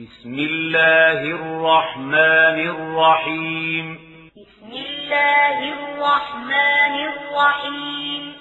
[0.00, 3.98] بسم الله الرحمن الرحيم.
[4.36, 8.32] بسم الله الرحمن الرحيم.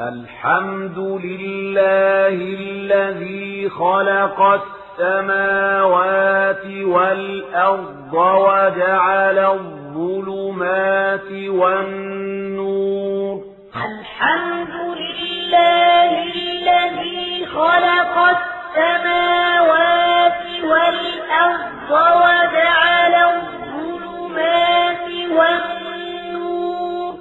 [0.00, 4.60] الحمد لله الذي خلق
[5.00, 13.44] السماوات والأرض وجعل الظلمات والنور.
[13.76, 27.14] الحمد لله الذي خلق السماوات والأرض وجعل الظلمات والنور.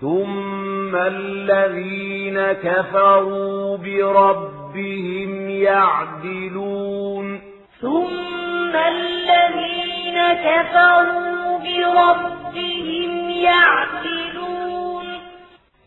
[0.00, 7.40] ثم الذين كفروا بربهم يعدلون.
[7.80, 15.06] ثم الذين كفروا بربهم يعدلون.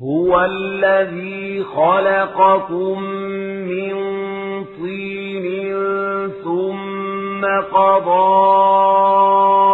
[0.03, 3.03] هو الذي خلقكم
[3.69, 4.28] من
[4.79, 5.45] طين
[6.43, 8.39] ثم قضى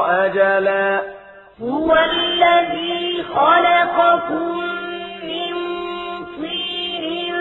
[0.09, 1.01] أجلا.
[1.61, 4.57] هو الذي خلقكم
[5.23, 5.53] من
[6.41, 7.35] طين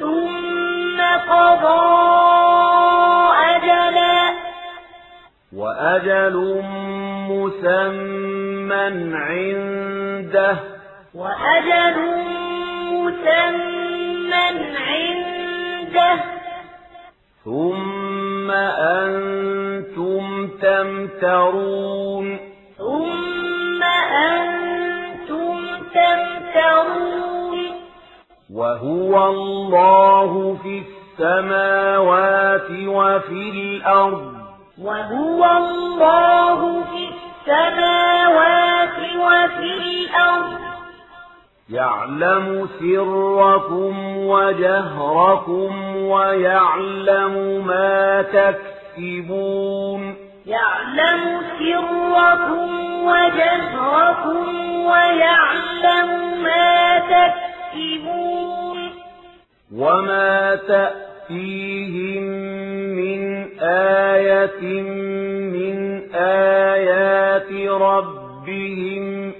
[0.00, 1.00] ثم
[1.32, 1.82] قضى
[3.56, 4.34] أجلا.
[5.56, 6.62] وأجل
[7.30, 10.56] مسمى عنده.
[11.14, 11.96] وأجل
[12.92, 16.41] مسمى عنده.
[17.44, 22.38] ثم أنتم تمترون
[22.78, 25.56] ثم أنتم
[25.94, 27.58] تمترون
[28.54, 34.32] وهو الله في السماوات وفي الأرض
[34.78, 40.71] وهو الله في السماوات وفي الأرض
[41.72, 50.14] يعلم سركم وجهركم ويعلم ما تكسبون.
[50.46, 52.70] يعلم سركم
[53.04, 58.78] وجهركم ويعلم ما تكسبون.
[59.76, 62.22] وما تأتيهم
[62.96, 63.22] من
[63.62, 64.82] آية
[65.52, 68.21] من آيات ربهم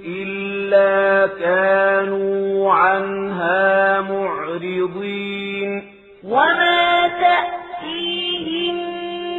[0.06, 5.82] إلا كانوا عنها معرضين
[6.24, 8.74] وما تأتيهم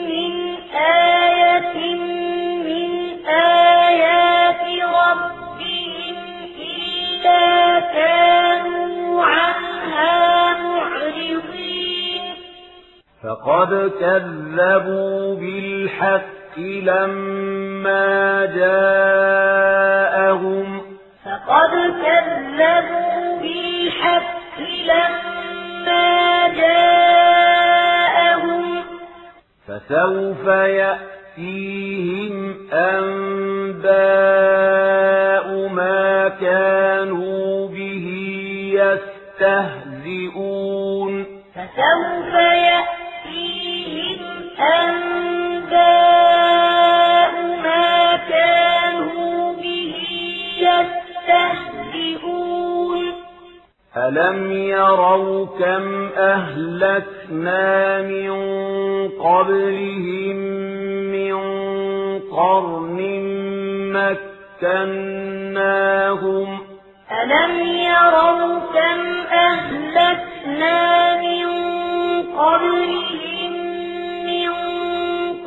[0.10, 0.34] من
[0.76, 1.96] آية
[2.68, 2.90] من
[3.28, 6.16] آيات ربهم
[6.60, 12.22] إلا كانوا عنها معرضين
[13.24, 19.74] فقد كذبوا بالحق لما جاءهم
[21.26, 21.72] فقد
[22.06, 27.84] كذبوا بالحق لما جاءهم
[29.68, 32.34] فسوف يأتيهم
[32.74, 33.94] أنباء
[35.68, 38.08] ما كانوا به
[40.04, 41.26] يستهزئون
[41.56, 44.24] فسوف يأتيهم
[44.60, 45.74] أنباء
[47.64, 49.96] ما كانوا به
[51.88, 52.44] يستهزئون.
[53.98, 58.34] ألم يروا كم أهلكنا من
[59.10, 60.38] قبلهم
[61.16, 61.36] من
[62.20, 63.00] قرن
[64.64, 66.50] مكناهم؟
[67.12, 70.78] ألم يروا كم أهلكنا
[71.22, 71.48] من
[72.38, 73.43] قبلهم
[74.26, 74.52] من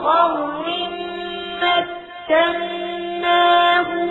[0.01, 0.67] قرن
[3.07, 4.11] مكناهم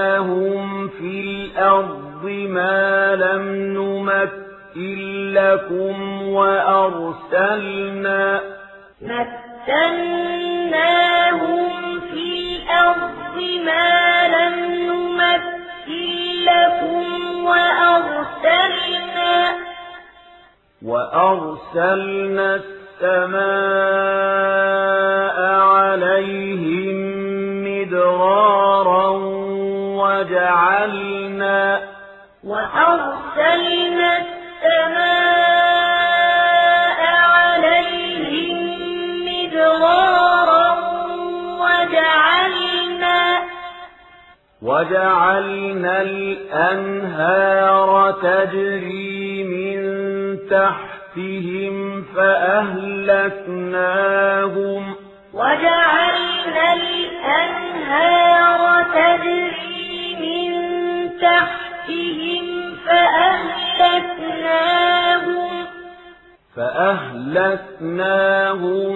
[0.00, 8.22] مكناهم في الأرض ما لم نمكن لكم وأرسلنا
[10.60, 11.70] مكناهم
[12.00, 15.60] في الأرض ما لم نمكن
[16.44, 17.06] لكم
[17.44, 19.30] وأرسلنا
[20.82, 22.60] وأرسلنا
[23.00, 23.40] السماء
[25.60, 26.96] عليهم
[27.64, 29.08] مدرارا
[30.00, 31.80] وجعلنا
[32.44, 35.40] وأرسلنا السماء
[37.36, 38.56] عليهم
[39.28, 40.68] مدرارا
[41.60, 43.20] وجعلنا
[44.62, 47.90] وجعلنا الأنهار
[48.22, 49.80] تجري من
[50.36, 54.94] تحتهم فأهلكناهم.
[55.34, 60.52] وجعلنا الأنهار تجري من
[61.20, 62.44] تحتهم
[62.86, 65.52] فأهلكناهم.
[66.56, 68.92] فأهلكناهم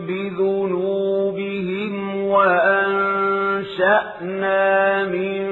[0.00, 1.94] بذنوبهم
[2.24, 3.44] وأنشأنا
[5.04, 5.48] من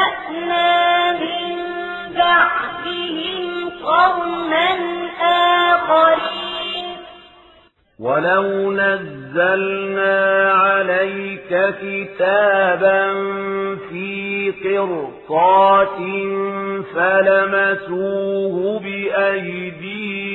[1.12, 1.48] من
[2.18, 3.44] بعدهم
[3.86, 4.70] قرنا
[5.74, 6.88] آخرين.
[8.00, 10.18] ولو نزلنا
[10.52, 13.04] عليك كتابا
[13.90, 14.10] في
[14.64, 16.00] قرطات
[16.96, 20.35] فلمسوه بأيديهم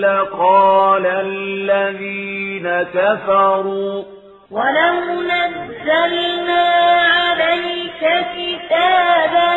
[0.00, 4.04] لقال الذين كفروا
[4.50, 6.64] ولو نزلنا
[7.02, 8.02] عليك
[8.36, 9.52] كتابا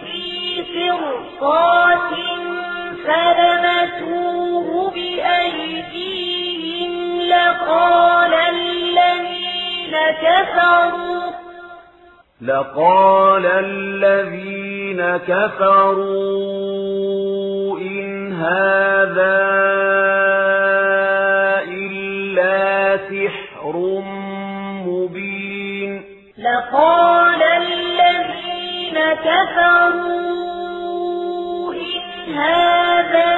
[0.00, 0.26] في
[0.74, 2.10] قرطات
[3.06, 11.22] فلمسوه بأيديهم لقال الذين كفروا
[12.42, 16.48] لقال الذين كفروا
[18.42, 19.38] هذا
[21.68, 23.74] إلا سحر
[24.86, 25.92] مبين
[26.38, 30.44] لقال الذين كفروا
[31.74, 33.34] إن هذا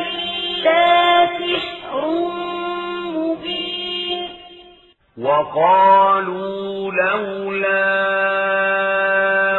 [0.00, 2.02] إلا سحر
[3.16, 4.28] مبين
[5.18, 7.90] وقالوا لولا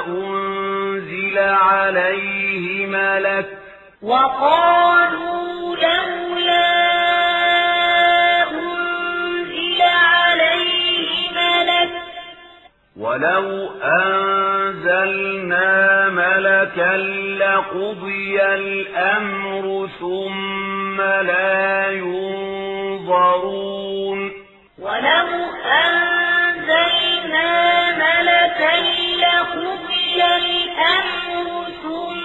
[0.08, 2.31] أنزل عليه
[3.12, 3.48] ملك
[4.02, 6.72] وقالوا لولا
[8.52, 11.92] أنزل عليه ملك
[12.98, 15.70] ولو أنزلنا
[16.10, 16.98] ملكا
[17.44, 23.52] لقضي الأمر ثم لا ينظرون.
[24.80, 25.30] ولو
[25.86, 27.50] أنزلنا
[28.04, 28.76] ملكا
[29.24, 31.48] لقضي الأمر
[31.84, 32.21] ثم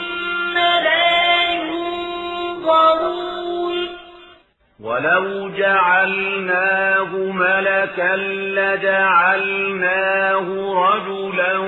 [4.81, 8.17] ولو جعلناه ملكا
[8.57, 10.47] لجعلناه
[10.89, 11.59] رجلا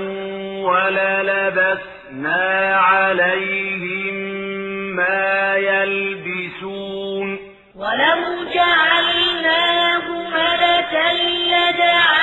[0.69, 2.41] وللبسنا
[2.77, 4.15] عليهم
[4.97, 7.29] ما يلبسون.
[7.75, 8.21] ولو
[8.55, 11.09] جعلناه ملكا
[11.49, 12.18] لجعلناه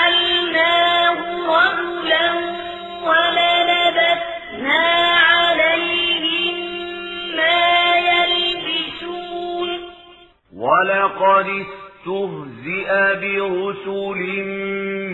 [10.56, 12.90] ولقد استهزئ
[13.22, 14.20] برسل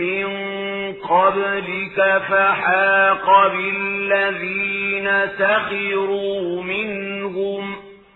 [0.02, 0.28] من
[0.94, 7.76] قبلك فحاق بالذين سخروا منهم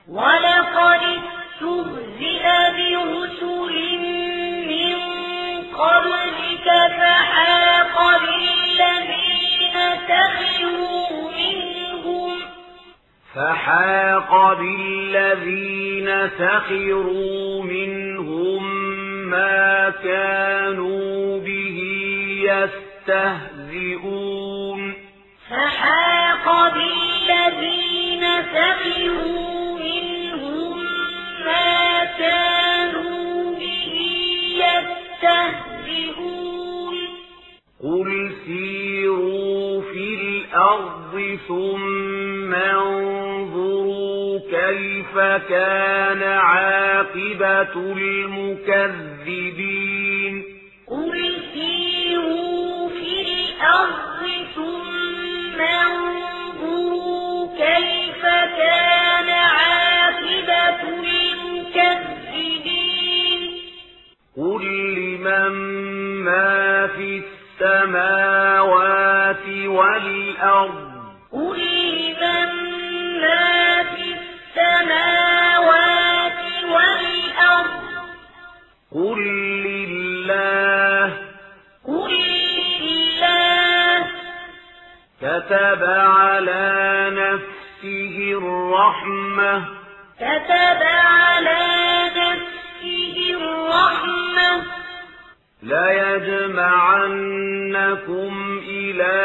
[0.10, 2.46] ولقد استهزئ
[2.78, 3.76] برسل
[4.68, 4.98] من
[5.74, 6.68] قبلك
[6.98, 9.76] فحاق بالذين
[10.08, 11.75] سخروا منهم
[13.36, 18.64] فحاق بالذين سخروا منهم
[19.30, 21.80] ما كانوا به
[23.08, 24.94] يستهزئون.
[25.50, 28.24] فحاق بالذين
[28.54, 30.78] سخروا منهم
[31.46, 33.94] ما كانوا به
[34.64, 36.45] يستهزئون.
[37.86, 45.18] قل سيروا في الأرض ثم انظروا كيف
[45.50, 47.76] كان عاقبة
[49.18, 50.44] المكذبين
[50.88, 54.22] قل سيروا في الأرض
[54.56, 58.22] ثم انظروا كيف
[58.58, 60.82] كان عاقبة
[62.26, 62.76] المكذبين
[64.38, 64.64] قل
[64.96, 65.54] لمن
[66.26, 70.92] ما في السماوات والأرض.
[71.32, 72.50] قل لمن
[73.22, 74.16] ما في
[74.58, 75.54] السماوات
[76.64, 77.84] والأرض.
[78.96, 79.20] قل
[79.64, 81.14] لله.
[81.88, 82.14] قل
[82.82, 84.08] لله.
[85.22, 86.64] كتب على
[87.12, 89.66] نفسه الرحمة.
[90.18, 91.62] كتب على
[92.16, 94.64] نفسه الرحمة.
[96.46, 97.52] ليجمعنكم
[98.68, 99.18] إلى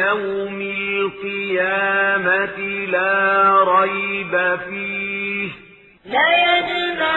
[0.00, 3.20] يوم القيامة لا
[3.64, 4.34] ريب
[4.68, 5.50] فيه.
[6.06, 7.12] ليجمعنكم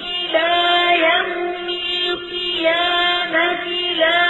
[0.00, 0.52] إلى
[1.00, 1.68] يوم
[2.08, 3.64] القيامة
[3.98, 4.20] لا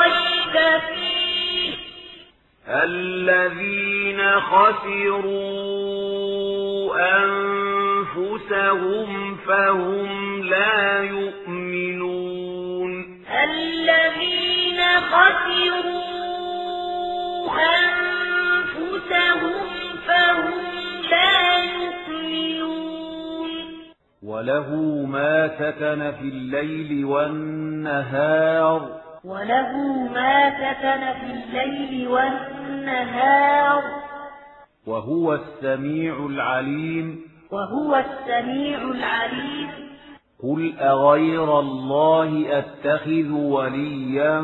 [0.00, 0.56] ريب
[0.88, 1.70] فيه.
[2.68, 5.78] الذين خسروا
[6.96, 7.58] أنفسهم
[8.18, 10.97] أنفسهم فهم لا
[15.08, 16.18] خسروا
[17.78, 19.52] أنفسهم
[20.06, 20.50] فهم
[21.10, 23.50] لا يؤمنون.
[24.22, 24.76] وله
[25.08, 29.00] ما سكن في الليل والنهار.
[29.24, 29.76] وله
[30.14, 33.82] ما سكن في الليل والنهار.
[34.86, 37.20] وهو السميع العليم.
[37.50, 39.87] وهو السميع العليم.
[40.42, 44.42] قل أغير الله أتخذ وليا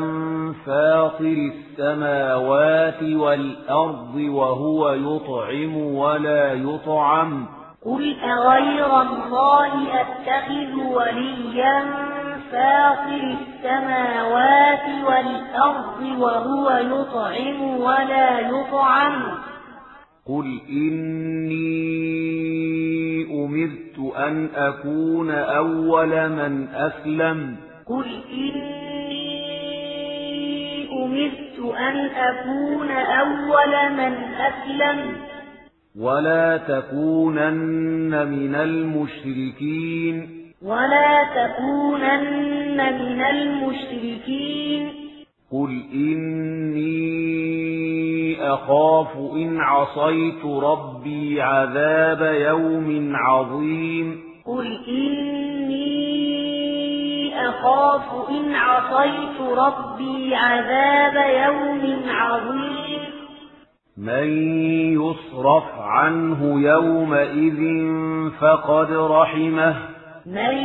[0.65, 7.45] فاطر السماوات والأرض وهو يطعم ولا يطعم
[7.85, 11.83] قل أغير الله أتخذ وليا
[12.51, 19.21] فاطر السماوات والأرض وهو يطعم ولا يطعم
[20.27, 22.14] قل إني
[23.31, 27.55] أمرت أن أكون أول من أسلم.
[27.85, 29.45] قل إني
[31.03, 35.15] أمرت أن أكون أول من أسلم.
[35.99, 40.29] ولا تكونن من المشركين.
[40.61, 45.04] ولا تكونن من المشركين.
[45.55, 46.95] قل إني
[48.53, 55.85] أخاف إن عصيت ربي عذاب يوم عظيم قل إني
[57.49, 62.99] أخاف إن عصيت ربي عذاب يوم عظيم
[63.97, 64.27] من
[64.93, 67.59] يصرف عنه يومئذ
[68.39, 69.75] فقد رحمه
[70.25, 70.57] من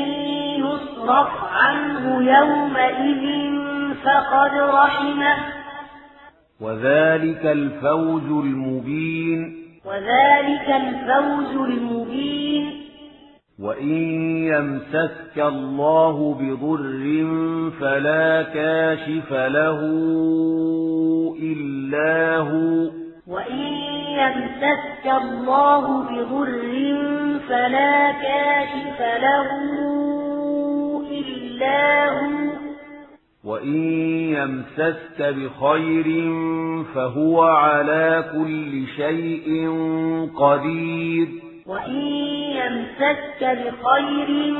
[0.59, 3.60] يصرف عنه يومئذ
[4.05, 5.37] فقد رحمه.
[6.61, 9.57] وذلك الفوز المبين.
[9.85, 12.71] وذلك الفوز المبين.
[13.61, 13.93] وإن
[14.47, 17.01] يمسك الله بضر
[17.81, 19.81] فلا كاشف له
[21.43, 22.91] إلا هو.
[23.27, 23.67] وإن
[24.09, 26.73] يمسك الله بضر
[27.49, 29.51] فلا كاشف له
[31.11, 32.70] إلا هو.
[33.45, 33.83] وإن
[34.37, 36.33] يمسك بخير
[36.95, 39.71] فهو على كل شيء
[40.37, 41.29] قدير
[41.67, 42.01] وإن
[42.61, 44.55] يمسك بخير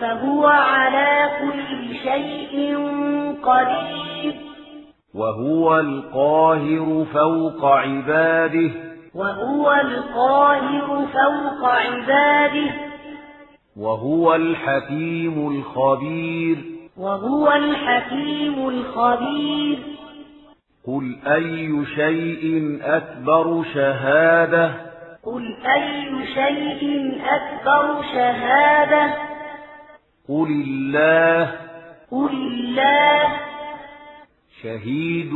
[0.00, 2.76] فهو على كل شيء
[3.42, 4.34] قدير
[5.14, 8.70] وهو القاهر فوق عباده
[9.14, 12.70] وهو القاهر فوق عباده
[13.76, 19.78] وهو الحكيم الخبير وهو الحكيم الخبير.
[20.86, 24.70] قل أي شيء أكبر شهادة؟
[25.24, 29.14] قل أي شيء أكبر شهادة؟
[30.28, 31.52] قل الله.
[32.10, 33.22] قل الله.
[34.62, 35.34] شهيد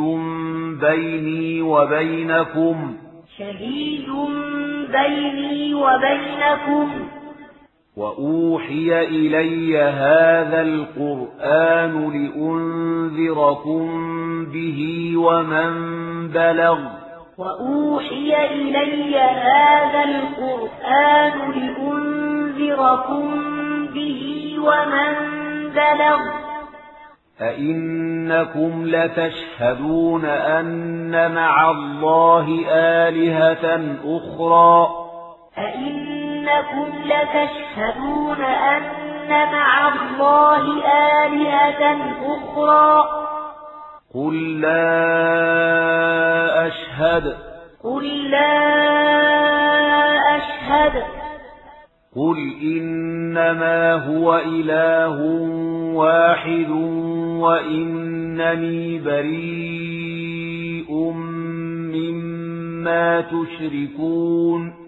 [0.80, 2.96] بيني وبينكم.
[3.38, 4.06] شهيد
[4.92, 7.17] بيني وبينكم.
[7.98, 13.86] وأوحي إلي هذا القرآن لأنذركم
[14.44, 15.72] به ومن
[16.28, 16.78] بلغ.
[17.38, 23.26] وأوحي إلي هذا القرآن لأنذركم
[23.86, 25.14] به ومن
[25.70, 26.20] بلغ.
[27.40, 34.88] أئنكم لتشهدون أن مع الله آلهة أخرى.
[35.58, 36.17] أئنكم
[37.04, 38.82] لتشهدون أن
[39.28, 40.86] مع الله
[41.24, 43.04] آلهة أخرى.
[44.14, 45.06] قل لا
[46.66, 47.36] أشهد.
[47.84, 48.58] قل لا
[50.36, 51.02] أشهد.
[52.16, 55.22] قل إنما هو إله
[55.94, 56.70] واحد
[57.40, 60.92] وإنني بريء
[61.92, 64.87] مما تشركون.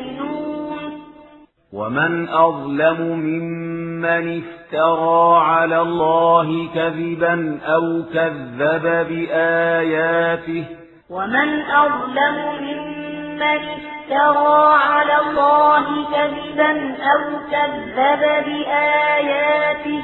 [1.73, 10.65] ومن أظلم ممن افترى على الله كذبا أو كذب بآياته
[11.09, 20.01] ومن أظلم ممن افترى على الله كذبا أو كذب بآياته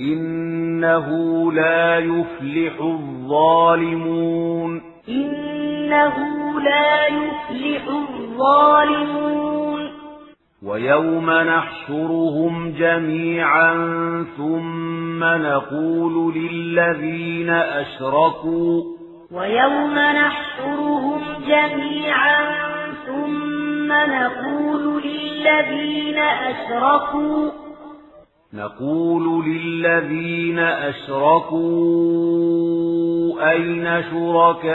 [0.00, 1.06] إنه
[1.52, 6.16] لا يفلح الظالمون إنه
[6.60, 9.49] لا يفلح الظالمون
[10.62, 13.74] ويوم نحشرهم جميعا
[14.36, 18.82] ثم نقول للذين أشركوا
[19.32, 22.36] ويوم نحشرهم جميعا
[23.06, 27.50] ثم نقول للذين أشركوا
[28.54, 31.60] نقول للذين أشركوا
[33.50, 34.70] أين شركاؤكم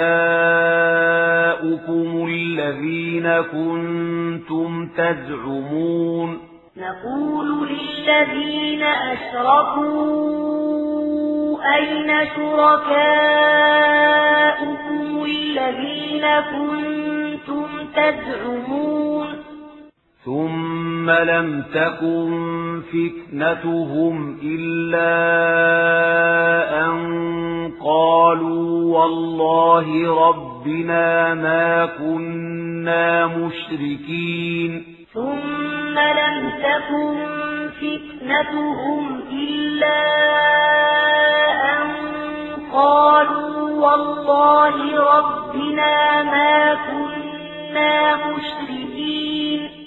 [2.29, 6.39] الذين كنتم تزعمون؟
[6.77, 10.15] نقول للذين أشركوا
[11.75, 12.95] أين شركاؤكم
[15.25, 19.34] الذين كنتم تزعمون؟
[20.25, 25.15] ثم لم تكن فتنتهم إلا
[26.85, 26.97] أن
[27.85, 29.87] قالوا والله
[30.29, 37.15] ربنا ما كنا مشركين ثم لم تكن
[37.81, 40.01] فتنتهم إلا
[41.73, 41.87] أن
[42.73, 44.77] قالوا والله
[45.17, 49.84] ربنا ما كنا مشركين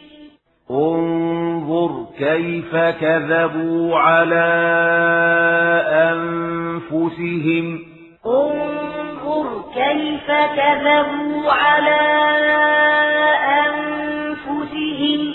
[0.70, 4.48] انظر كيف كذبوا على
[6.12, 7.78] أنفسهم.
[8.26, 12.00] انظر كيف كذبوا على
[13.66, 15.34] أنفسهم.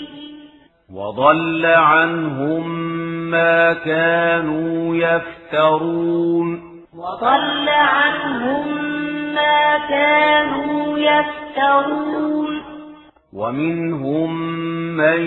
[0.94, 2.70] وضل عنهم
[3.30, 6.60] ما كانوا يفترون.
[6.96, 8.84] وضل عنهم
[9.34, 12.73] ما كانوا يفترون.
[13.34, 14.42] ومنهم
[14.96, 15.20] من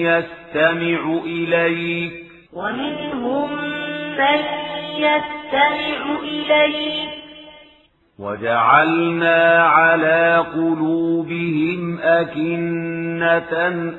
[0.00, 2.12] يستمع إليك.
[2.52, 3.50] ومنهم
[4.18, 4.40] من
[4.96, 7.08] يستمع إليك.
[8.18, 13.52] وجعلنا على قلوبهم أكنة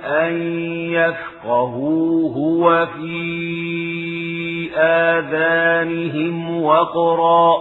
[0.05, 0.33] أن
[0.91, 3.17] يفقهوه وفي
[4.75, 7.53] آذانهم وقرا.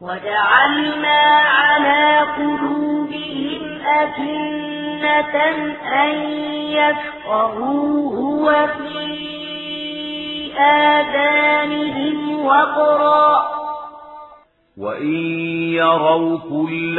[0.00, 4.71] وجعلنا على قلوبهم أكنة
[5.04, 6.14] أن
[6.72, 9.32] يفقهوه وفي
[10.58, 13.42] آذانهم وقرا.
[14.78, 15.14] وإن
[15.72, 16.98] يروا كل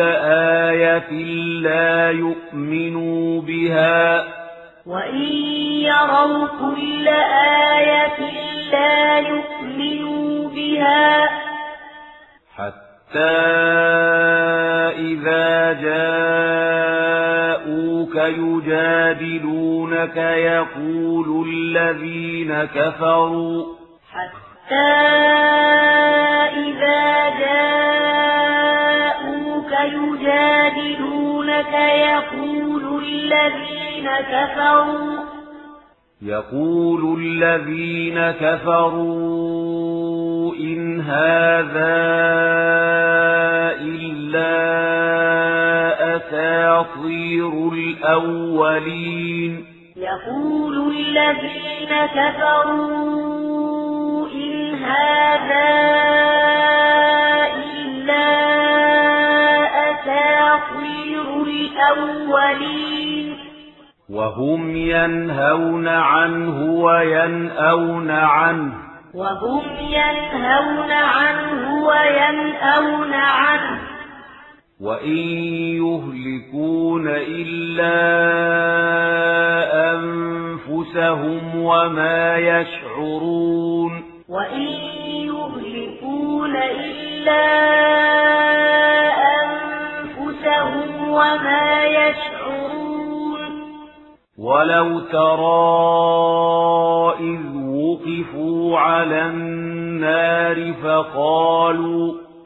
[0.70, 1.12] آية
[1.62, 4.24] لا يؤمنوا بها.
[4.86, 5.32] وإن
[5.82, 8.20] يروا كل آية
[8.72, 11.30] لا يؤمنوا بها.
[12.58, 13.30] حتى
[14.98, 15.74] إذا
[18.14, 23.66] جاءوك يجادلونك يقول الذين كفروا
[24.12, 24.76] حتى
[26.54, 28.52] إذا جاءوك
[29.94, 35.24] يجادلونك يقول الذين كفروا
[36.22, 39.74] يقول الذين كفروا
[40.56, 42.04] إن هذا
[43.82, 44.74] إلا
[46.84, 49.66] أساطير الأولين.
[49.96, 53.08] يقول الذين كفروا
[54.28, 55.70] إن هذا
[57.56, 58.30] إلا
[59.92, 63.38] أساطير الأولين.
[64.10, 68.74] وهم ينهون عنه وينأون عنه.
[69.14, 73.93] وهم ينهون عنه وينأون عنه.
[74.84, 75.18] وإن
[75.80, 78.00] يهلكون إلا
[79.94, 84.68] أنفسهم وما يشعرون وإن
[85.32, 87.46] يهلكون إلا
[89.44, 93.40] أنفسهم وما يشعرون
[94.38, 95.54] ولو ترى
[97.20, 102.23] إذ وقفوا على النار فقالوا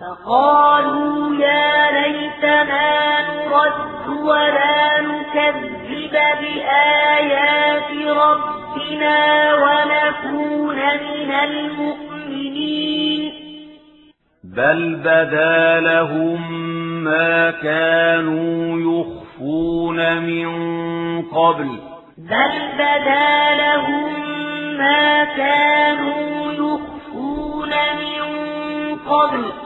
[0.00, 9.18] فقالوا يا ليتنا نرد ولا نكذب بآيات ربنا
[9.54, 13.22] ونكون من المؤمنين.
[14.44, 16.40] بل بدا لهم
[17.04, 20.48] ما كانوا يخفون من
[21.22, 21.68] قبل.
[22.18, 24.10] بل بدا لهم
[24.78, 28.24] ما كانوا يخفون من
[28.96, 29.65] قبل.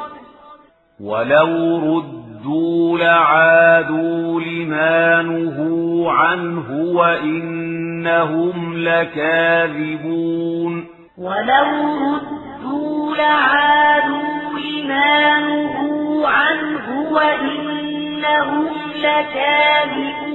[1.02, 10.86] ولو ردوا لعادوا لما نهوا عنه وإنهم لكاذبون
[11.18, 20.29] ولو ردوا لعادوا لما نهوا عنه وإنهم لكاذبون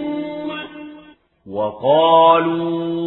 [1.52, 3.06] وقالوا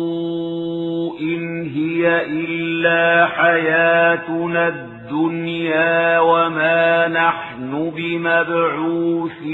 [1.20, 9.51] إن هي إلا حياتنا الدنيا وما نحن بمبعوثين.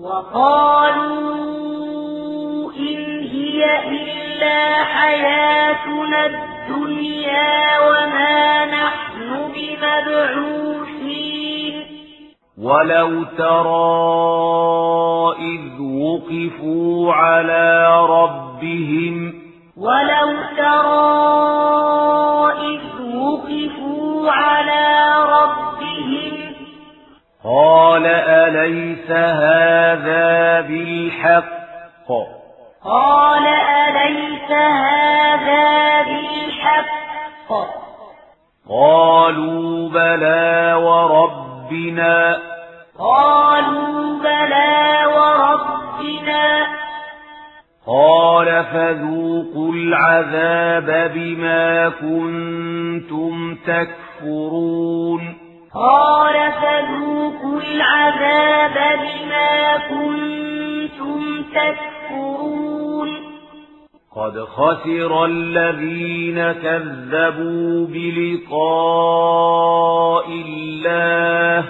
[0.00, 1.52] وقالوا
[2.72, 11.45] إن هي إلا حياتنا الدنيا وما نحن بمبعوثين.
[12.58, 13.76] ولو ترى
[15.38, 19.34] إذ وقفوا على ربهم
[19.76, 21.16] ولو ترى
[22.52, 22.80] إذ
[23.16, 26.54] وقفوا على ربهم
[27.44, 32.08] قال أليس هذا بالحق
[32.84, 36.96] قال أليس هذا بالحق
[38.68, 40.74] قالوا بلى
[41.66, 42.38] وربنا
[42.98, 46.66] قالوا بلى وربنا.
[47.86, 55.38] قال فذوقوا العذاب بما كنتم تكفرون.
[55.74, 62.75] قال فذوقوا العذاب بما كنتم تكفرون.
[64.16, 69.46] قد خسر الذين كذبوا بلقاء
[70.28, 71.64] الله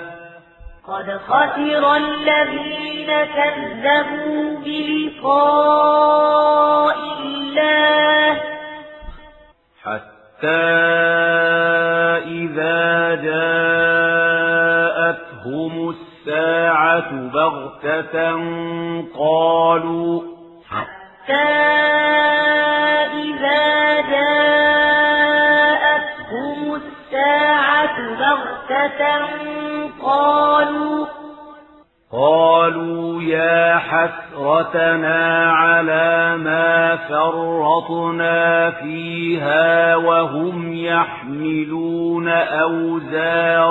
[0.88, 5.36] قد خسر الذين كذبوا بلقاء
[7.18, 8.40] الله
[9.82, 10.66] حتى
[12.26, 14.34] إذا جاءتهم
[15.90, 18.16] الساعة بغتة
[19.18, 20.35] قالوا
[21.26, 21.34] حتى
[23.14, 25.80] إذا جاءتهم
[26.74, 29.00] الساعة بغتة
[30.02, 31.06] قالوا
[32.12, 43.68] قالوا يا حسرتنا على ما فرطنا فيها وهم يحملون أوزارهم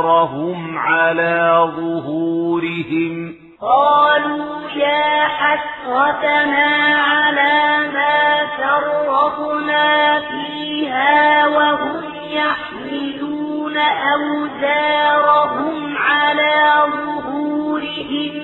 [0.77, 13.78] على ظهورهم قالوا يا حسرتنا على ما فرطنا فيها وهم يحملون
[14.13, 16.54] أوزارهم على
[16.91, 18.36] ظهورهم.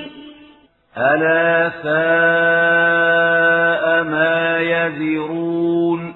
[0.97, 6.13] ألا ساء ما يذرون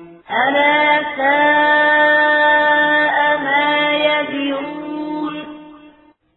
[0.47, 5.35] ألا ساء ما يذرون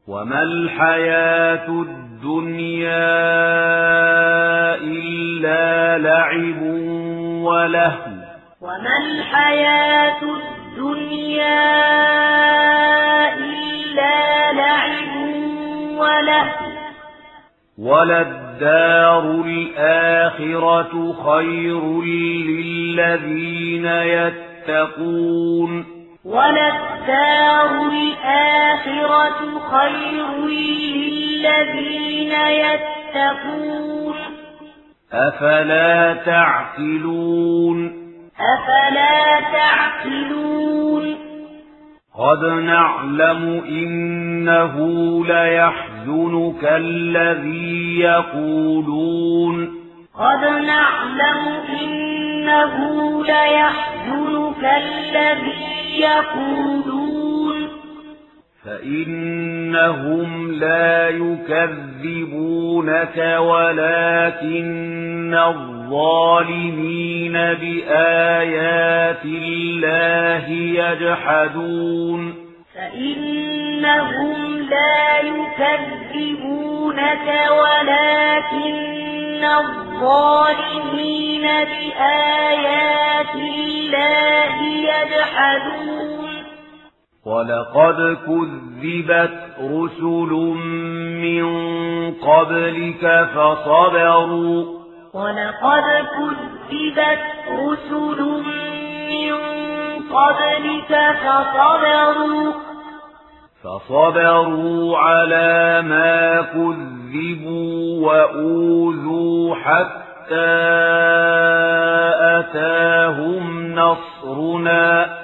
[0.08, 1.97] وما الحياة الدنيا
[4.82, 6.62] إلا لعب
[7.42, 8.18] ولهو.
[8.60, 11.74] وما الحياة الدنيا
[13.34, 15.16] إلا لعب
[15.96, 16.68] ولهو.
[17.78, 25.97] وللدار الآخرة خير للذين يتقون.
[26.28, 29.40] وللدار الآخرة
[29.72, 34.14] خير للذين يتقون.
[35.12, 37.92] أفلا تعقلون؟
[38.40, 41.16] أفلا تعقلون؟
[42.18, 44.74] قد نعلم إنه
[45.26, 49.78] ليحزنك الذي يقولون.
[50.18, 51.40] قد نعلم
[51.82, 52.74] إنه
[53.24, 57.68] ليحزنك الذي يقولون.
[58.64, 61.96] فإنهم لا يكذبونك
[63.38, 72.34] ولكن الظالمين بآيات الله يجحدون.
[72.74, 76.58] فإنهم لا يكذبونك
[77.50, 86.44] ولكن الظالمين الظالمين بآيات الله يجحدون.
[87.26, 90.32] ولقد كذبت رسل
[91.22, 91.46] من
[92.14, 94.64] قبلك فصبروا.
[95.14, 98.20] ولقد كذبت رسل
[99.08, 99.34] من
[100.12, 102.67] قبلك فصبروا.
[103.64, 110.58] فصبروا على ما كذبوا وأوذوا حتى
[112.38, 115.18] أتاهم نصرنا.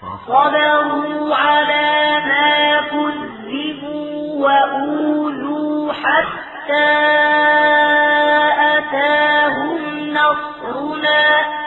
[0.00, 6.94] فصبروا على ما كذبوا وأوذوا حتى
[8.78, 11.63] أتاهم نصرنا.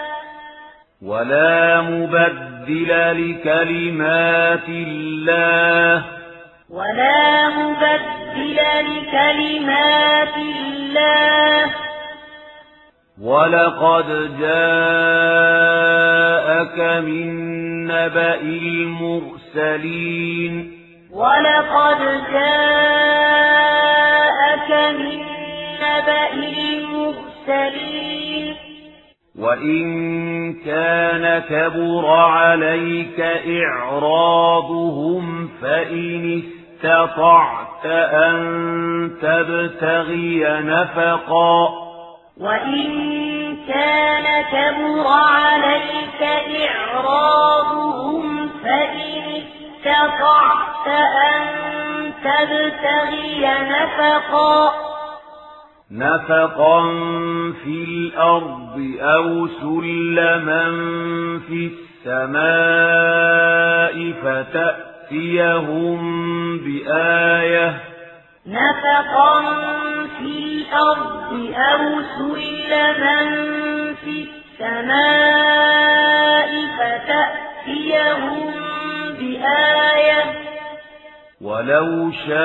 [1.01, 6.05] ولا مبدل لكلمات الله
[6.69, 11.71] ولا مبدل لكلمات الله
[13.21, 15.57] ولقد جاءك
[17.03, 17.27] من
[17.87, 18.41] نبأ
[19.55, 20.53] المرسلين
[21.11, 21.99] ولقد
[22.33, 23.69] جاءك
[24.99, 25.19] من
[25.81, 27.97] نبأ المرسلين
[29.37, 33.19] وإن كان كبر عليك
[33.63, 38.37] إعراضهم فإن استطعت أن
[39.21, 41.69] تبتغي نفقا
[42.37, 42.87] وإن
[43.67, 46.21] كان كبر عليك
[46.69, 51.41] إعراضهم فإن استطعت أن
[52.23, 54.87] تبتغي نفقا
[55.91, 56.81] نفقا
[57.63, 60.63] في الأرض أو سلما
[61.47, 61.71] في
[62.05, 63.37] السماء
[64.23, 65.99] فتأتيهم
[66.57, 67.81] بآية
[68.47, 69.41] نفقا
[70.17, 73.19] في الأرض أو سلما
[74.05, 74.27] في
[74.59, 75.47] السماء
[76.77, 78.51] فتأتيهم
[79.19, 80.23] بآية
[81.41, 82.37] ولو شاء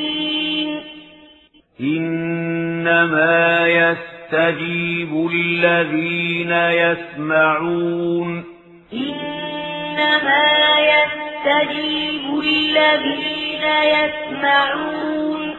[1.81, 8.45] إنما يستجيب الذين يسمعون.
[8.93, 10.45] إنما
[10.81, 15.55] يستجيب الذين يسمعون.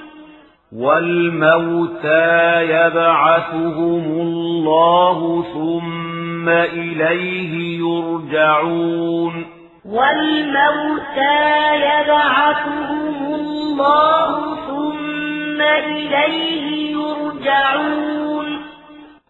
[0.75, 9.45] والموتى يبعثهم الله ثم إليه يرجعون.
[9.85, 15.16] والموتى يبعثهم الله ثم
[15.61, 18.61] إليه يرجعون.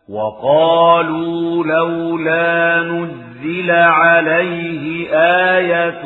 [0.09, 5.09] وقالوا لولا نزل عليه
[5.57, 6.05] آية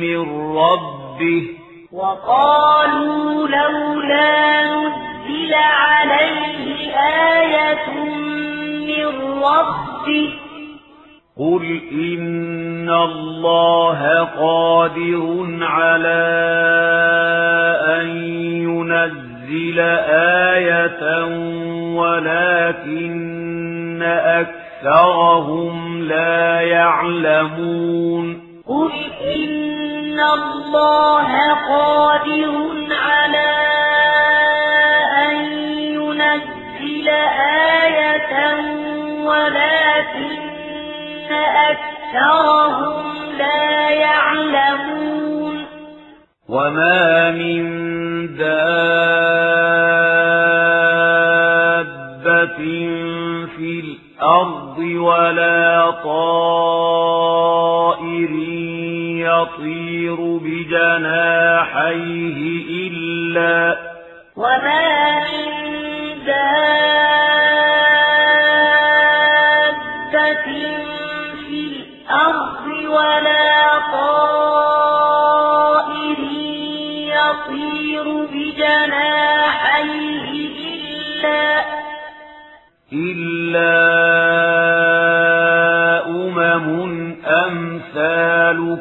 [0.00, 1.46] من ربه.
[1.92, 8.04] وقالوا لولا نزل عليه آية
[8.86, 10.53] من ربه.
[11.38, 16.24] قل إن الله قادر على
[17.86, 18.06] أن
[18.62, 19.80] ينزل
[20.54, 21.24] آية
[21.96, 28.92] ولكن أكثرهم لا يعلمون قل
[29.34, 32.54] إن الله قادر
[32.90, 33.54] على
[35.26, 35.36] أن
[35.94, 38.34] ينزل آية
[39.24, 40.43] ولكن
[41.32, 43.04] أكثرهم
[43.38, 45.66] لا يعلمون.
[46.48, 47.64] وما من
[48.36, 49.23] دابة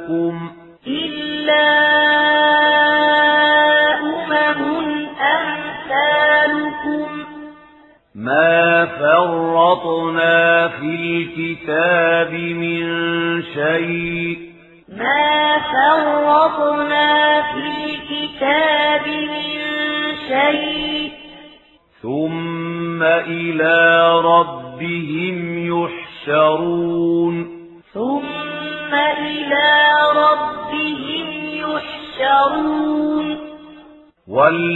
[0.09, 0.51] أمثالكم
[0.87, 1.69] إلا
[4.01, 7.07] أمم أمثالكم.
[8.15, 12.83] ما فرطنا في الكتاب من
[13.43, 14.37] شيء.
[14.89, 19.51] ما فرطنا في الكتاب من
[20.27, 21.11] شيء.
[22.01, 24.62] ثم إلى ربهم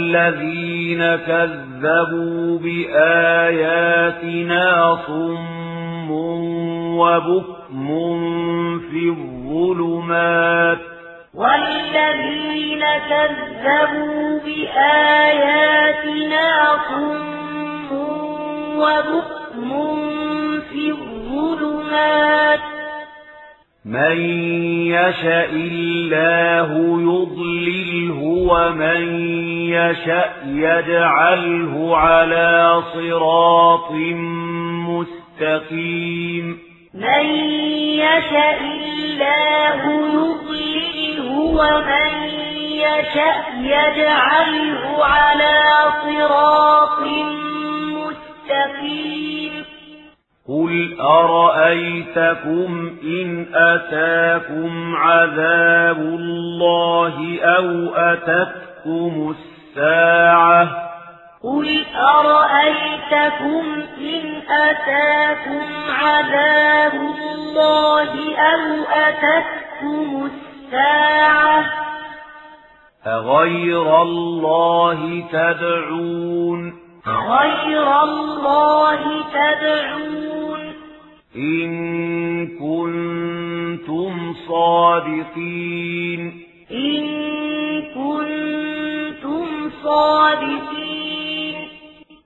[0.08, 4.66] والذين كذبوا بآياتنا
[5.06, 6.10] صم
[7.00, 7.88] وبكم
[8.78, 10.78] في الظلمات.
[11.34, 16.48] والذين كذبوا بآياتنا
[16.88, 17.90] صم
[18.78, 19.70] وبكم
[20.70, 22.60] في الظلمات.
[23.84, 24.16] من
[24.86, 29.17] يشاء الله يضلله ومن
[29.70, 33.92] يشاء يجعله على صراط
[34.88, 36.58] مستقيم.
[36.94, 37.26] من
[38.04, 39.80] يشاء الله
[40.14, 42.10] يضلله ومن
[42.58, 45.56] يشاء يجعله على
[46.02, 47.00] صراط
[47.98, 49.52] مستقيم.
[50.48, 52.70] قل أرأيتكم
[53.02, 59.34] إن أتاكم عذاب الله أو أتتكم
[59.78, 60.88] الساعة
[61.42, 63.64] قل أرأيتكم
[63.98, 66.94] إن أتاكم عذاب
[67.34, 71.64] الله أو أتتكم الساعة؟
[73.06, 76.74] أغير الله تدعون.
[77.06, 79.00] غير الله
[79.34, 80.72] تدعون.
[81.36, 86.42] إن كنتم صادقين.
[86.70, 87.02] إن
[87.82, 88.67] كنتم
[89.84, 91.68] صادقين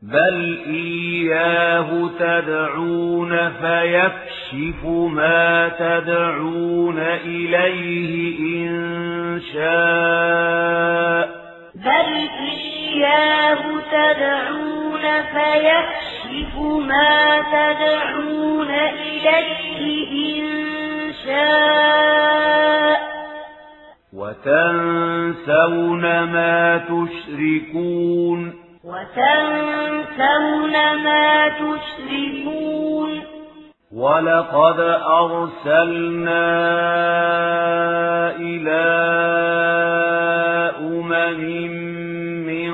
[0.02, 11.42] بل إياه تدعون فيكشف ما تدعون إليه إن شاء
[11.74, 13.62] بل إياه
[13.92, 20.46] تدعون فيكشف ما تدعون إليه إن
[21.26, 23.21] شاء
[24.16, 28.52] وتنسون ما تشركون.
[28.84, 30.72] وتنسون
[31.04, 33.22] ما تشركون.
[33.96, 34.80] ولقد
[35.20, 36.44] أرسلنا
[38.36, 38.84] إلى
[40.80, 41.70] أمم
[42.46, 42.72] من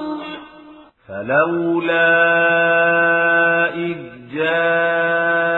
[1.07, 2.09] فلولا
[3.75, 3.97] إذ
[4.33, 5.57] جاءهم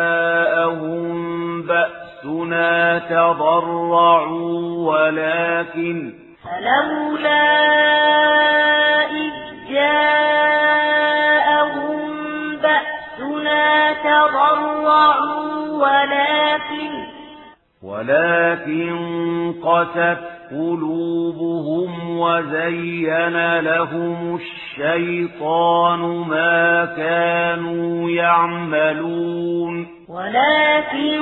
[1.62, 4.60] بأسنا تضرعوا
[4.92, 7.50] ولكن فلولا
[9.12, 9.34] إذ
[9.70, 10.90] جاءهم
[12.58, 15.40] بأسنا تضرعوا
[15.78, 16.92] ولكن
[17.84, 18.90] ولكن
[19.64, 29.88] قست قلوبهم وزين لهم الشيطان ما كانوا يعملون.
[30.10, 31.22] ولكن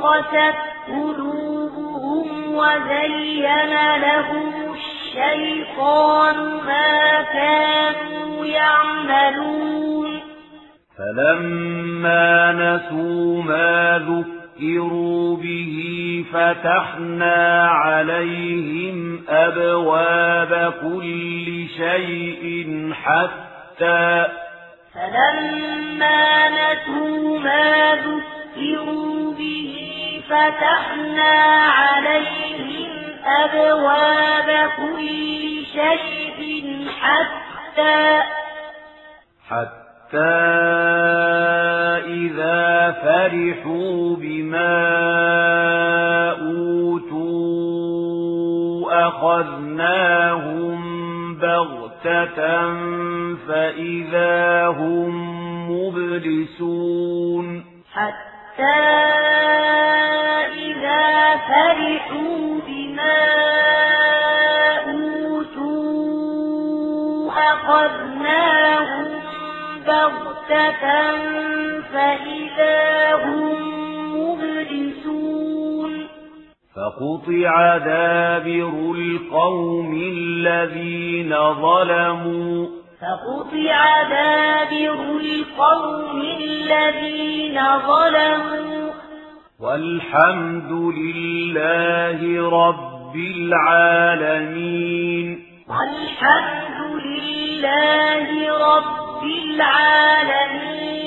[0.00, 3.70] قست قلوبهم وزين
[4.02, 10.20] لهم الشيطان ما كانوا يعملون.
[10.98, 14.39] فلما نسوا ما ذكروا
[15.36, 24.26] به فتحنا عليهم أبواب كل شيء حتى
[24.94, 29.76] فلما نسوا ما ذكروا به
[30.28, 31.32] فتحنا
[31.66, 32.90] عليهم
[33.44, 38.22] أبواب كل شيء حتى
[39.50, 41.19] حتى
[42.20, 44.80] إذا فرحوا بما
[46.30, 47.30] أوتوا
[49.08, 50.78] أخذناهم
[51.34, 52.40] بغتة
[53.48, 55.10] فإذا هم
[55.70, 57.46] مبلسون.
[57.92, 58.80] حتى
[60.52, 63.20] إذا فرحوا بما
[64.88, 65.70] أوتوا
[67.32, 69.08] أخذناهم
[69.86, 70.29] بغتة
[71.92, 73.58] فإذا هم
[74.14, 76.06] مبلسون
[76.76, 82.66] فقطع دابر القوم الذين ظلموا
[83.00, 88.90] فقطع دابر القوم الذين ظلموا
[89.60, 92.20] والحمد لله
[92.66, 94.70] رب العالمين
[95.68, 98.28] والحمد لله
[99.20, 101.00] رب العالمين.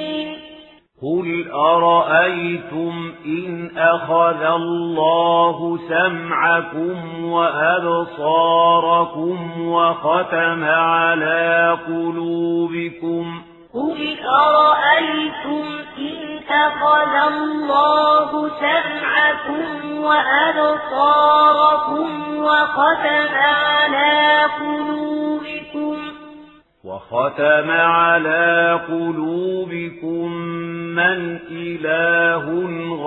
[1.03, 8.57] قل أرأيتم إن أخذ الله سمعكم وأبصاركم
[9.68, 13.41] وختم على قلوبكم
[13.74, 15.66] قل أرأيتم
[15.97, 19.66] إن أخذ الله سمعكم
[20.03, 21.28] وأبصاركم
[22.38, 25.93] وختم على قلوبكم
[26.84, 30.31] وختم على قلوبكم
[30.95, 32.45] من إله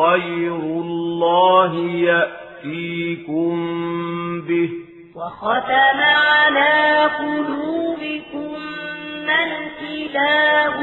[0.03, 3.55] غير الله يأتيكم
[4.41, 4.71] به.
[5.17, 8.61] وختم على قلوبكم
[9.23, 9.49] من
[9.91, 10.77] إله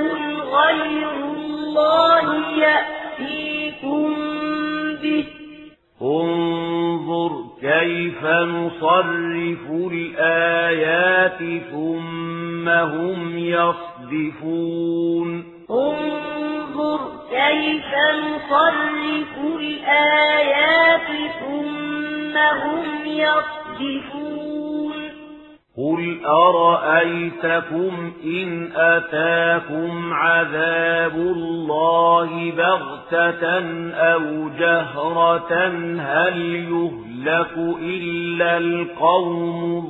[0.57, 2.25] غير الله
[2.57, 4.15] يأتيكم
[5.03, 5.42] به.
[6.03, 7.31] انظر
[7.61, 11.39] كيف نصرف الآيات
[11.71, 15.29] ثم هم يصدفون.
[15.69, 16.99] انظر
[17.31, 17.91] كيف
[18.25, 24.32] نصرف الآيات ثم هم يصدفون.
[25.77, 33.59] قل أرأيتكم إن أتاكم عذاب الله بغتة
[33.93, 35.53] أو جهرة
[35.99, 36.37] هل
[36.69, 39.85] يهلك إلا القوم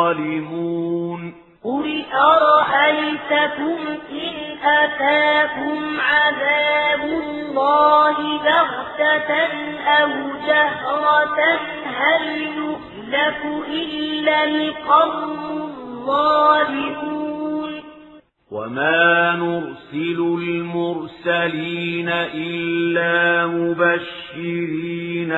[0.00, 1.34] الظالمون
[1.64, 3.78] قل أرأيتكم
[4.10, 9.32] إن أتاكم عذاب الله بغتة
[9.86, 10.10] أو
[10.46, 11.40] جهرة
[11.96, 15.38] هل يهلك إلا القوم
[16.10, 17.70] الظالمون
[18.50, 25.32] وما نرسل المرسلين إلا مبشرين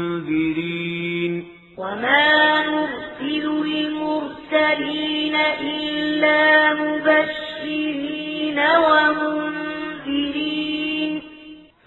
[0.00, 0.68] ومنذرين
[1.78, 9.58] وما نرسل المرسلين إلا مبشرين ومنذرين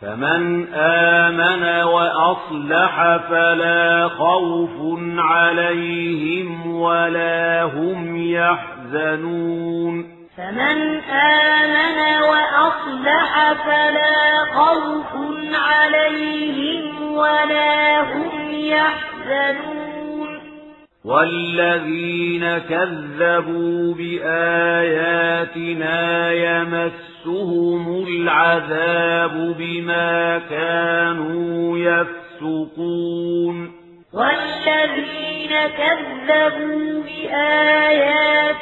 [0.02, 10.06] فمن آمن وأصلح فلا خوف عليهم ولا هم يحزنون.
[10.38, 15.12] فمن آمن وأصلح فلا خوف
[15.56, 20.30] عليهم ولا هم يحزنون.
[21.06, 25.52] والذين كذبوا بآياتنا
[27.26, 33.72] يمسهم العذاب بما كانوا يفسقون.
[34.14, 38.60] والذين كذبوا بآياتنا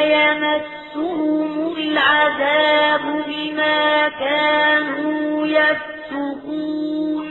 [0.00, 7.26] يمسهم العذاب بما كانوا يفسقون.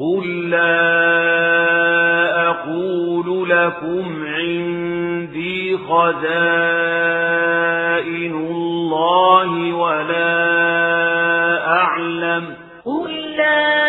[0.00, 0.90] قل لا
[2.50, 6.20] أقول لكم عندي خزائن
[8.50, 10.36] الله ولا
[11.66, 13.80] أعلم قل لا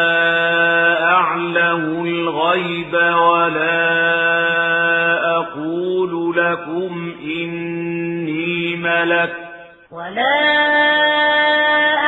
[2.53, 3.83] الغيب ولا
[5.37, 9.33] أقول لكم إني ملك
[9.91, 10.35] ولا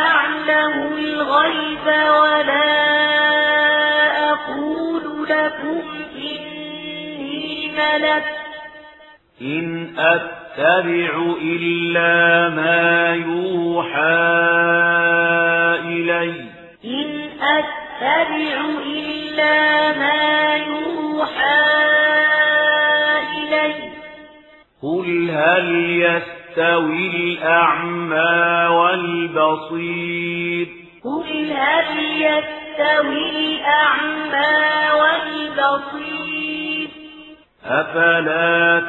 [0.07, 1.87] أعلم الغيب
[2.21, 2.71] ولا
[4.31, 5.81] أقول لكم
[6.15, 8.25] إني ملك
[9.41, 14.25] إن أتبع إلا ما يوحى
[15.85, 16.33] إلي
[16.85, 18.84] إن أتبع
[19.45, 21.65] إلا ما يوحى
[23.37, 23.73] إلي
[24.83, 25.67] قل هل
[26.01, 30.67] يستوي الأعمى والبصير
[31.03, 31.87] قل هل
[32.21, 34.55] يستوي الأعمى
[35.01, 36.87] والبصير
[37.65, 38.79] أفلا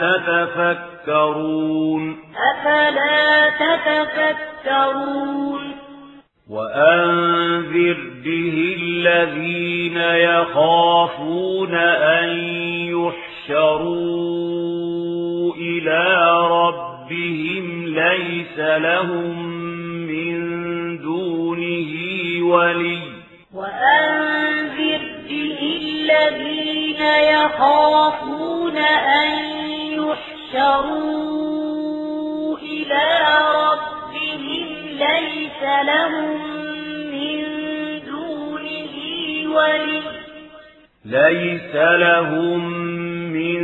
[1.00, 2.02] تتفكرون
[2.36, 5.16] أفلا تتفكرون
[6.50, 12.28] وأنذر به الذين يخافون أن
[13.48, 14.26] يحشروا
[15.54, 16.02] إلى
[16.50, 19.46] ربهم ليس لهم
[20.06, 20.36] من
[20.98, 21.92] دونه
[22.54, 23.02] ولي.
[23.54, 27.02] وأنذر به الذين
[27.34, 29.30] يخافون أن
[30.54, 31.26] يحشروا
[32.58, 33.04] إلى
[33.54, 34.05] ربهم
[34.96, 36.40] ليس لهم
[37.12, 37.40] من
[38.06, 38.94] دونه
[39.56, 40.02] ولي.
[41.04, 42.60] ليس لهم
[43.32, 43.62] من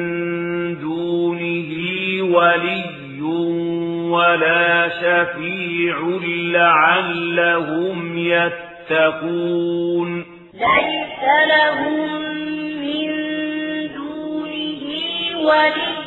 [0.80, 1.72] دونه
[2.36, 2.84] ولي
[4.10, 5.96] ولا شفيع
[6.52, 10.10] لعلهم يتقون.
[10.54, 12.22] ليس لهم
[12.84, 13.08] من
[13.94, 14.84] دونه
[15.48, 16.01] ولي.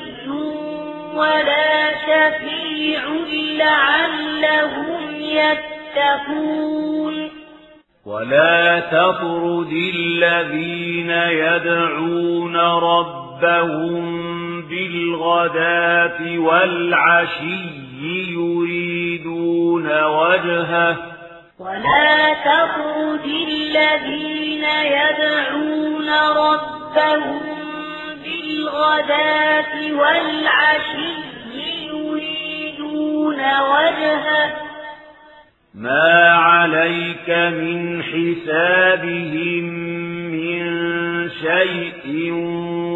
[1.15, 3.01] ولا شفيع
[3.57, 7.15] لعلهم يتقون.
[8.05, 14.15] ولا تطرد الذين يدعون ربهم
[14.61, 17.65] بالغداة والعشي
[18.33, 20.97] يريدون وجهه.
[21.59, 27.64] ولا تطرد الذين يدعون ربهم
[28.25, 31.13] بالغداة والعشي
[31.87, 34.53] يريدون وجهه.
[35.75, 39.63] ما عليك من حسابهم
[40.31, 40.63] من
[41.29, 42.31] شيء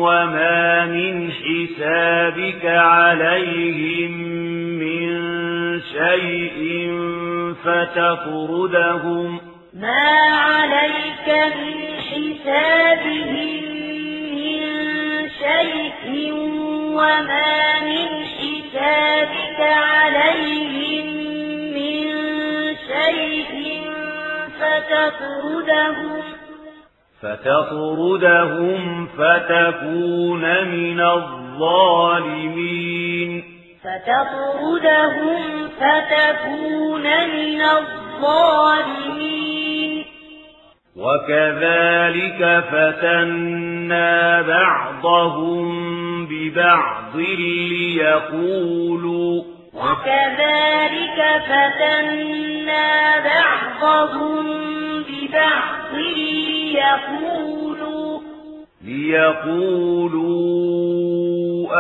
[0.06, 4.12] وما من حسابك عليهم
[4.80, 5.10] من
[5.82, 6.90] شيء
[7.64, 9.40] فتطردهم.
[9.74, 11.78] ما عليك من
[12.10, 13.89] حسابهم
[15.40, 16.34] شيء
[16.94, 21.06] وما من حسابك عليهم
[21.74, 22.06] من
[22.88, 23.58] شيء
[24.60, 26.24] فتطردهم
[27.22, 28.82] فتطردهم
[29.18, 32.40] فتكون من الظالمين.
[33.84, 35.42] فتطردهم
[35.80, 39.20] فتكون من الظالمين.
[40.96, 45.70] وكذلك فتنا بعضهم
[46.26, 47.16] ببعض
[47.70, 51.20] ليقولوا وكذلك
[51.50, 52.88] فتنا
[53.20, 54.46] بعضهم
[55.04, 58.20] ببعض ليقولوا
[58.86, 60.40] ليقولوا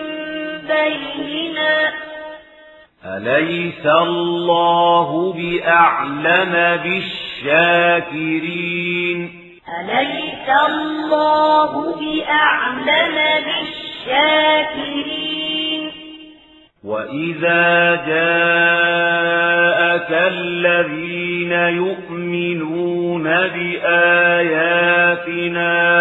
[0.68, 1.92] بيننا
[3.04, 6.52] أليس الله بأعلم
[7.42, 9.18] بالشاكرين
[9.80, 13.16] أليس الله بأعلم
[14.06, 15.49] بالشاكرين
[16.84, 19.30] وإذا جاءك
[20.10, 23.24] الذين يؤمنون
[23.54, 24.90] بآياتنا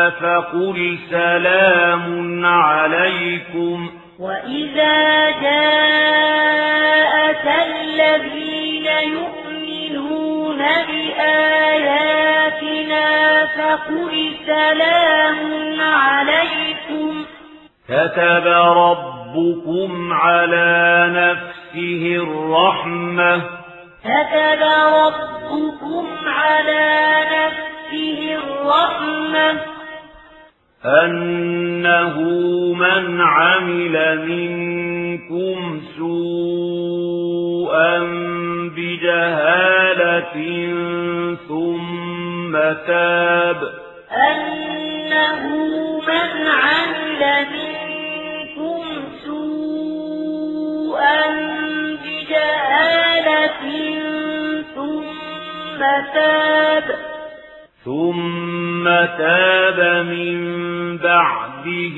[0.10, 6.70] فقل سلام عليكم وإذا جاءك
[7.68, 10.58] الذين يؤمنون
[10.88, 12.26] بآياتنا
[13.46, 17.26] فقل سلام عليكم
[17.90, 18.46] كتب
[18.78, 23.42] ربكم على نفسه الرحمة.
[24.04, 24.62] كتب
[24.94, 26.88] ربكم على
[27.36, 29.60] نفسه الرحمة.
[30.86, 32.16] أنه
[32.74, 33.96] من عمل
[34.28, 38.00] منكم سوءا
[38.78, 40.36] بجهالة
[41.48, 42.54] ثم
[42.88, 43.60] تاب.
[44.12, 45.42] أنه
[46.08, 47.22] من عمل
[47.52, 47.79] منكم
[52.04, 53.64] بجهالة
[54.76, 55.80] ثم
[56.14, 56.96] تاب.
[57.86, 58.86] ثم
[59.18, 60.38] تاب من
[60.98, 61.98] بعده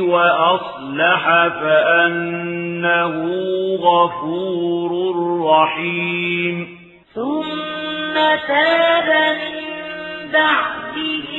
[0.00, 3.14] وأصلح فأنه
[3.76, 4.90] غفور
[5.50, 6.78] رحيم.
[7.14, 8.14] ثم
[8.48, 9.62] تاب من
[10.32, 11.30] بعده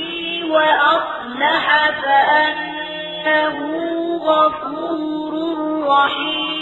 [0.51, 1.65] وأصلح
[2.03, 3.57] فأنه
[4.17, 5.33] غفور
[5.87, 6.58] رحيم.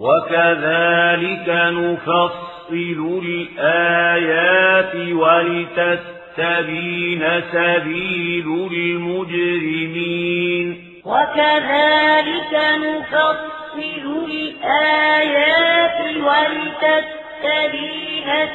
[0.00, 7.22] وكذلك نفصل الآيات ولتستبين تستبين
[7.52, 10.66] سبيل المجرمين.
[11.04, 17.68] وكذلك نفصل الآيات ولتستبين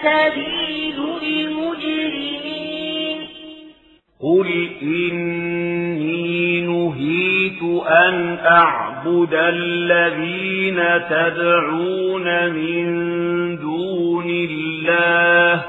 [0.03, 2.64] سبيل المجرمين.
[4.25, 12.85] قل إني نهيت أن أعبد الذين تدعون من
[13.57, 15.63] دون الله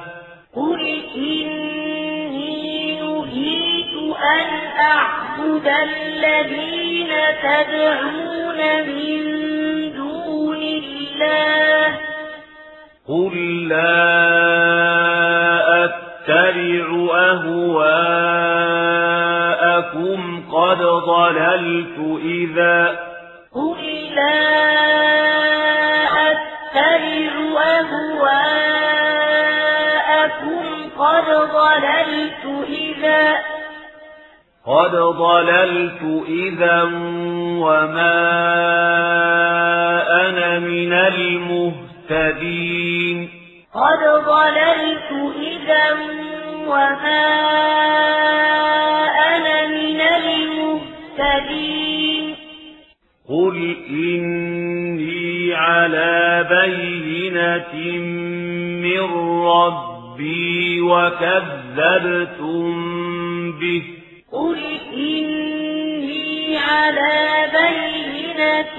[0.54, 0.80] قل
[1.16, 4.48] إني نهيت أن
[4.80, 9.18] أعبد الذين تدعون من
[9.96, 11.98] دون الله
[13.08, 14.56] قل لا
[16.28, 17.80] أتبع أهواءكم
[20.52, 22.98] قد ضللت إذا
[23.54, 23.78] قل
[24.14, 24.46] لا
[26.30, 27.32] أتبع
[27.78, 28.50] أهواءكم
[30.98, 33.22] قد ضللت إذا
[34.66, 36.82] قد ضللت إذا
[37.62, 38.18] وما
[40.28, 40.92] أنا من
[42.12, 42.56] المهتدين
[43.76, 45.10] قد ضللت
[45.40, 45.86] إذا
[46.66, 47.26] وما
[49.36, 50.00] أنا من
[51.20, 52.24] المهتدين.
[53.28, 53.56] قل
[53.90, 57.74] إني على بينة
[58.82, 59.04] من
[59.44, 62.64] ربي وكذبتم
[63.52, 63.82] به.
[64.32, 64.58] قل
[64.92, 67.16] إني على
[67.52, 68.76] بينة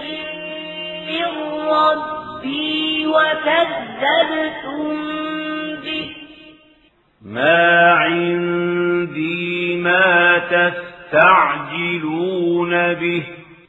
[1.08, 1.30] من
[1.70, 2.27] ربي
[3.08, 4.96] وكذبتم
[5.84, 6.06] به
[7.22, 10.38] ما عندي ما
[11.12, 13.24] تستعجلون به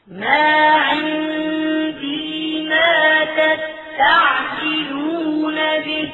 [0.07, 6.09] ما عندي ما تستعجلون به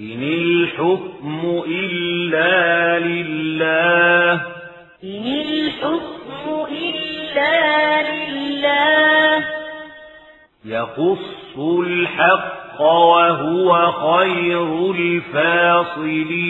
[0.00, 4.32] إن الحكم إلا لله
[5.04, 9.61] إن الحكم إلا لله
[10.64, 14.90] يقص الحق وهو خير
[16.10, 16.40] الفاصلين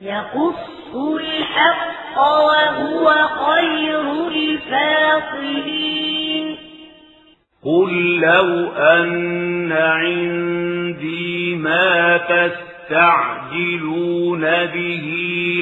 [0.00, 5.90] يقص الحق وهو خير الفاصلين
[7.64, 12.16] قل لو أن عندي ما
[12.88, 15.06] تستعجلون به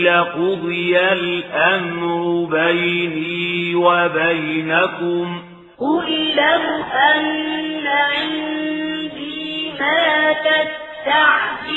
[0.05, 5.48] لقضي الأمر بيني وبينكم
[5.81, 6.63] قل لو
[6.93, 11.77] أن عندي ما تستعجلون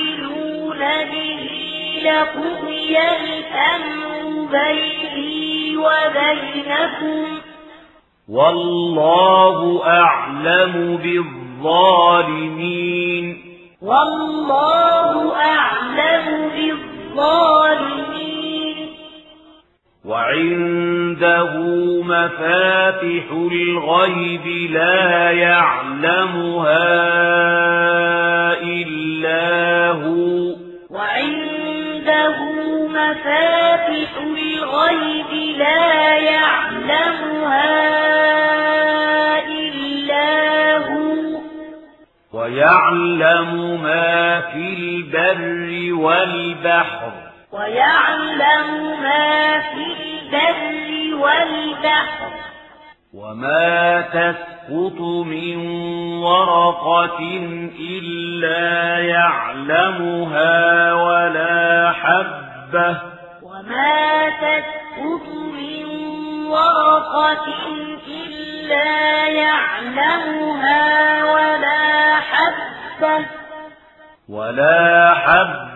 [1.11, 1.43] به
[2.05, 4.11] لقضي الأمر
[4.51, 7.25] بيني وبينكم
[8.29, 10.73] والله أعلم
[11.61, 12.45] بالظالمين
[13.81, 16.25] والله أعلم
[16.55, 18.40] بالظالمين
[20.05, 21.59] وعنده
[22.03, 26.83] مفاتح الغيب لا يعلمها
[28.63, 30.55] إلا هو.
[30.89, 32.37] وعنده
[32.89, 37.71] مفاتح الغيب لا يعلمها
[39.47, 41.39] إلا هو.
[42.33, 47.30] ويعلم ما في البر والبحر.
[47.51, 52.31] ويعلم ما في البر والبحر.
[53.13, 55.57] وما تسقط من
[56.23, 57.19] ورقة
[57.79, 62.97] إلا يعلمها ولا حبة.
[63.43, 65.85] وما تسقط من
[66.45, 67.47] ورقة
[68.07, 73.25] إلا يعلمها ولا حبة.
[74.29, 75.70] ولا حبة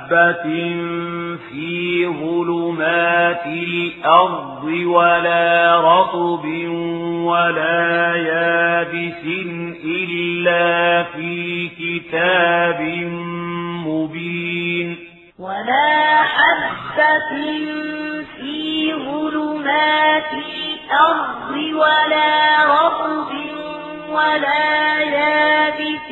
[1.51, 6.45] في ظلمات الأرض ولا رطب
[7.25, 9.23] ولا يابس
[9.85, 12.81] إلا في كتاب
[13.87, 14.97] مبين
[15.39, 17.31] ولا حبة
[18.37, 23.31] في ظلمات الأرض ولا رطب
[24.11, 26.09] ولا يابس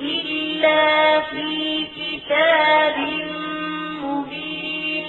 [0.00, 2.96] إلا في كتاب
[4.02, 5.04] مبين.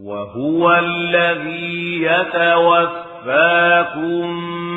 [0.00, 3.24] وهو الذي يتوفاكم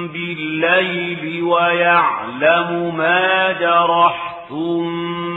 [0.07, 4.83] بالليل ويعلم ما جرحتم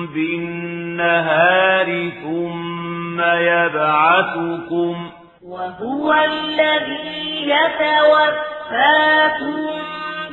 [0.06, 1.88] بالنهار
[2.22, 5.10] ثم يبعثكم.
[5.42, 8.40] وهو الذي يتوفاكم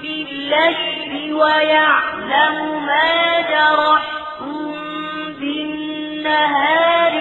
[0.01, 4.73] بالليل ويعلم ما جرحتم
[5.39, 7.13] بالنهار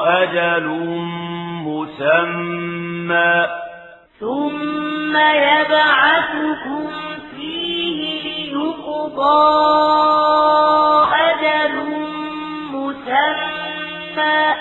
[0.07, 0.67] أجل
[1.65, 3.47] مسمى.
[4.19, 6.87] ثم يبعثكم
[7.35, 9.45] فيه ليقضى
[11.13, 11.24] أجل
[13.15, 14.55] مسمى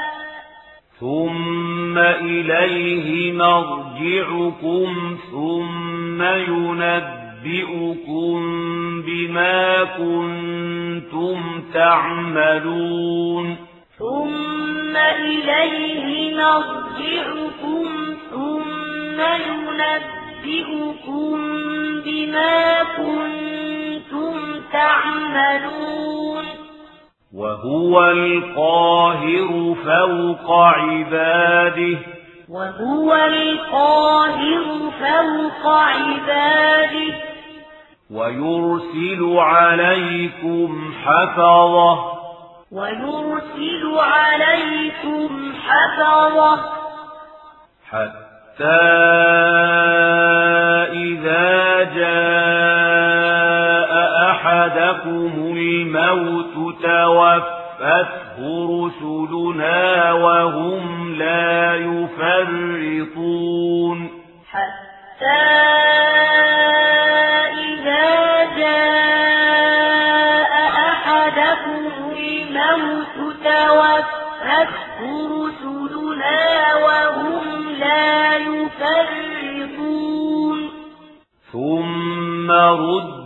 [1.01, 7.33] ثم إليه مرجعكم ثم ينبئكم
[9.03, 13.57] بما كنتم تعملون.
[13.99, 17.89] ثم إليه مرجعكم
[18.31, 19.19] ثم
[20.41, 21.35] ينبئكم
[22.05, 24.37] بما كنتم
[24.73, 26.45] تعملون.
[27.35, 31.99] وهو القاهر فوق عباده.
[32.49, 34.65] وهو القاهر
[35.01, 37.15] فوق عباده.
[38.11, 41.99] ويرسل عليكم حفظه.
[42.73, 46.61] ويرسل عليكم حفظه.
[47.91, 48.65] حتى
[50.93, 52.35] إذا جاء
[54.31, 56.44] أحدكم الموت
[56.95, 58.39] توفته
[58.71, 63.29] رسلنا وهم لا يفرطون
[64.51, 65.45] حتى
[67.67, 68.11] إذا
[68.59, 70.53] جاء
[70.91, 71.83] أحدكم
[72.19, 76.43] الموت توفته رسلنا
[76.85, 77.45] وهم
[77.81, 79.79] لا يفرطون
[81.53, 83.25] ثم ردوا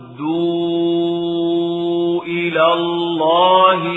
[2.24, 2.97] إلى الله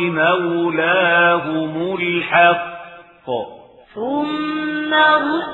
[0.09, 3.27] مولاهم الحق.
[3.95, 5.51] ثم ردوا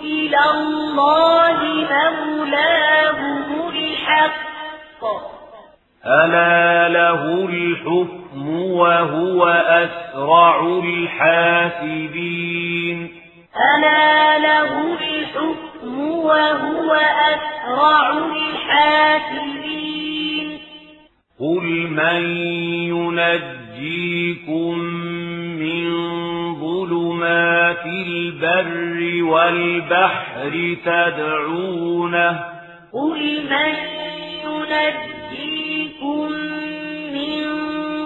[0.00, 1.58] إلى الله
[1.90, 5.02] مولاهم الحق.
[6.06, 12.18] ألا له الحكم وهو أسرع الحاسبين.
[13.74, 16.90] ألا له الحكم وهو
[17.34, 18.70] أسرع الحاسبين.
[21.40, 22.22] قل من
[22.92, 24.78] ينجيكم
[25.58, 25.90] من
[26.54, 32.40] ظلمات البر والبحر تدعونه
[32.92, 33.74] قل من
[34.44, 36.32] ينجيكم
[37.14, 37.42] من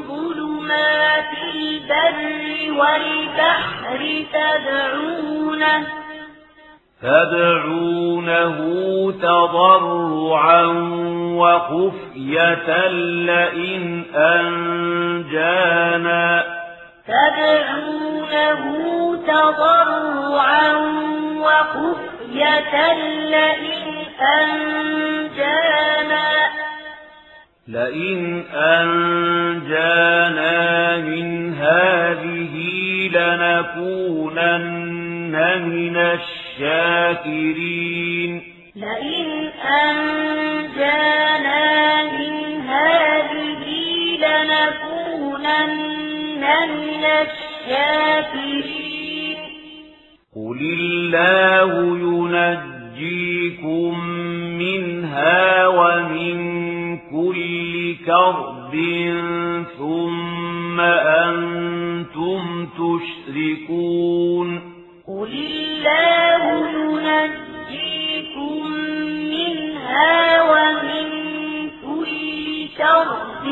[0.03, 4.01] ظلمات البر والبحر
[4.33, 6.04] تدعونه
[7.05, 8.59] تدعونه
[9.13, 10.67] تضرعا
[11.39, 15.65] وخفية لئن أنجانا.
[17.09, 18.63] تدعونه
[19.27, 20.69] تضرعا
[21.39, 22.75] وخفية
[23.31, 23.87] لئن
[24.41, 25.75] أنجانا.
[27.69, 30.53] لئن أنجانا
[30.97, 32.55] من هذه
[33.09, 34.89] لنكونن
[35.69, 35.97] من
[36.61, 38.43] الشاكرين.
[38.77, 39.51] لئن
[39.89, 41.63] أنجانا
[42.03, 43.67] من هذه
[44.25, 45.65] لنكونن
[46.69, 48.75] من الشاكرين.
[50.37, 54.14] قل الله ينجيكم
[58.07, 58.75] كرب
[59.79, 64.49] ثم أنتم تشركون.
[65.09, 66.43] قل الله
[67.01, 68.63] ينجيكم
[69.35, 71.07] منها ومن
[71.87, 72.47] كل
[72.79, 73.47] كرب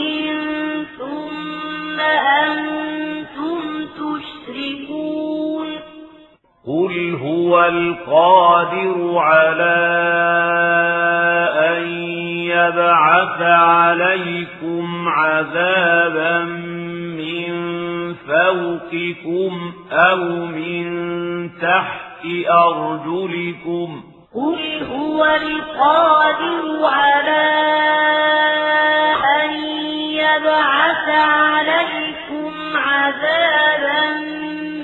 [0.98, 1.98] ثم
[2.44, 3.62] أنتم
[4.00, 5.68] تشركون.
[6.66, 9.82] قل هو القادر على
[12.68, 16.44] يبعث عليكم عذابا
[17.18, 17.52] من
[18.14, 24.02] فوقكم أو من تحت أرجلكم
[24.34, 27.48] قل هو القادر على
[29.42, 29.50] أن
[30.10, 34.18] يبعث عليكم عذابا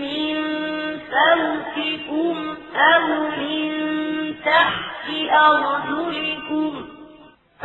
[0.02, 0.36] من
[1.10, 3.06] فوقكم أو
[3.38, 3.70] من
[4.44, 6.37] تحت أرجلكم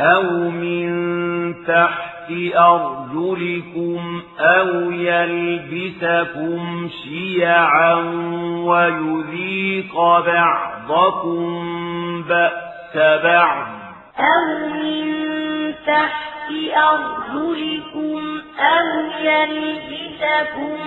[0.00, 7.94] أو من تحت أرجلكم أو يلبسكم شيعا
[8.64, 9.94] ويذيق
[10.26, 11.64] بعضكم
[12.22, 13.66] بأس بعض
[14.18, 15.14] أو من
[15.86, 18.86] تحت أرجلكم أو
[19.24, 20.78] يلبسكم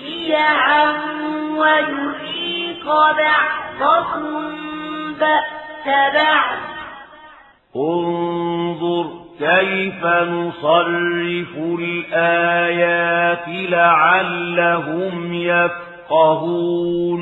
[0.00, 0.92] شيعا
[1.56, 4.52] ويذيق بعضكم
[5.20, 6.75] بأس بعض
[7.76, 9.06] انظر
[9.38, 17.20] كيف نصرف الآيات لعلهم يفقهون.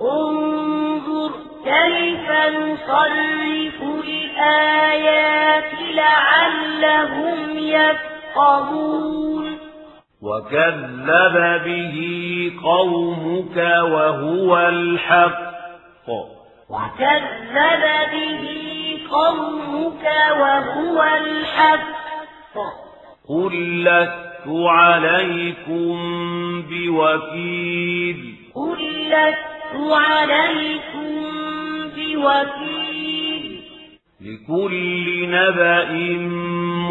[0.00, 1.30] انظر
[1.64, 9.44] كيف نصرف الآيات لعلهم يفقهون.
[10.22, 11.96] وكذب به
[12.64, 16.41] قومك وهو الحق.
[16.72, 20.04] وكذب به قومك
[20.40, 22.56] وهو الحق.
[23.28, 25.92] قل لست عليكم
[26.62, 28.34] بوكيل.
[28.54, 31.32] قل لست عليكم
[31.96, 33.62] بوكيل.
[34.20, 35.92] لكل نبأ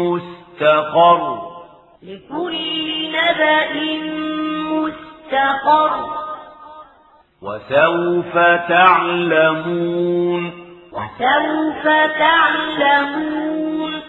[0.00, 1.38] مستقر.
[2.02, 3.74] لكل نبأ
[4.72, 6.21] مستقر.
[7.42, 8.38] وسوف
[8.68, 10.52] تعلمون.
[10.92, 11.88] وسوف
[12.18, 14.00] تعلمون.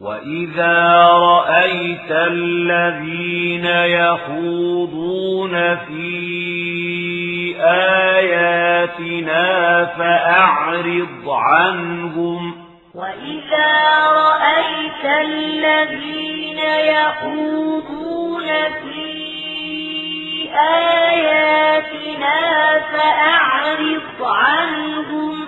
[0.00, 12.54] وإذا رأيت الذين يخوضون في آياتنا فأعرض عنهم.
[12.94, 13.72] وإذا
[14.10, 16.58] رأيت الذين
[16.94, 19.03] يخوضون في
[20.54, 22.38] آياتنا
[22.92, 25.46] فأعرض عنهم.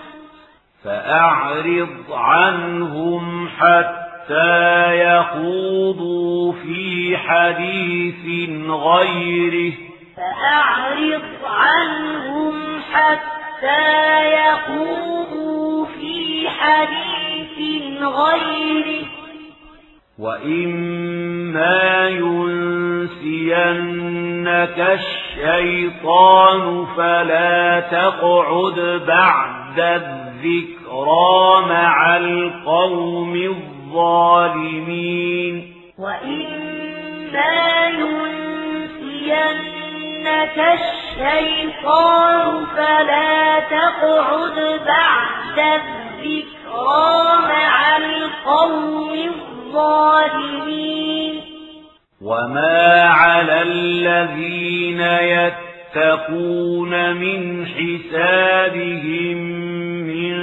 [0.85, 9.73] فأعرض عنهم حتى يخوضوا في حديث غيره.
[10.17, 19.16] فأعرض عنهم حتى يخوضوا في حديث غيره.
[20.19, 23.19] وإما ينسينك
[24.79, 33.35] الشيطان فلا تقعد بعد الذكرى مع القوم
[33.93, 35.55] الظالمين
[35.99, 39.57] وإما ينسينك
[40.81, 49.56] الشيطان فلا تقعد بعد الذكرى مع القوم الظالمين
[52.23, 55.01] وما على الذين
[55.97, 59.37] يتقون من حسابهم
[60.07, 60.37] من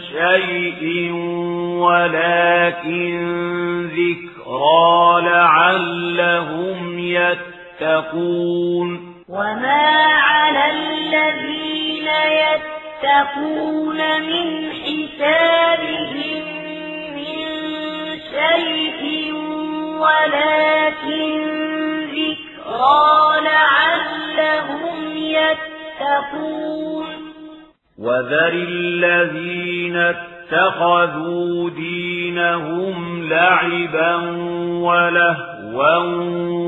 [0.00, 1.12] شيء
[1.82, 3.14] ولكن
[3.86, 8.34] ذكرى لعلهم يتقون.
[9.28, 9.86] وما
[10.30, 12.08] على الذين
[12.42, 16.53] يتقون من حسابهم
[18.34, 19.32] شيء
[19.98, 21.40] ولكن
[22.00, 27.06] ذكرى لعلهم يتقون.
[27.98, 34.16] وذر الذين اتخذوا دينهم لعبا
[34.82, 35.98] ولهوا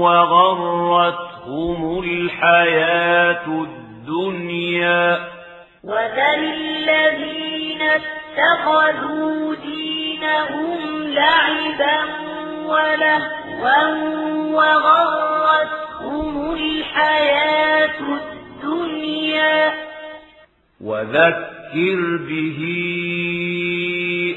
[0.01, 5.19] وغرتهم الحياة الدنيا.
[5.85, 9.46] وذر الذين اتخذوا
[11.79, 12.05] لعبا
[12.67, 13.87] ولهوا
[14.57, 19.73] وغرتهم الحياة الدنيا.
[20.81, 22.61] وذكر به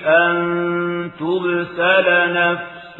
[0.05, 2.99] أن تبسل نفس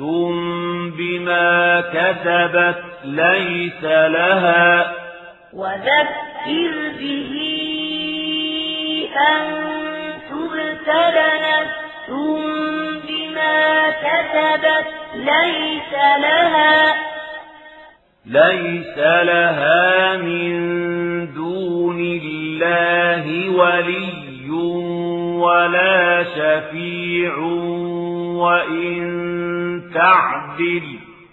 [0.98, 4.94] بما كسبت ليس لها.
[5.54, 7.32] وذكر به
[9.32, 9.46] أن
[10.30, 12.10] تبتل نفس
[13.40, 14.86] بما كسبت
[15.16, 16.96] ليس لها.
[18.26, 20.54] ليس لها من
[21.34, 24.50] دون الله ولي
[25.40, 27.38] ولا شفيع
[28.38, 29.02] وإن
[29.94, 30.84] تعدل.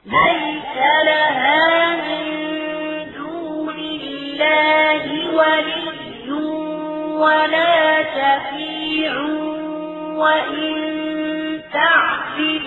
[0.06, 0.76] ليس
[1.06, 2.26] لها من
[3.16, 5.86] دون الله ولي
[7.18, 9.14] ولا شفيع
[10.16, 10.96] وإن
[11.72, 12.60] تعدل.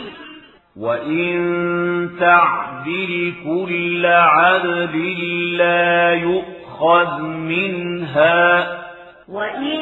[0.79, 8.67] وإن تعدل كل عدل لا يؤخذ منها.
[9.29, 9.81] وإن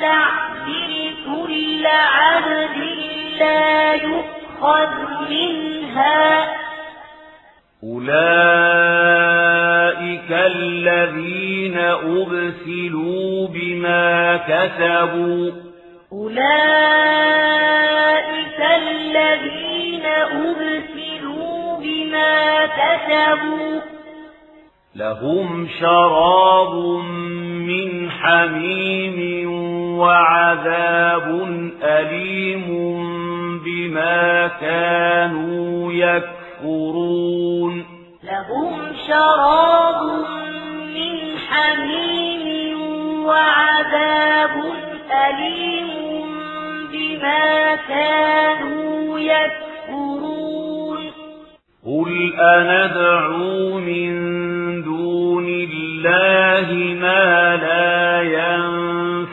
[0.00, 2.98] تعدل كل عدل
[3.38, 4.90] لا يؤخذ
[5.30, 6.48] منها.
[7.84, 8.32] أولئك
[10.30, 15.67] الذين أبسلوا بما كسبوا.
[16.12, 16.38] أولئك
[18.60, 23.80] الذين أبسلوا بما كسبوا.
[24.96, 26.74] لهم شراب
[27.68, 29.18] من حميم
[29.98, 31.26] وعذاب
[31.82, 32.68] أليم
[33.64, 37.84] بما كانوا يكفرون.
[38.24, 38.74] لهم
[39.08, 40.02] شراب
[40.96, 42.80] من حميم
[43.24, 44.54] وعذاب
[45.12, 45.88] أليم
[46.92, 50.98] بما كانوا يكفرون؟
[51.86, 54.12] قل أندعو من
[54.82, 56.68] دون الله
[57.00, 58.22] ما لا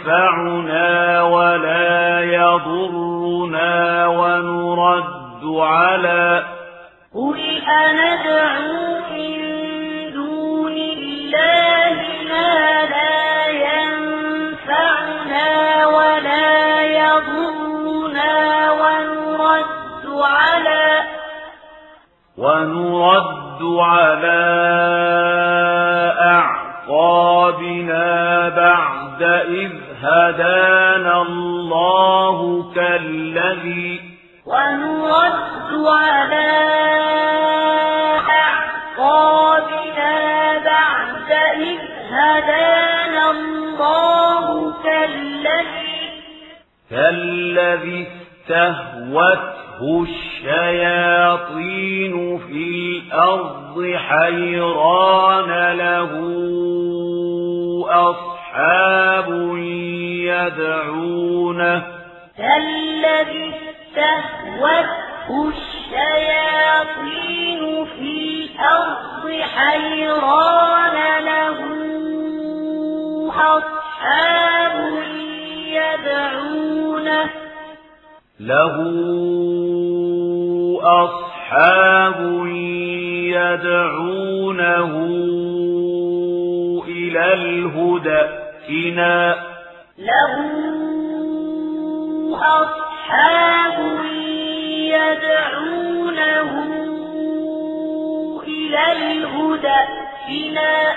[0.09, 0.91] ينفعنا
[1.23, 6.43] ولا يضرنا ونرد على
[7.15, 9.37] قل أندعو من
[10.13, 11.97] دون الله
[12.29, 12.51] ما
[12.89, 13.04] لا
[22.45, 24.43] ونرد على
[26.21, 28.03] أعقابنا
[28.49, 29.71] بعد إذ
[30.03, 34.01] هدانا الله كالذي
[34.45, 36.51] ونرد على
[38.45, 40.13] أعقابنا
[40.71, 41.79] بعد إذ
[42.11, 45.95] هدانا الله كالذي
[46.89, 49.64] كالذي استهوته
[50.45, 56.11] الشياطين في الأرض حيران له
[57.89, 59.27] أصحاب
[60.25, 61.83] يدعونه
[62.37, 68.13] كالذي استهوته الشياطين في
[68.45, 69.23] الأرض
[69.55, 71.57] حيران له
[73.35, 74.75] أصحاب
[75.67, 77.29] يدعونه
[78.39, 78.75] له
[80.83, 82.45] أصحاب
[83.27, 84.93] يدعونه
[86.87, 88.21] إلى الهدى
[88.69, 89.35] ائتنا.
[89.99, 90.35] له
[92.35, 93.79] أصحاب
[94.93, 96.51] يدعونه
[98.47, 100.95] إلى الهدى ائتنا.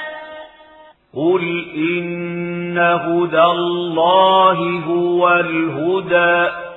[1.16, 6.67] قل إن هدى الله هو الهدى.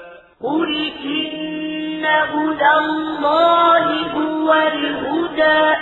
[0.44, 5.76] قل إن هدى الله هو الهدى.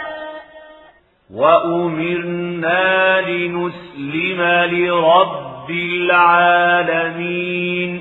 [1.33, 4.41] وأمرنا لنسلم
[4.75, 7.91] لرب العالمين.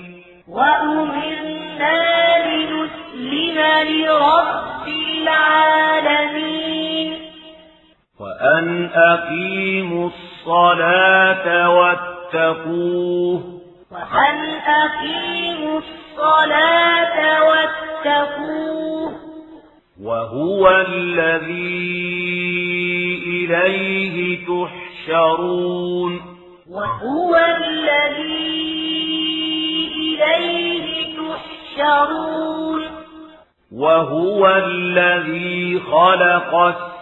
[0.49, 1.99] وأمرنا
[2.47, 7.13] لنسلم لرب العالمين.
[8.21, 13.61] وأن أقيموا الصلاة واتقوه.
[13.91, 16.08] وأن أقيموا الصلاة
[17.49, 19.13] واتقوه.
[20.03, 21.99] وهو الذي
[23.27, 26.21] إليه تحشرون.
[26.71, 28.59] وهو الذي
[29.97, 32.83] إليه تحشرون.
[33.73, 36.55] وهو الذي خلق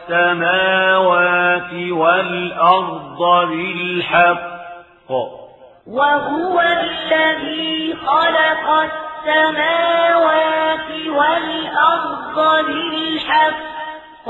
[0.08, 4.56] السماوات والأرض بالحق.
[5.86, 9.05] وهو الذي خلق السماوات
[11.08, 14.28] والأرض بالحق.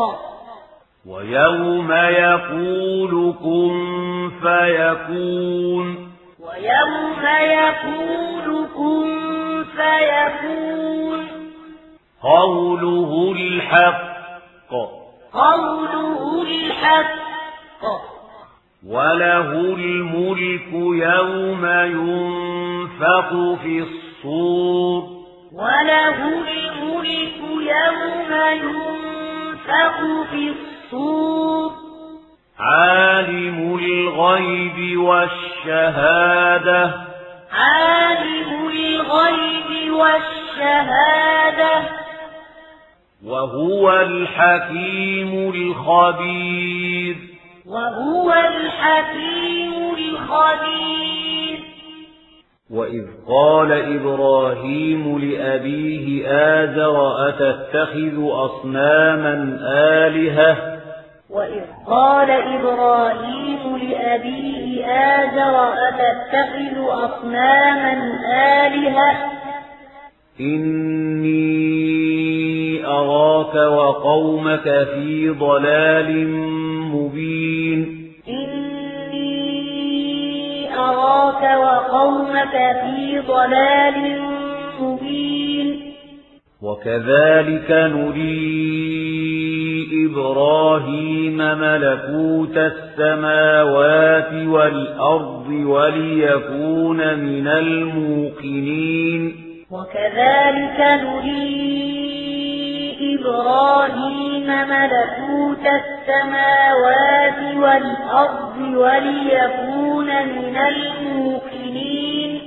[1.07, 6.13] ويوم يقول كن فيكون.
[6.41, 11.29] ويوم يقول كن فيكون.
[12.23, 14.71] قوله الحق.
[15.33, 17.27] قوله الحق.
[18.87, 23.31] وله الملك يوم ينفق
[23.63, 24.06] في الصور
[25.53, 30.01] وله الملك يوم ينفق
[30.31, 31.73] في الصور.
[32.61, 36.91] عالم الغيب والشهادة.
[37.53, 41.83] عالم الغيب والشهادة.
[43.25, 47.17] وهو الحكيم الخبير.
[47.67, 51.16] وهو الحكيم الخبير.
[52.71, 59.59] وإذ قال إبراهيم لأبيه آزر أتتخذ أصناما
[60.07, 60.57] آلهة؟
[61.31, 67.93] وإذ قال إبراهيم لأبيه آزر أتتخذ أصناما
[68.67, 69.17] آلهة؟
[70.41, 71.67] إني
[72.87, 76.29] أراك وقومك في ضلال
[76.93, 78.06] مبين
[80.91, 84.21] أراك وقومك في ضلال
[84.81, 85.93] مبين.
[86.63, 88.87] وكذلك نري
[90.07, 99.35] إبراهيم ملكوت السماوات والأرض وليكون من الموقنين.
[99.71, 102.36] وكذلك نري
[103.01, 112.41] إبراهيم ملكوت السماوات والأرض وليكون من الموقنين.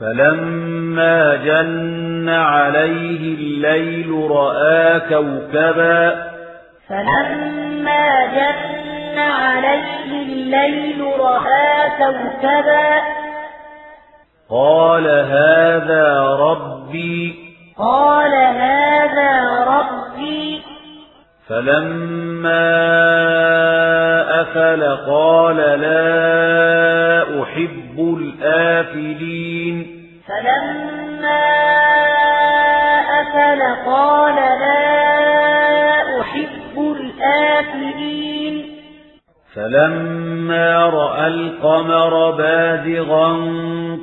[0.00, 6.30] فلما جن عليه الليل رأى كوكبا.
[6.88, 13.02] فلما جن عليه الليل رأى كوكبا.
[14.50, 17.43] قال هذا ربي
[17.78, 20.62] قال هذا ربي.
[21.48, 22.60] فلما
[24.40, 29.86] أفل قال لا أحب الآفلين.
[30.28, 31.44] فلما
[33.20, 38.76] أفل قال لا أحب الآفلين.
[39.56, 43.28] فلما رأى القمر بازغا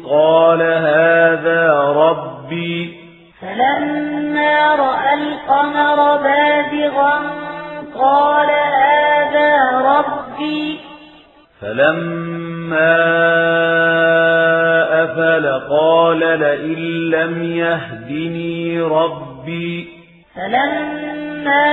[0.10, 3.01] قال هذا ربي.
[3.42, 7.22] فلما رأى القمر بازغا
[8.00, 10.80] قال هذا ربي.
[11.62, 12.98] فلما
[15.04, 19.89] أفل قال لئن لم يهدني ربي.
[20.36, 21.68] فلما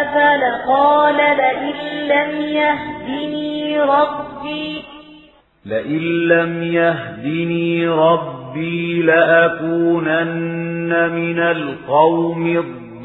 [0.00, 1.76] أفل قال لئن
[2.08, 4.84] لم يهدني ربي.
[5.66, 7.88] لئن لم يهدني
[8.54, 10.30] ربي لأكونن
[11.12, 13.04] من القوم الضالين.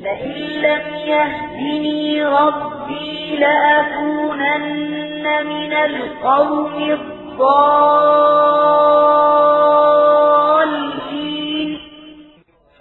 [0.00, 0.32] لئن
[0.62, 7.22] لم يهدني ربي لأكونن من القوم الضالين.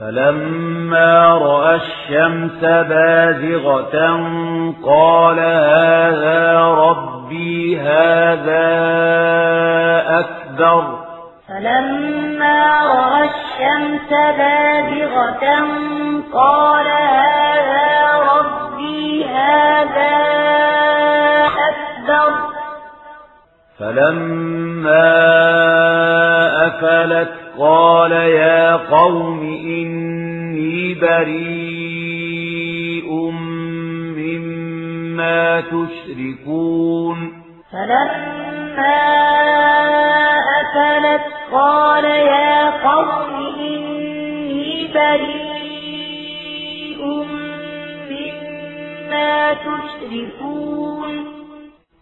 [0.01, 3.95] فلما رأى الشمس بازغة
[4.85, 8.69] قال هذا ربي هذا
[10.19, 10.83] أكبر.
[11.47, 15.45] فلما رأى الشمس بازغة
[16.33, 20.17] قال هذا ربي هذا
[21.69, 22.33] أكبر.
[23.79, 25.11] فلما
[26.67, 31.71] أفلت قال يا قوم إني بريء
[34.17, 37.31] مما تشركون.
[37.71, 39.01] فلما
[40.61, 45.41] أفلت قال يا قوم إني بريء
[48.11, 51.40] مما تشركون.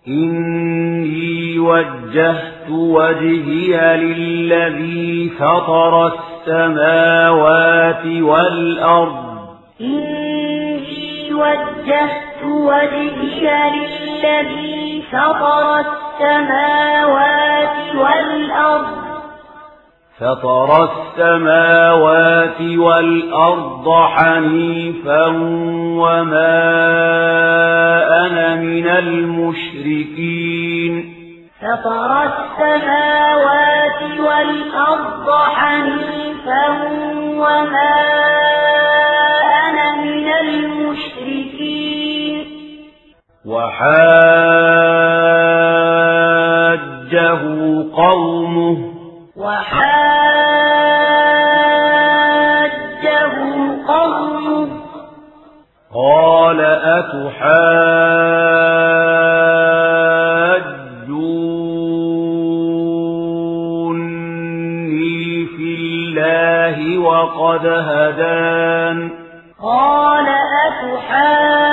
[0.10, 9.48] إني وجهت وجهي للذي فطر السماوات والأرض.
[9.82, 19.09] إني وجهت وجهي للذي فطر السماوات والأرض.
[20.20, 25.28] فطر السماوات والأرض حنيفا
[25.96, 26.60] وما
[28.26, 30.34] أنا من المشركين
[31.62, 36.70] فطر السماوات والأرض حنيفا
[37.38, 37.96] وما
[39.70, 41.80] أنا من المشركين
[43.46, 44.60] وحاجه
[47.94, 48.89] قومه
[49.40, 49.80] وحاجه
[53.88, 54.70] قومه
[55.96, 57.46] قال أتحاجوني
[65.46, 68.98] في الله وقد هدان.
[69.64, 70.28] قال
[70.68, 71.69] أتحاجوني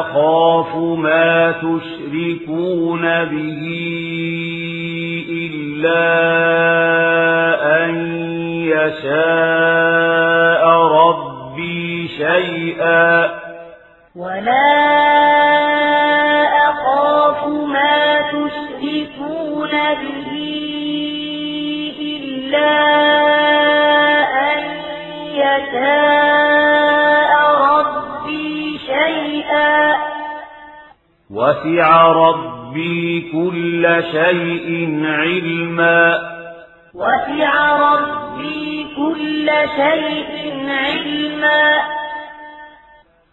[0.00, 3.62] أخاف ما تشركون به
[5.30, 6.04] إلا
[7.84, 7.94] أن
[8.64, 13.30] يشاء ربي شيئا
[14.16, 14.72] ولا
[16.68, 19.70] أخاف ما تشركون
[20.02, 20.32] به
[22.00, 22.91] إلا
[31.42, 34.68] وسع ربي كل شيء
[35.04, 36.18] علما.
[36.94, 37.52] وسع
[37.92, 40.34] ربي كل شيء
[40.68, 41.64] علما.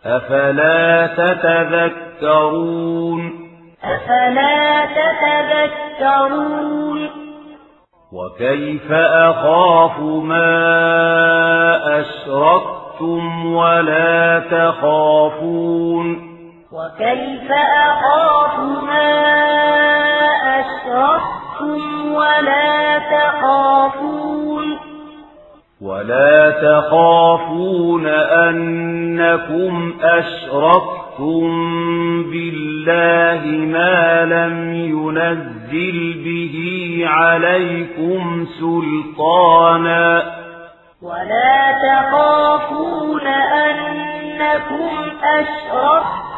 [0.06, 3.22] أفلا تتذكرون؟
[3.84, 7.00] أفلا تتذكرون؟
[8.14, 10.50] وكيف أخاف ما
[12.00, 16.29] أشركتم ولا تخافون؟
[16.90, 19.12] وكيف أخاف ما
[20.60, 24.80] أشركتم ولا تخافون؟
[25.82, 31.50] ولا تخافون أنكم أشركتم
[32.32, 36.56] بالله ما لم ينزل به
[37.08, 40.24] عليكم سلطانا.
[41.02, 44.90] ولا تخافون أنكم
[45.24, 46.29] أشركتم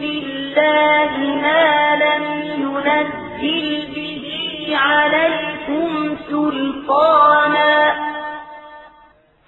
[0.00, 1.12] بالله
[1.42, 2.24] ما لم
[2.62, 4.24] ينزل به
[4.76, 7.92] عليكم سلطانا.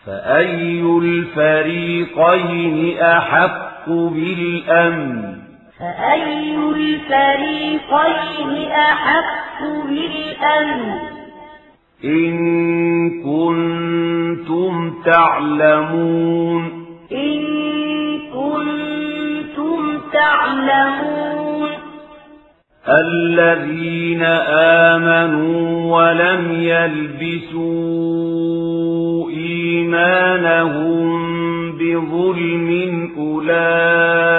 [0.06, 5.34] فأي الفريقين أحق بالأمن؟
[5.80, 10.98] فأي الفريقين أحق بالأمن؟
[12.04, 12.36] إن
[13.22, 16.86] كنتم تعلمون.
[17.12, 17.49] إن
[20.20, 21.70] تعلمون
[22.88, 24.22] الذين
[24.92, 25.60] آمنوا
[25.96, 27.70] ولم يلبسوا
[29.30, 31.08] إيمانهم
[31.78, 32.68] بظلم
[33.18, 34.30] أولئك.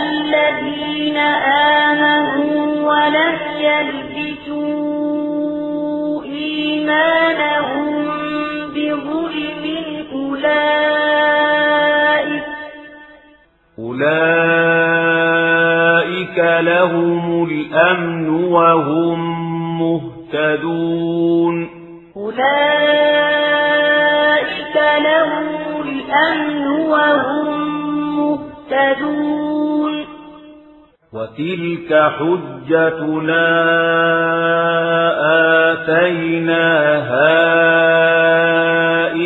[0.00, 1.18] الذين
[1.76, 2.56] آمنوا
[2.90, 4.72] ولم يلبسوا
[6.24, 7.92] إيمانهم
[8.74, 9.64] بظلم
[10.12, 11.01] أولئك.
[14.72, 19.18] أولئك لهم الأمن وهم
[19.80, 21.68] مهتدون
[22.16, 22.36] أولئك
[25.04, 25.46] لهم
[25.84, 27.48] الأمن وهم
[28.18, 29.94] مهتدون
[31.12, 33.48] وتلك حجتنا
[35.72, 37.32] آتيناها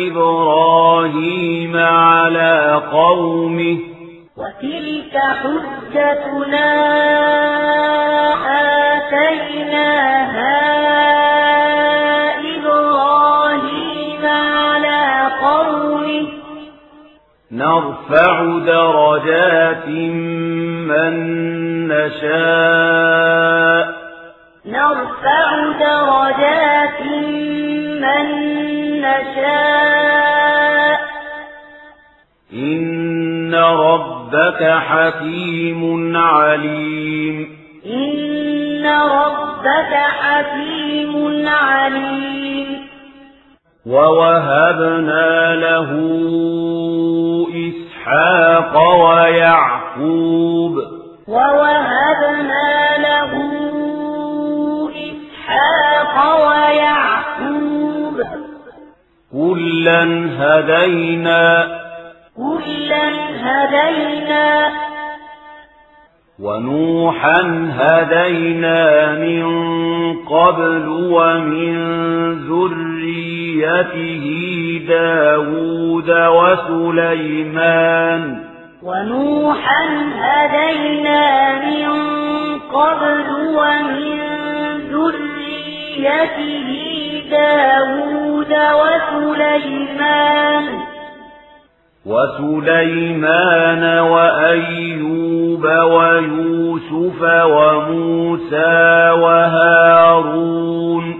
[0.07, 3.86] إبراهيم على قومه
[4.57, 6.69] وتلك حجتنا
[8.97, 10.57] آتيناها
[12.57, 16.27] إبراهيم على قومه
[17.51, 19.87] نرفع درجات
[20.89, 21.13] من
[21.87, 23.85] نشاء
[24.65, 25.47] نرفع
[25.79, 27.01] درجات
[28.01, 28.27] من
[29.01, 29.97] نشاء
[32.53, 33.53] إن
[34.33, 37.57] ربك حكيم عليم.
[37.85, 42.87] إن ربك حكيم عليم.
[43.85, 45.91] ووهبنا له
[47.55, 50.77] إسحاق ويعقوب.
[51.27, 53.31] ووهبنا له
[54.89, 58.23] إسحاق ويعقوب.
[59.31, 61.67] كلا هدينا
[62.37, 63.07] كلا
[63.41, 64.71] هدينا.
[66.39, 68.81] ونوحا هدينا
[69.15, 69.45] من
[70.13, 71.75] قبل ومن
[72.49, 74.25] ذريته
[74.87, 78.21] داود وسليمان.
[78.83, 79.85] ونوحا
[80.19, 81.23] هدينا
[81.65, 81.89] من
[82.59, 83.25] قبل
[83.57, 84.17] ومن
[84.91, 86.69] ذريته
[87.31, 90.65] داود وسليمان.
[92.07, 101.15] وسليمان وأيوب ويوسف وموسى وهارون.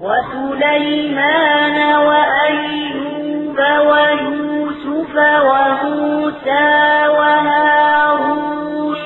[0.00, 1.76] وسليمان
[2.06, 5.14] وأيوب ويوسف
[5.50, 6.68] وموسى
[7.08, 8.98] وهارون.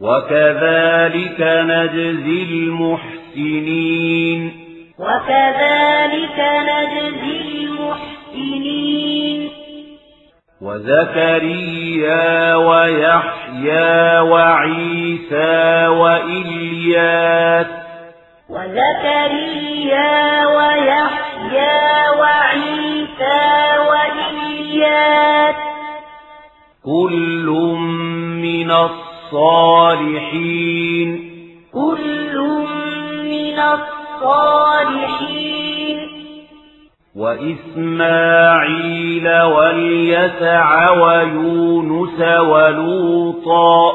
[0.00, 4.40] وكذلك نجزي المحسنين.
[4.98, 9.63] وكذلك نجزي المحسنين.
[10.60, 17.66] وزكريا ويحيى وعيسى وإلياس.
[18.50, 23.42] وزكريا ويحيى وعيسى
[23.90, 25.54] وإلياس.
[26.84, 27.46] كل
[28.42, 30.10] من الصالحين.
[31.72, 32.36] كل
[33.24, 33.94] من الصالحين.
[38.04, 43.92] وإسماعيل واليسع ويونس ولوطا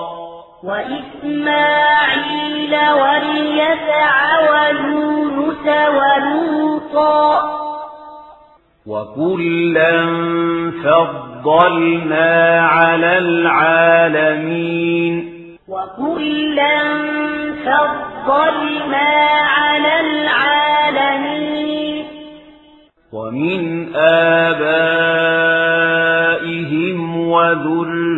[0.64, 4.12] وإسماعيل واليسع
[4.52, 7.60] ويونس ولوطا
[8.88, 9.92] وكلا
[10.84, 15.14] فضلنا على العالمين
[15.68, 16.80] وكلا
[17.66, 19.10] فضلنا
[19.58, 21.69] على العالمين
[23.14, 25.00] ومن آبائهم
[27.28, 28.14] وذرياتهم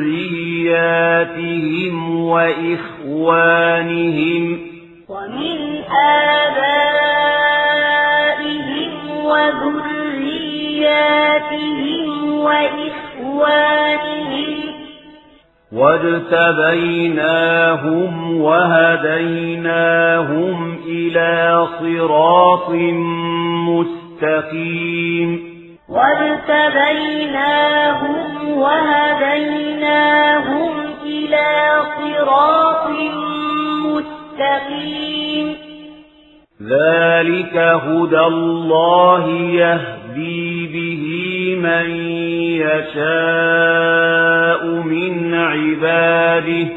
[2.26, 3.52] وإخوانهم
[5.10, 5.58] ومن
[6.22, 7.12] آبائهم
[9.26, 10.02] وذرياتهم
[12.34, 13.72] وإخوانهم
[15.72, 17.02] واجتبيناهم
[18.42, 19.78] وهديناهم
[20.88, 22.70] إلى صراط
[23.70, 24.01] مستقيم
[25.90, 26.58] واجتبيناهم
[28.58, 30.72] وهديناهم
[31.06, 31.48] إلى
[31.98, 32.88] صراط
[33.86, 35.48] مستقيم.
[36.62, 41.04] ذلك هدى الله يهدي به
[41.62, 41.90] من
[42.62, 46.68] يشاء من عباده.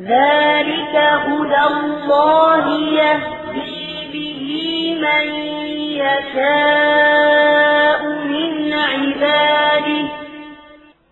[0.00, 4.48] ذلك هدى الله يهدي به
[5.00, 5.26] من
[5.98, 10.08] يشاء من عباده.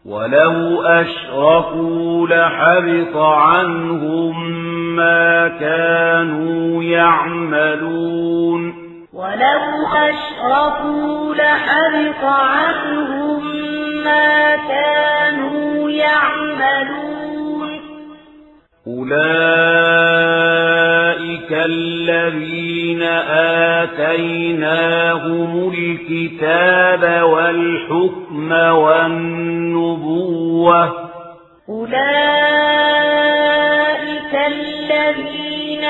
[0.07, 4.51] ولو أشركوا لحبط عنهم
[4.97, 8.75] ما كانوا يعملون.
[9.13, 13.45] ولو أشركوا لحبط عنهم
[14.05, 17.81] ما كانوا يعملون.
[18.87, 20.86] أولئك
[21.53, 23.03] الذين
[23.83, 30.03] آتيناهم الكتاب والحكم والنبوة.
[31.69, 31.97] أولئك
[34.47, 35.85] الذين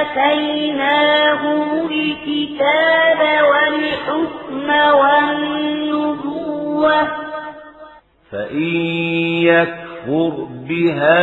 [0.00, 4.68] آتيناهم الكتاب والحكم
[4.98, 6.12] والنبوة.
[8.32, 8.72] فإن
[9.46, 10.32] يكفر
[10.68, 11.22] بها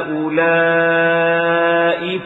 [0.00, 0.60] هؤلاء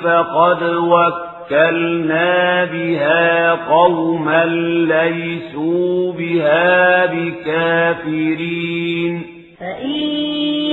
[0.04, 4.44] فقد وكلنا بها قوما
[4.88, 9.12] ليسوا بها بكافرين
[9.60, 9.90] فإن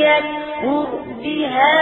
[0.06, 0.88] يكفر
[1.24, 1.82] بها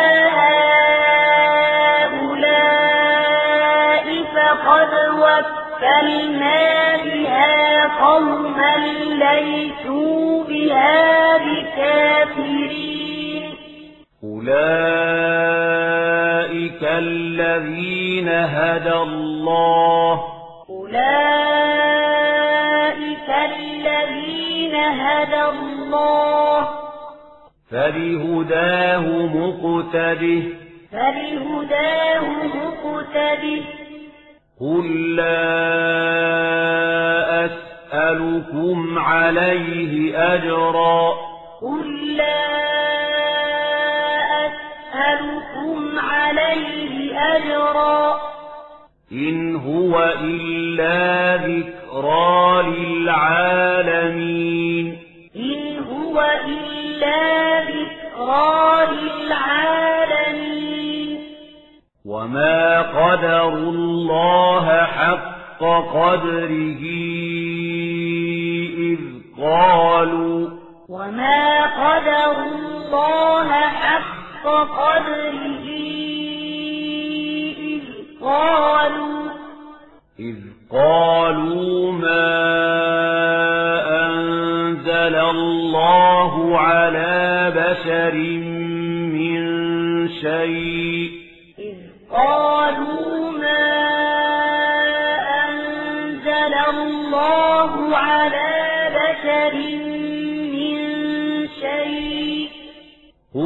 [2.80, 4.06] هؤلاء
[4.36, 4.92] فقد
[5.24, 6.62] وكلنا
[7.06, 8.76] بها قوما
[9.24, 13.19] ليسوا بها بكافرين
[14.24, 14.50] أولئك
[16.84, 20.24] الذين هدى الله
[20.70, 21.00] أولئك
[23.30, 26.68] الذين هدى الله
[27.72, 30.44] فبهداه مقتده
[30.92, 33.64] فبهداه مقتده
[34.60, 35.50] قل لا
[37.46, 41.14] أسألكم عليه أجرا
[41.62, 42.79] قل لا
[45.00, 48.20] أسألكم عليه أجرا.
[49.12, 54.06] إن هو إلا ذكرى للعالمين.
[55.36, 60.10] إن هو إلا ذكرى للعالمين.
[62.06, 65.60] وما قدر الله حق
[65.94, 66.84] قدره
[68.78, 69.00] إذ
[69.42, 70.50] قالوا
[70.90, 75.66] وما قدر الله حق قدره
[77.58, 77.84] إذ
[78.22, 79.30] قالوا
[80.20, 80.36] إذ
[80.72, 82.30] قالوا ما
[84.06, 88.16] أنزل الله على بشر
[89.16, 89.40] من
[90.10, 91.12] شيء.
[91.60, 91.78] إذ
[92.12, 93.70] قالوا ما
[95.46, 98.49] أنزل الله على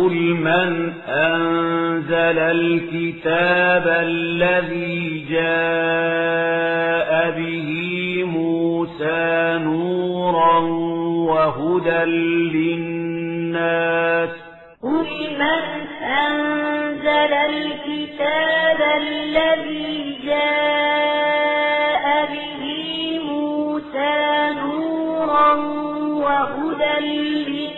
[0.03, 7.69] قل من أنزل الكتاب الذي جاء به
[8.23, 10.59] موسى نورا
[11.29, 12.03] وهدى
[12.57, 14.29] للناس
[14.83, 15.07] قل
[15.39, 15.63] من
[16.03, 22.63] أنزل الكتاب الذي جاء به
[23.29, 24.15] موسى
[24.59, 25.53] نورا
[26.23, 27.73] وهدى للناس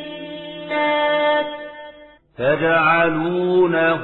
[2.38, 4.04] تجعلونه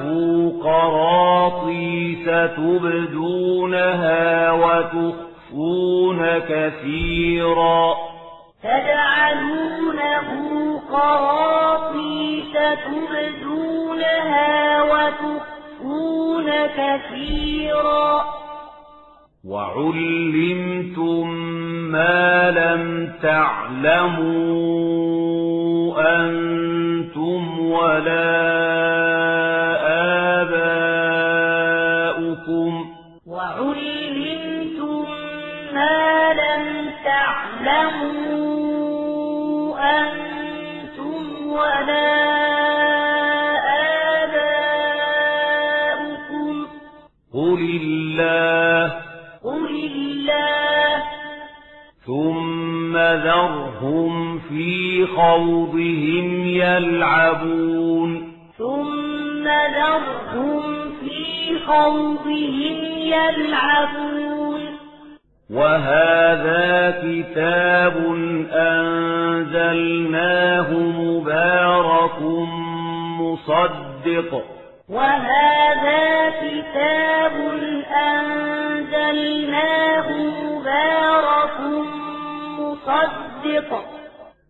[0.64, 2.24] قراطيس
[2.56, 7.94] تبدونها وتخفون كثيرا.
[8.62, 10.28] تجعلونه
[10.92, 12.52] قراطيس
[12.86, 14.52] تبدونها
[14.82, 18.41] وتخفون كثيرا.
[19.44, 21.30] وعلمتم
[21.90, 24.42] ما لم تعلموا
[25.98, 28.32] أنتم ولا
[32.02, 32.84] آباؤكم
[33.26, 35.06] وعلمتم
[35.74, 38.22] ما لم تعلموا
[39.98, 42.12] أنتم ولا
[45.42, 46.66] آباؤكم
[47.34, 48.61] قل الله
[52.06, 60.62] ثم ذرهم في خوضهم يلعبون ثم ذرهم
[61.00, 64.60] في خوضهم يلعبون
[65.50, 67.96] وهذا كتاب
[68.52, 69.92] أنزلناه
[70.72, 72.22] مبارك
[73.20, 74.61] مصدق
[74.92, 77.32] وهذا كتاب
[78.12, 79.52] أنزلناه
[80.44, 81.56] مبارك
[82.58, 83.70] مصدق.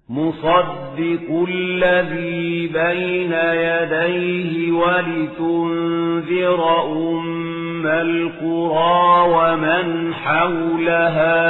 [0.09, 11.43] مصدق الذي بين يديه ولتنذر أم القرى ومن حولها.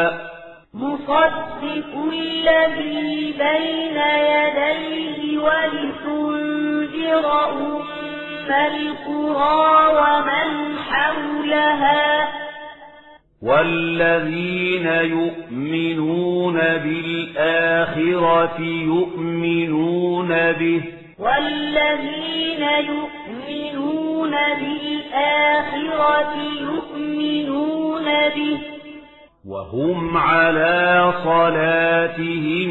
[0.75, 3.99] مصدق الذي بين
[4.33, 8.12] يديه ولتنذر أم
[8.51, 12.29] القرى ومن حولها.
[13.43, 20.83] والذين يؤمنون بالآخرة يؤمنون به.
[21.19, 28.05] والذين يؤمنون بالآخرة يؤمنون
[28.37, 28.59] به.
[29.49, 32.71] وهم على صلاتهم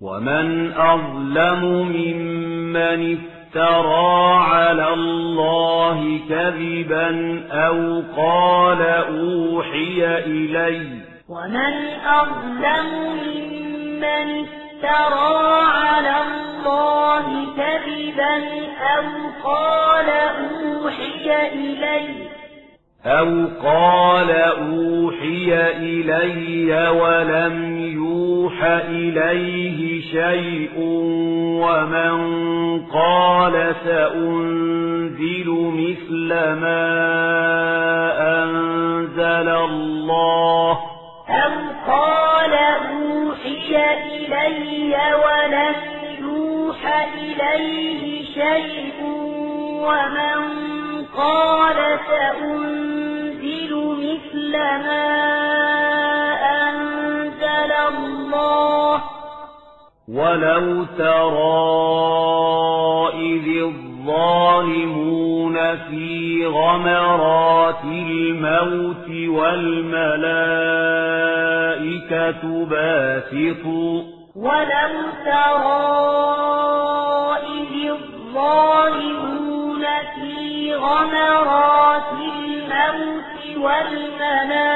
[0.00, 11.00] ومن أظلم ممن افترى على الله كذبا أو قال أوحي إلي.
[11.28, 11.74] ومن
[12.06, 12.86] أظلم
[13.26, 17.26] ممن افترى على الله
[17.56, 18.36] كذبا
[18.96, 19.04] أو
[19.44, 22.39] قال أوحي إلي.
[23.06, 30.70] أو قال أوحي إلي ولم يوح إليه شيء
[31.64, 32.20] ومن
[32.86, 36.84] قال سأنزل مثل ما
[38.44, 40.70] أنزل الله
[41.28, 41.52] أو
[41.86, 43.76] قال أوحي
[44.16, 45.74] إلي ولم
[46.20, 49.04] يوح إليه شيء
[49.80, 50.60] ومن
[51.16, 51.76] قال
[52.08, 52.89] سأنزل
[54.10, 55.08] مثل ما
[56.68, 59.02] أنزل الله.
[60.08, 61.70] ولو ترى
[63.14, 70.40] إذ الظالمون في غمرات الموت والملائكة
[72.64, 74.02] باسطوا.
[74.36, 74.92] ولو
[75.24, 75.90] ترى
[77.58, 79.84] إذ الظالمون
[80.14, 83.09] في غمرات الموت
[83.62, 84.70] والملائكة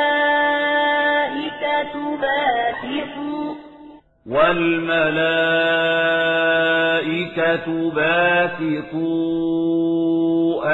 [2.16, 3.54] باسطوا.
[4.26, 5.24] والملائكة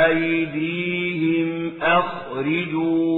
[0.07, 3.11] أيديهم أخرجوا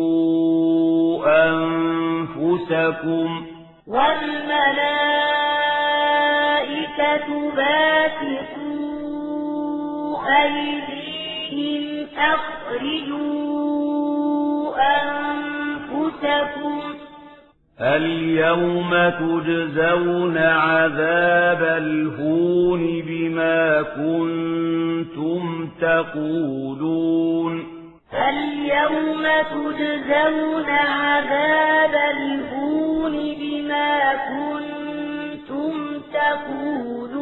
[1.48, 3.28] أنفسكم.
[3.86, 4.32] والملائكة
[7.56, 8.73] باسطوا
[10.43, 13.82] أيديهم أخرجوا
[15.03, 16.81] أنفسكم
[17.81, 27.65] اليوم تجزون عذاب الهون بما كنتم تقولون
[28.15, 35.75] اليوم تجزون عذاب الهون بما كنتم
[36.13, 37.22] تقولون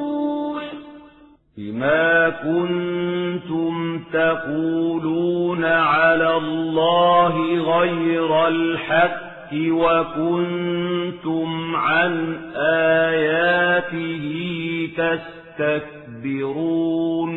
[1.60, 7.34] بما كنتم تقولون على الله
[7.78, 10.96] غير الحق وكنتم
[11.76, 14.26] عن آياته
[15.58, 17.30] تستكبرون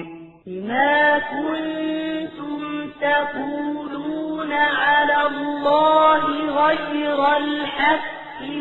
[0.48, 2.62] بما كنتم
[3.02, 6.24] تقولون على الله
[6.66, 8.04] غير الحق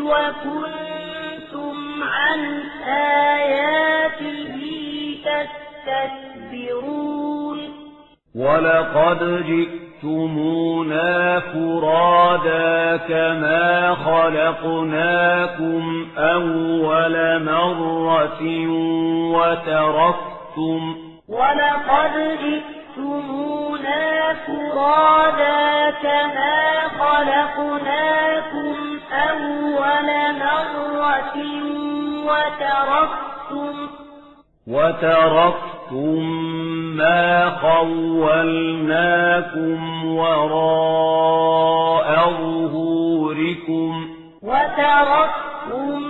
[0.00, 2.40] وكنتم عن
[2.88, 4.31] آياته
[5.24, 7.58] تستكبرون.
[8.34, 18.42] ولقد جئتم جئتمونا فرادا كما خلقناكم أول مرة
[19.32, 20.96] وتركتم.
[21.28, 28.76] ولقد جئتمونا فرادا كما خلقناكم
[29.12, 30.08] أول
[30.38, 31.36] مرة
[32.26, 34.01] وتركتم.
[34.66, 36.22] وتركتم
[36.96, 38.86] ما خولناكم
[40.16, 44.08] وراء ظهوركم
[44.42, 46.02] وتركتم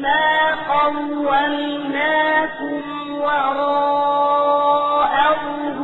[0.00, 2.82] ما خولناكم
[3.20, 5.14] وراء
[5.44, 5.81] ظهوركم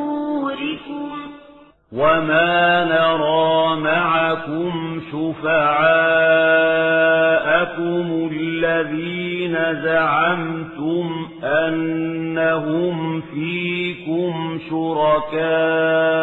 [1.92, 5.88] وما نرى معكم شفعاءكم
[8.32, 16.18] الذين زعمتم أنهم فيكم شركاء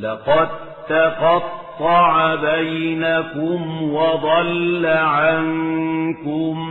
[0.00, 0.48] لقد
[0.88, 6.70] تقطع بينكم وضل عنكم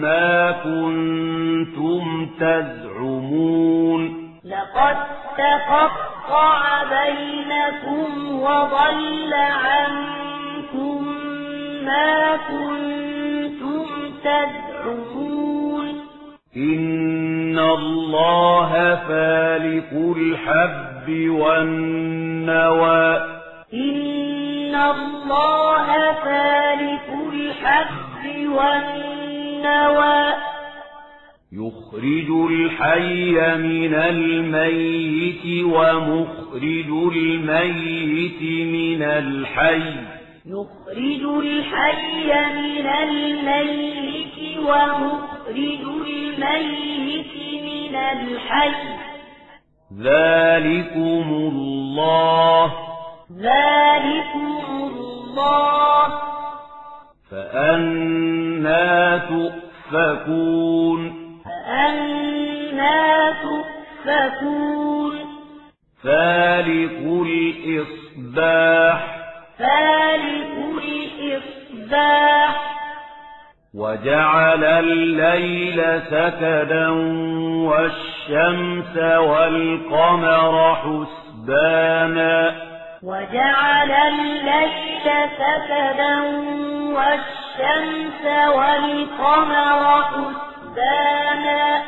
[0.00, 4.00] ما كنتم تزعمون.
[4.44, 4.96] لقد
[5.38, 11.04] تقطع بينكم وضل عنكم
[11.84, 13.86] ما كنتم
[14.24, 15.33] تزعمون.
[16.56, 18.70] إن الله
[19.08, 23.16] فالق الحب والنوى
[23.74, 30.34] إن الله فالق الحب والنوى
[31.52, 47.94] يخرج الحي من الميت ومخرج الميت من الحي يخرج الحي من الميت ومخرج الميت من
[47.94, 48.70] الحي.
[50.00, 52.72] ذلكم الله.
[53.38, 56.08] ذلكم الله.
[57.30, 61.00] فأنا تؤفكون.
[61.44, 65.14] فأنا تؤفكون.
[66.02, 67.26] فالق
[68.26, 69.23] الإصباح.
[69.58, 72.74] فالق الإصباح.
[73.74, 76.88] وجعل الليل سكدا
[77.68, 82.54] والشمس والقمر حسبانا.
[83.02, 86.20] وجعل الليل سكدا
[86.94, 88.24] والشمس
[88.54, 91.82] والقمر حسبانا.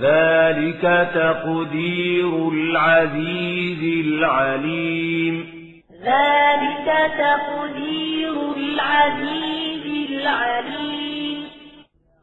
[0.00, 5.57] ذلك تقدير العزيز العليم.
[6.04, 6.86] ذلك
[7.18, 11.38] تقدير العزيز العليم.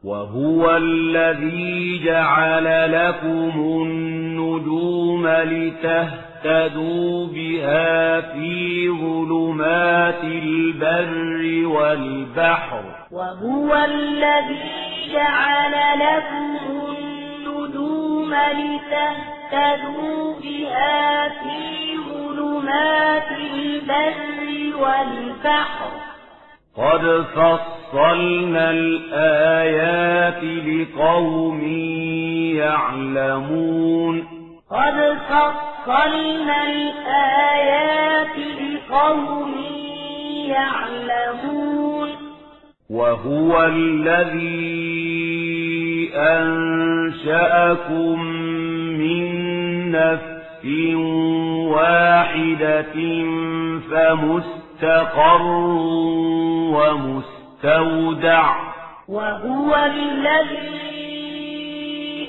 [0.04, 12.82] وهو الذي جعل لكم النجوم لتهتدوا بها في ظلمات البر والبحر.
[13.12, 14.70] وهو الذي
[15.12, 16.56] جعل لكم
[16.98, 21.56] النجوم لتهتدوا بها في
[22.66, 25.90] ظلمات البر والبحر.
[26.76, 31.60] قد فصلنا الآيات لقوم
[32.56, 34.24] يعلمون.
[34.70, 39.54] قد فصلنا الآيات لقوم
[40.48, 42.08] يعلمون.
[42.90, 44.76] وهو الذي
[46.14, 48.22] أنشأكم
[48.98, 49.26] من
[49.90, 50.35] نفس
[51.72, 52.96] واحدة
[53.90, 55.42] فمستقر
[56.76, 58.44] ومستودع.
[59.08, 60.86] وهو الذي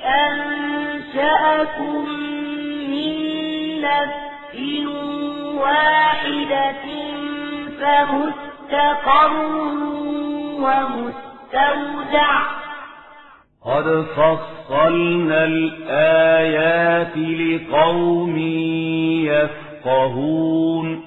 [0.04, 2.06] أنشأكم
[2.92, 3.16] من
[3.82, 4.56] نفس
[5.58, 6.86] واحدة
[7.80, 9.34] فمستقر
[10.60, 12.34] ومستودع.
[13.68, 18.38] قد فصلنا الآيات لقوم
[19.28, 21.02] يفقهون.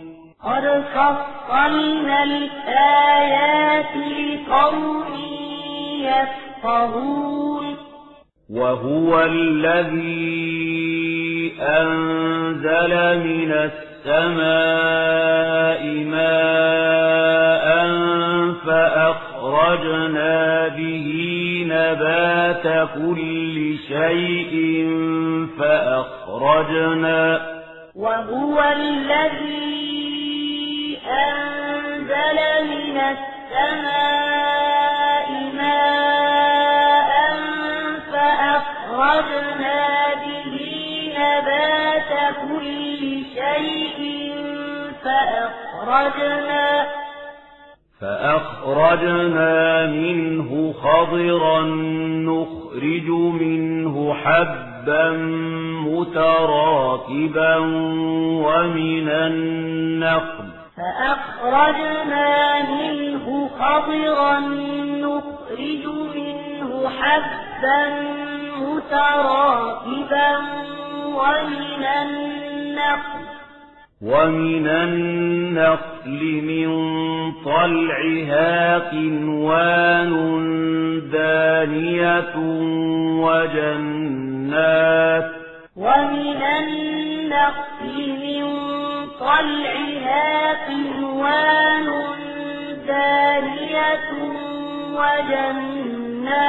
[0.45, 5.15] قد فصلنا الآيات لقوم
[6.01, 7.65] يفقهون.
[8.51, 10.33] وهو الذي
[11.61, 14.61] أنزل من السماء
[16.05, 16.61] ماء
[19.51, 21.09] فأخرجنا به
[21.67, 24.55] نبات كل شيء
[25.59, 27.23] فأخرجنا.
[27.95, 29.79] وهو الذي
[31.07, 32.39] أنزل
[32.71, 34.49] من السماء
[35.57, 37.13] ماء
[38.13, 39.79] فأخرجنا
[40.25, 40.55] به
[41.19, 42.13] نبات
[42.43, 43.03] كل
[43.35, 44.01] شيء
[45.05, 46.65] فأخرجنا.
[48.01, 51.63] فأخرجنا منه خضرا
[52.27, 53.09] نخرج
[53.41, 55.11] منه حبا
[55.87, 57.57] متراكبا
[58.47, 60.51] ومن النخل.
[60.77, 64.39] فأخرجنا منه خضرا
[65.01, 67.81] نخرج منه حبا
[68.61, 70.37] متراكبا
[71.07, 73.30] ومن النخل.
[74.03, 76.69] ومن النخل من
[77.45, 80.13] طلعها قنوان
[81.13, 82.37] دانية
[84.01, 85.31] وجنات
[85.77, 88.45] ومن النخل من
[89.21, 91.87] طلعها قنوان
[92.87, 94.11] دانية
[94.97, 96.41] وجنات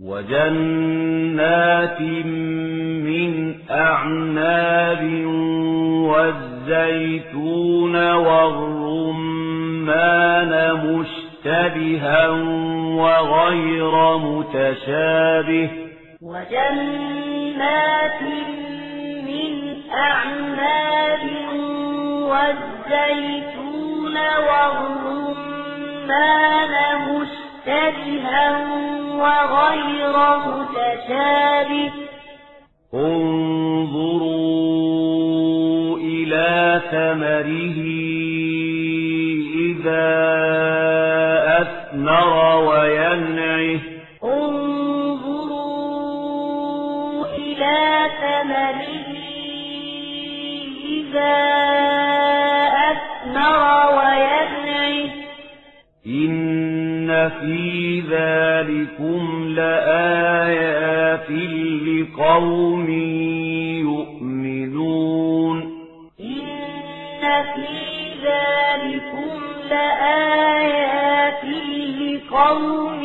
[0.00, 5.02] وجنات من أعناب
[6.12, 9.72] والزيتون والرمان
[10.74, 12.28] مشتبها
[13.00, 15.70] وغير متشابه
[16.22, 18.20] وجنات
[19.26, 19.52] من
[19.92, 21.20] أعناب
[22.30, 24.16] والزيتون
[24.48, 26.72] والرمان
[27.08, 27.55] مشتبها
[29.26, 30.16] وغير
[30.46, 31.92] متشابه
[32.94, 34.46] انظروا
[35.98, 37.78] إلى ثمره
[39.66, 40.08] إذا
[41.60, 42.34] أثمر
[42.68, 43.80] وينعه
[44.24, 45.66] انظروا
[47.36, 47.78] إلى
[48.20, 49.16] ثمره
[50.84, 51.36] إذا
[52.90, 53.60] أثمر
[53.98, 55.10] وينعه
[57.06, 61.30] إن في ذلكم لآيات
[61.86, 62.90] لقوم
[63.80, 65.58] يؤمنون
[66.20, 66.42] إن
[67.54, 67.76] في
[68.24, 69.38] ذلكم
[69.70, 71.44] لآيات
[72.00, 73.02] لقوم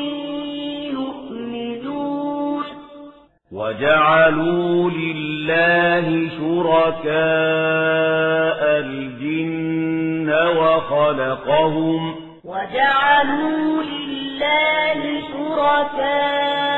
[0.92, 2.64] يؤمنون
[3.52, 7.12] وجعلوا لله شركاء
[8.80, 12.21] الجن وخلقهم
[12.62, 15.02] وجعلوا لله
[15.34, 16.74] شركاء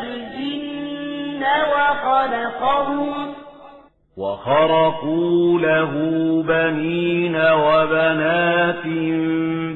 [0.00, 1.42] الجن
[1.72, 3.14] وخلقهم
[4.16, 5.92] وخرقوا له
[6.48, 8.86] بنين وبنات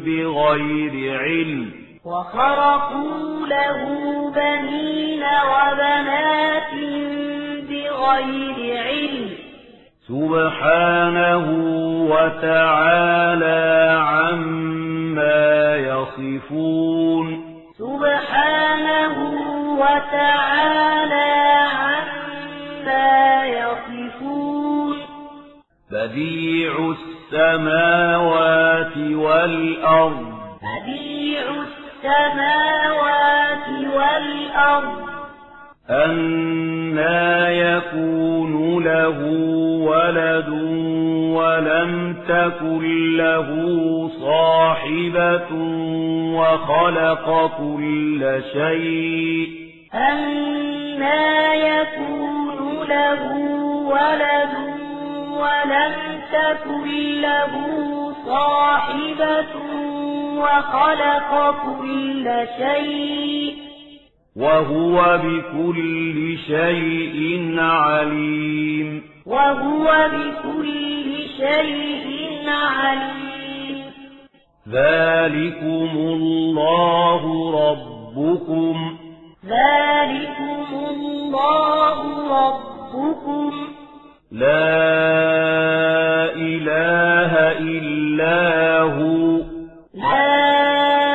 [0.06, 1.62] بغير علم.
[2.04, 3.82] وخرقوا له
[4.36, 6.72] بنين وبنات
[7.68, 9.26] بغير علم.
[10.08, 11.46] سبحانه
[12.10, 13.64] وتعالى
[14.00, 14.75] عما
[15.76, 17.56] يصفون.
[17.78, 19.18] سبحانه
[19.80, 21.34] وتعالى
[21.72, 24.98] عما يصفون.
[25.90, 26.94] بديع
[27.32, 30.34] السماوات والأرض.
[30.62, 32.76] بديع السماوات
[33.94, 35.15] والأرض.
[35.90, 39.18] أنا يكون له
[39.86, 40.48] ولد
[41.36, 43.48] ولم تكن له
[44.20, 45.52] صاحبة
[46.36, 49.48] وخلق كل شيء
[49.94, 53.22] أنا يكون له
[53.86, 54.54] ولد
[55.30, 55.94] ولم
[56.32, 57.52] تكن له
[58.26, 59.46] صاحبة
[60.36, 63.75] وخلق كل شيء
[64.36, 69.02] وهو بكل شيء عليم.
[69.26, 72.06] وهو بكل شيء
[72.48, 73.84] عليم.
[74.68, 77.22] ذلكم الله
[77.70, 78.96] ربكم.
[79.46, 82.00] ذلكم الله
[82.46, 83.52] ربكم.
[84.32, 84.74] لا
[86.36, 89.40] إله إلا هو.
[89.94, 91.05] لا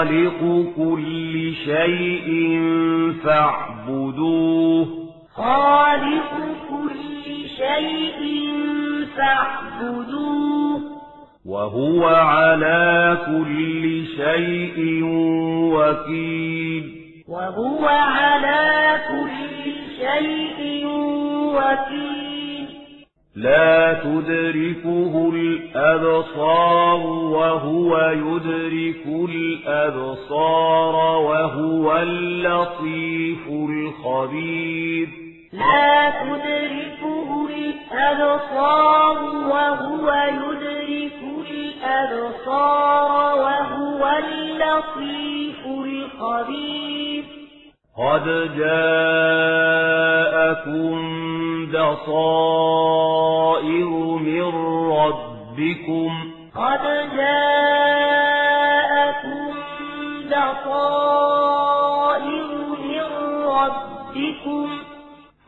[0.00, 2.60] خالق كل شيء
[3.24, 4.86] فاعبدوه.
[5.34, 6.30] خالق
[6.70, 7.00] كل
[7.56, 8.50] شيء
[9.16, 10.80] فاعبدوه.
[11.46, 15.00] وهو على كل شيء
[15.74, 16.84] وكيل.
[17.28, 20.86] وهو على كل شيء
[21.56, 22.19] وكيل.
[23.36, 35.08] لا تدركه الأبصار وهو يدرك الأبصار وهو اللطيف الخبير.
[35.52, 37.48] لا تدركه
[37.92, 41.20] الأبصار وهو يدرك
[41.50, 47.39] الأبصار وهو اللطيف الخبير.
[47.98, 48.24] قد
[48.56, 49.70] جاءكم
[51.72, 53.10] بصائر
[54.18, 54.42] من
[54.90, 56.10] ربكم
[56.54, 56.84] قد
[57.16, 58.20] جاءكم
[60.30, 61.70] بصائر
[62.84, 63.06] من
[63.46, 64.68] ربكم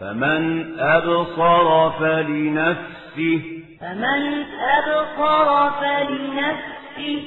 [0.00, 0.42] فمن
[0.80, 3.42] أبصر فلنفسه
[3.80, 7.22] فمن أبصر فلنفسه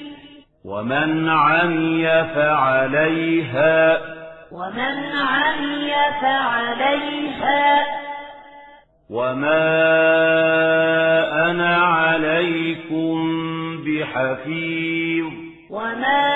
[0.65, 4.14] ومن عمي فعليها ومن عمي فعليها
[9.09, 9.51] وما
[11.51, 13.15] أنا عليكم
[13.85, 15.31] بحفيظ
[15.69, 16.31] وما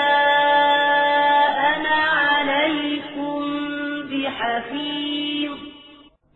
[1.76, 1.98] أنا
[2.28, 3.40] عليكم
[4.10, 5.56] بحفيظ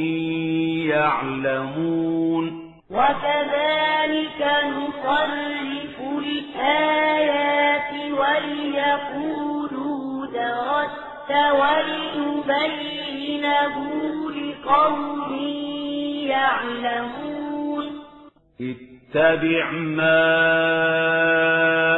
[0.88, 2.44] يعلمون.
[2.90, 4.40] وكذلك
[4.76, 11.30] نصرف الآيات وليقولوا درست
[11.60, 12.94] ولنبينه
[14.30, 15.30] لقوم
[16.28, 17.84] يعلمون.
[18.60, 20.24] اتبع ما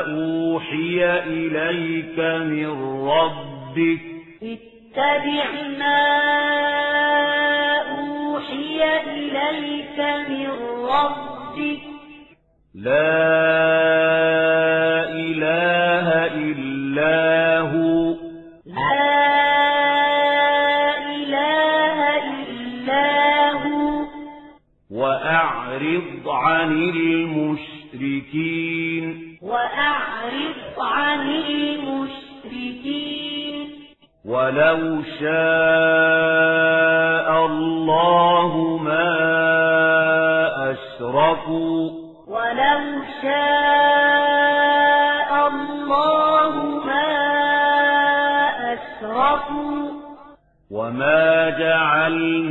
[0.00, 2.70] أوحي إليك من
[3.08, 3.55] ربك
[4.42, 5.44] اتبع
[5.78, 6.06] ما
[7.98, 9.98] أوحي إليك
[10.28, 10.50] من
[10.84, 11.80] ربك.
[12.74, 13.16] لا
[15.10, 18.14] إله إلا هو.
[18.66, 19.16] لا
[21.16, 21.98] إله
[22.50, 24.04] إلا هو.
[24.90, 28.46] وأعرض عن المشركين.
[29.42, 33.25] وأعرض عن المشركين.
[34.26, 35.46] ولو شاء
[37.46, 39.16] الله ما
[40.70, 41.90] أشركوا
[42.26, 42.82] ولو
[43.22, 43.88] شاء
[45.48, 46.52] الله
[46.86, 47.10] ما
[48.72, 49.90] أشركوا
[50.70, 52.45] وما جعلناك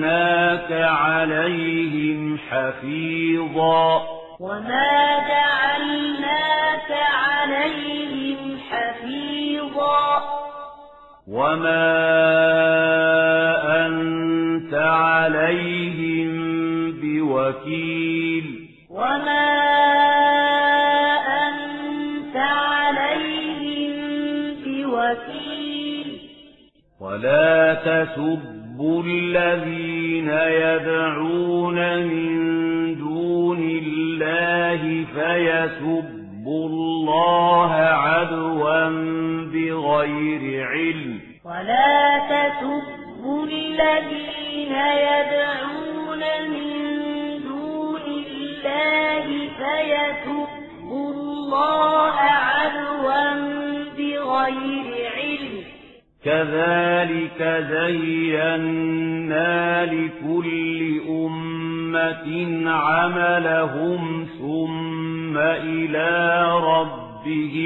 [67.36, 67.65] ربهم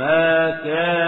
[0.00, 0.99] ما كانوا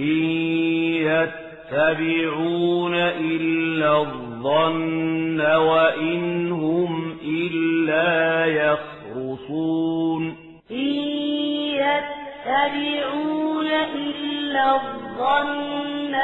[0.00, 0.22] إن
[1.72, 10.36] يتبعون إلا الظن وإن هم إلا يخرصون.
[10.70, 10.76] إن
[12.46, 16.14] يتبعون إلا الظن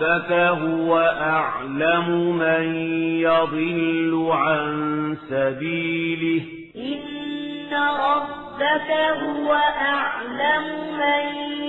[0.00, 2.74] ربك هو أعلم من
[3.20, 6.42] يضل عن سبيله.
[6.76, 8.90] إن ربك
[9.22, 10.64] هو أعلم
[10.98, 11.24] من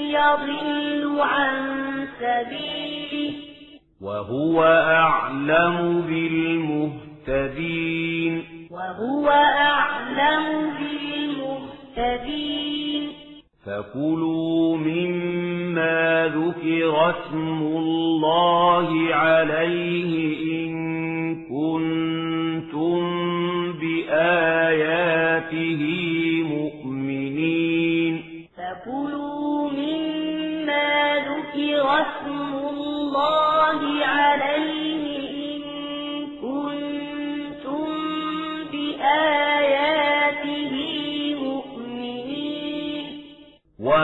[0.10, 1.54] يضل عن
[2.20, 3.34] سبيله.
[4.02, 6.02] وهو أعلم
[7.28, 8.44] بالمهتدين.
[8.72, 12.89] وهو أعلم بالمهتدين.
[13.66, 20.76] فكلوا مما ذكر اسم الله عليه إن
[21.46, 23.00] كنتم
[23.82, 25.50] بآياته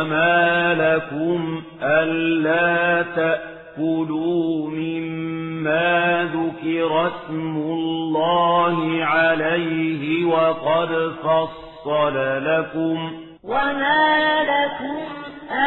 [0.05, 12.15] وما لكم ألا تأكلوا مما ذكر اسم الله عليه وقد فصل
[12.45, 13.13] لكم
[13.43, 14.97] وما لكم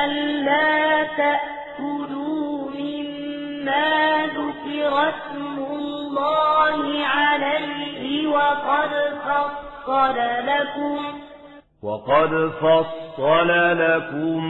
[0.04, 8.90] ألا تأكلوا مما ذكر اسم الله عليه وقد
[9.24, 10.16] فصل
[10.46, 10.98] لكم
[11.82, 14.44] وقد فصل لكم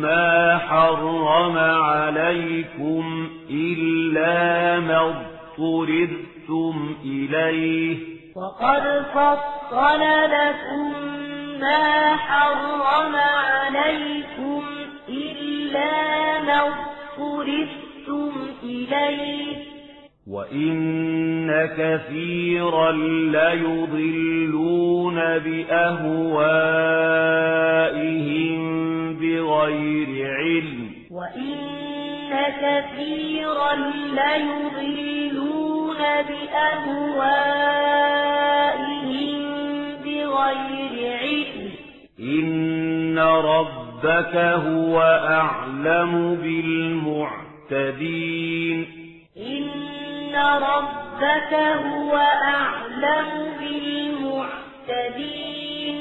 [0.00, 7.96] ما حرم عليكم إلا ما اضطررتم إليه
[8.36, 10.92] وقد فصل لكم
[11.60, 14.62] ما حرم عليكم
[15.08, 15.90] إلا
[16.40, 18.32] ما اضطررتم
[18.62, 19.71] إليه
[20.26, 22.92] وإن كثيرا
[23.32, 26.52] ليضلون بأهوائهم
[29.14, 31.82] بغير علم وإن
[32.62, 33.74] كثيرا
[34.14, 37.42] ليضلون بأهوائهم
[40.04, 41.70] بغير علم
[42.20, 46.12] إن ربك هو أعلم
[47.72, 47.82] بالمعتدين
[49.36, 53.28] إن ربك هو أعلم
[54.92, 55.96] بالمعتدين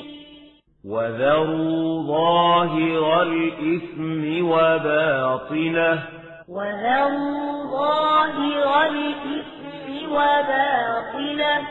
[0.86, 6.04] وذروا ظاهر الإثم وباطنه
[6.48, 11.62] وذروا ظاهر الإثم وباطنه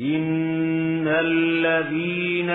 [0.00, 2.50] إن الذين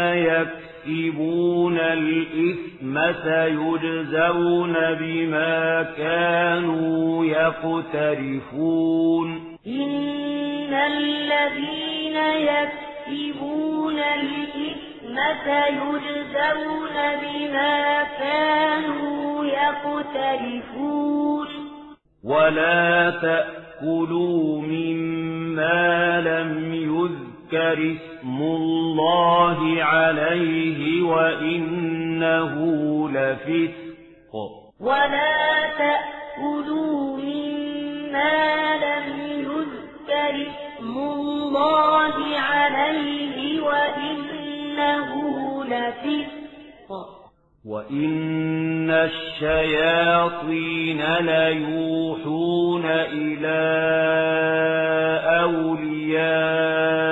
[0.89, 8.77] يكسبون الإثم سيجزون بما كانوا يقترفون.
[9.67, 12.17] إن الذين
[12.49, 20.99] يكسبون الإثم سيجزون بما كانوا يقترفون.
[22.23, 32.53] ولا تأكلوا مما لم يذكر اسم الله عليه وإنه
[33.09, 34.33] لفسق.
[34.79, 39.07] ولا تأكلوا مما لم
[39.39, 45.09] يذكر اسم الله عليه وإنه
[45.65, 47.18] لفسق.
[47.65, 53.59] وإن الشياطين ليوحون إلى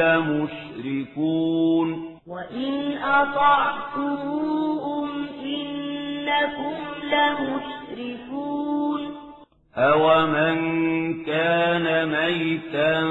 [0.83, 1.47] لمشركون
[2.27, 4.29] وإن أطعتموهم
[5.45, 6.75] إنكم
[7.13, 8.96] لمشركون
[9.79, 13.05] أومن كان ميتا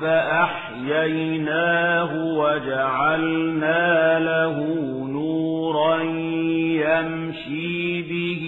[0.00, 1.58] فأحييناه
[2.38, 4.56] وجعلنا له
[5.12, 6.02] نورا
[6.86, 8.44] يمشي به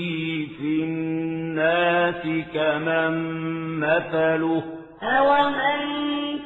[0.58, 2.22] في الناس
[2.54, 3.14] كمن
[3.80, 4.62] مثله
[5.02, 5.82] أومن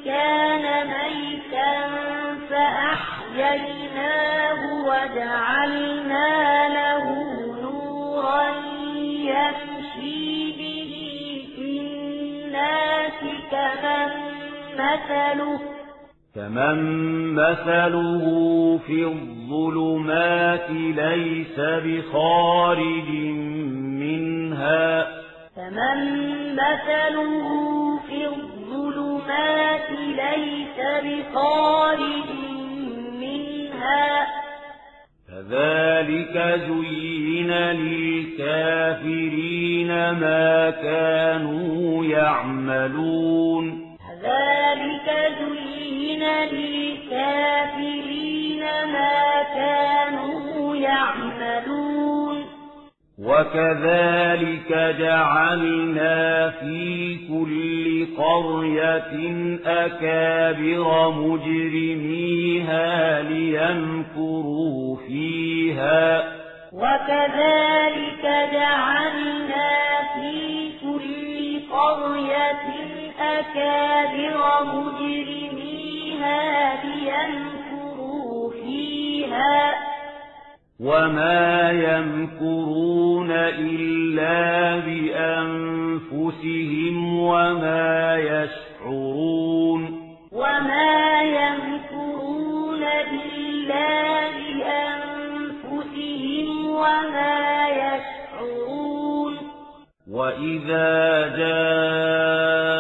[0.05, 1.75] كان ميتا
[3.33, 3.81] فأحييناه
[4.85, 6.33] وجعلنا
[6.69, 7.05] له
[7.63, 8.49] نورا
[9.05, 9.82] يمشي
[12.73, 13.21] الناس
[13.51, 14.13] كمن
[14.79, 15.61] مثله
[16.35, 18.25] كمن مثله
[18.87, 23.09] في الظلمات ليس بخارج
[24.01, 25.07] منها
[25.57, 26.01] كمن
[26.55, 32.29] مثله في الظلمات ليس بخارج
[33.21, 34.42] منها
[35.51, 36.35] كذلك
[36.69, 37.51] زين
[38.31, 39.09] للكافرين
[40.11, 43.97] ما كانوا يعملون.
[44.23, 45.09] كذلك
[45.41, 47.83] زين للكافرين
[48.93, 52.12] ما كانوا يعملون.
[53.19, 59.13] وكذلك جعلنا في كل قرية
[59.67, 62.89] أكابر مجرميها
[63.23, 66.33] ليمكروا فيها.
[66.73, 69.71] وكذلك جعلنا
[70.15, 72.67] في كل قرية
[73.21, 76.41] أكابر مجرميها
[76.85, 79.92] ليمكروا فيها.
[80.83, 84.79] وما يمكرون إلا
[86.13, 86.39] بأنفسهم
[87.19, 90.03] وما يشعرون
[90.33, 94.21] وما يمكرون إلا
[95.39, 95.87] بأنفسهم
[96.67, 99.35] وما يشعرون
[100.11, 102.71] وإذا جاءتهم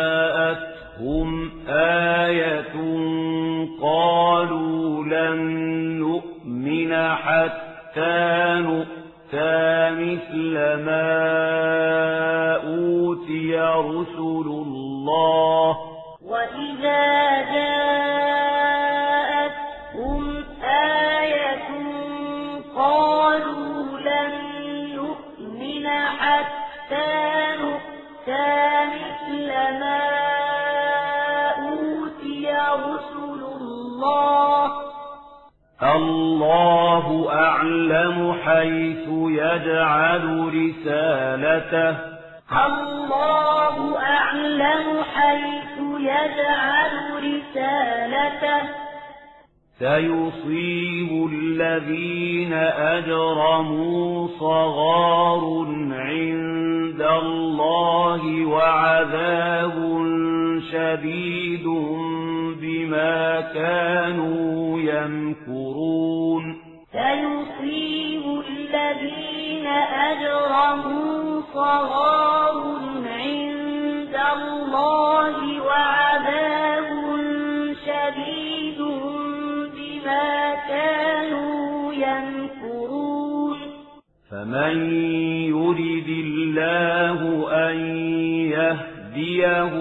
[1.68, 2.74] آية
[3.82, 5.38] قالوا لن
[5.98, 7.71] نؤمن حتى
[8.58, 10.54] نؤتى مثل
[10.84, 11.12] ما
[12.56, 15.76] أوتي رسل الله.
[16.22, 17.02] وإذا
[17.52, 18.11] جاءتهم
[35.82, 41.96] الله أعلم حيث يجعل رسالته.
[42.66, 48.62] الله أعلم حيث يجعل رسالته.
[49.78, 59.76] سيصيب الذين أجرموا صغار عند الله وعذاب
[60.70, 61.66] شديد
[62.60, 66.56] بما كانوا يمكرون.
[66.92, 69.66] سيصيب الذين
[70.10, 72.56] أجرموا صغار
[73.06, 76.88] عند الله وعذاب
[77.86, 78.80] شديد
[79.74, 83.58] بما كانوا يمكرون.
[84.30, 84.74] فمن
[85.48, 87.18] يرد الله
[87.70, 87.76] أن
[88.56, 89.72] يهدي يهديه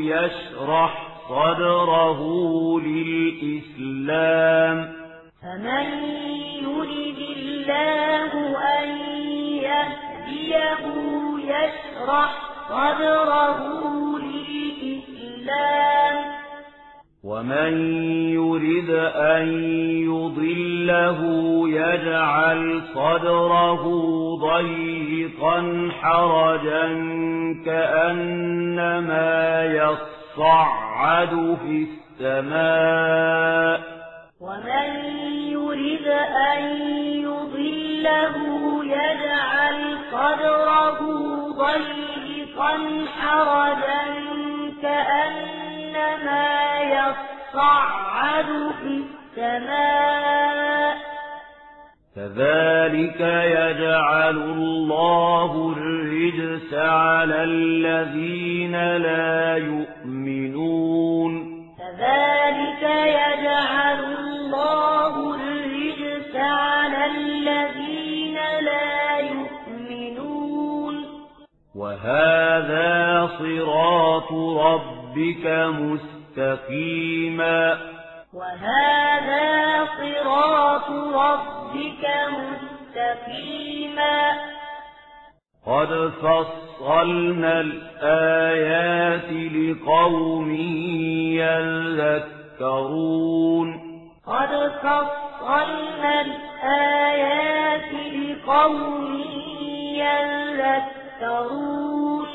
[0.00, 0.92] يشرح
[1.28, 2.20] صدره
[2.80, 4.76] للإسلام.
[5.42, 5.86] فمن
[6.62, 8.32] يرد الله
[8.78, 8.88] أن
[9.62, 10.82] يهديه
[11.38, 12.32] يشرح
[12.68, 13.58] صدره
[14.18, 16.16] للإسلام.
[17.24, 17.72] ومن
[18.32, 19.48] يرد أن
[20.04, 21.20] يضله
[21.68, 23.82] يجعل صدره
[24.36, 26.86] ضيقا حرجا
[27.64, 31.86] كأنما يصعد في
[32.20, 33.80] السماء.
[34.40, 34.88] ومن
[35.48, 36.06] يرد
[36.52, 36.62] أن
[37.24, 38.34] يضله
[38.84, 39.78] يجعل
[40.12, 41.00] صدره
[41.58, 42.72] ضيقا
[43.20, 44.04] حرجا
[44.82, 45.63] كأنما
[46.80, 48.46] يصعد
[48.82, 49.02] في
[49.36, 50.96] السماء.
[52.16, 61.32] كذلك يجعل الله الرجس على الذين لا يؤمنون.
[61.78, 70.94] كذلك يجعل الله الرجس على الذين لا يؤمنون.
[71.74, 75.03] وهذا صراط ربك
[76.38, 77.78] مستقيما.
[78.34, 84.32] وهذا صراط ربك مستقيما.
[85.66, 90.50] قد فصلنا الآيات لقوم
[92.60, 93.80] يذكرون.
[94.26, 99.22] قد فصلنا الآيات لقوم
[99.94, 102.26] يذكرون.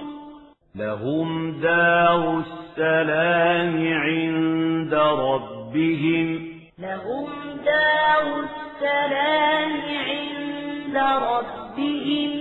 [0.75, 2.58] لهم دار السلام
[3.93, 6.47] عند ربهم.
[6.79, 7.27] لهم
[7.65, 9.71] دار السلام
[10.07, 12.31] عند ربهم.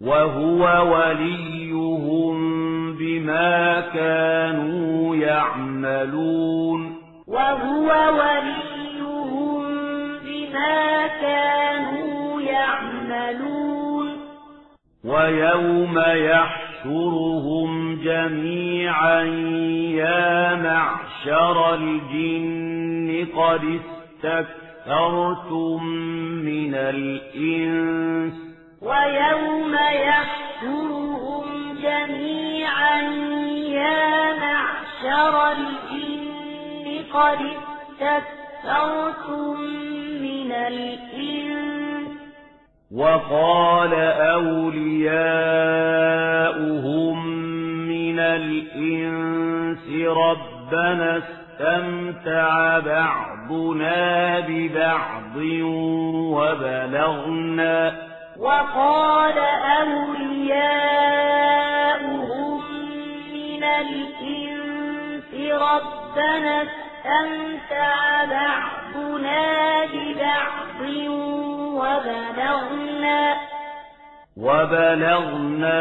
[0.00, 2.36] وهو وليهم
[2.96, 6.96] بما كانوا يعملون.
[7.26, 9.62] وهو وليهم
[10.24, 14.08] بما كانوا يعملون.
[15.04, 15.98] ويوم
[16.82, 19.22] يحشرهم جميعا
[19.94, 23.80] يا معشر الجن قد
[24.24, 25.84] استكثرتم
[26.44, 28.34] من الإنس.
[28.82, 31.44] ويوم يحشرهم
[31.82, 33.00] جميعا
[33.68, 37.38] يا معشر الجن قد
[38.00, 39.60] استكثرتم
[40.22, 41.81] من الإنس.
[42.96, 44.92] وقال أولياؤهم
[47.88, 55.36] من الإنس ربنا استمتع بعضنا ببعض
[56.36, 57.94] وبلغنا
[58.38, 59.38] وقال
[59.80, 60.62] أولياؤهم
[63.32, 70.82] من الإنس ربنا استمتع بعضنا ببعض
[71.72, 73.36] وبلغنا
[74.36, 75.78] وبلغنا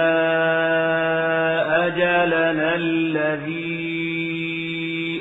[1.87, 3.91] أجلنا الذي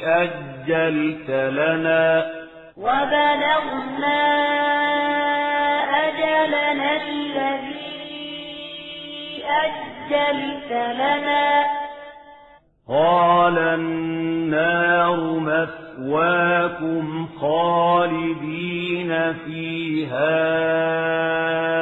[0.04, 2.30] أجلت لنا.
[2.76, 4.20] وبلغنا
[6.08, 7.84] أجلنا الذي
[9.48, 11.80] أجلت لنا.
[12.90, 20.40] قال النار مثواكم خالدين فيها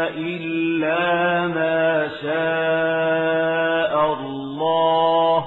[0.09, 5.45] إلا ما شاء الله.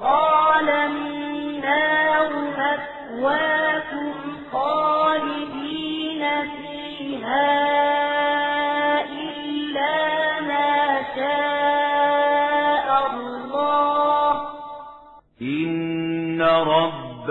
[0.00, 4.12] قال النار مثواكم
[4.52, 6.22] خالدين
[6.56, 7.79] فيها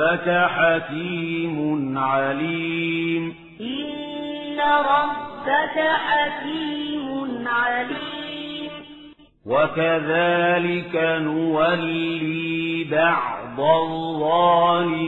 [0.10, 3.36] ربك حكيم عليم.
[3.62, 8.70] إن ربك حكيم عليم.
[9.46, 15.02] وكذلك نولي بعض الظالمين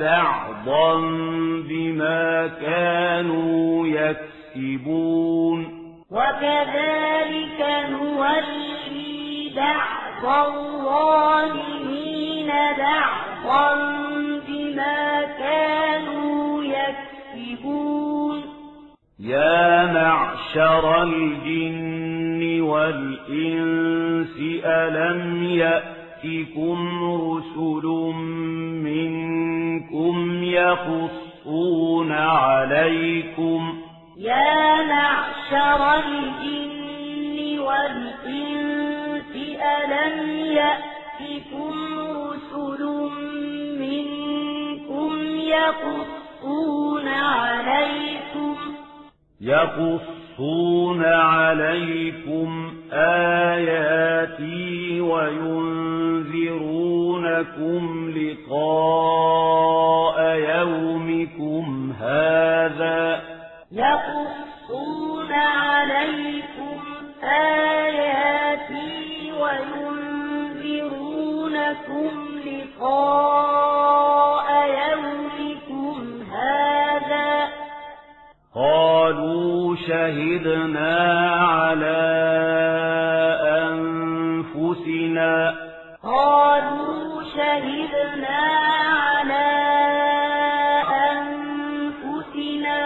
[0.00, 1.00] بعضا
[1.68, 5.64] بما كانوا يكسبون.
[6.10, 7.60] وكذلك
[7.90, 12.05] نولي بعض الظالمين
[12.78, 13.74] بعضا
[14.48, 18.42] بما كانوا يكسبون.
[19.20, 27.86] يا معشر الجن والإنس ألم يأتكم رسل
[28.82, 33.78] منكم يقصون يقصون عليكم؟
[34.16, 39.32] يا معشر الجن والإنس
[39.62, 41.95] ألم يأتكم
[45.48, 48.56] يقصون عليكم.
[49.40, 55.70] يقصون عليكم آياتي وينذرونكم
[58.10, 59.16] لقاء
[60.36, 63.22] يومكم هذا.
[63.72, 66.80] يقصون عليكم
[67.24, 69.86] آياتي وينذرونكم
[72.46, 74.35] لقاء
[78.56, 82.06] قالوا شهدنا على
[83.68, 85.54] أنفسنا.
[86.04, 88.38] قالوا شهدنا
[88.88, 89.48] على
[91.12, 92.80] أنفسنا.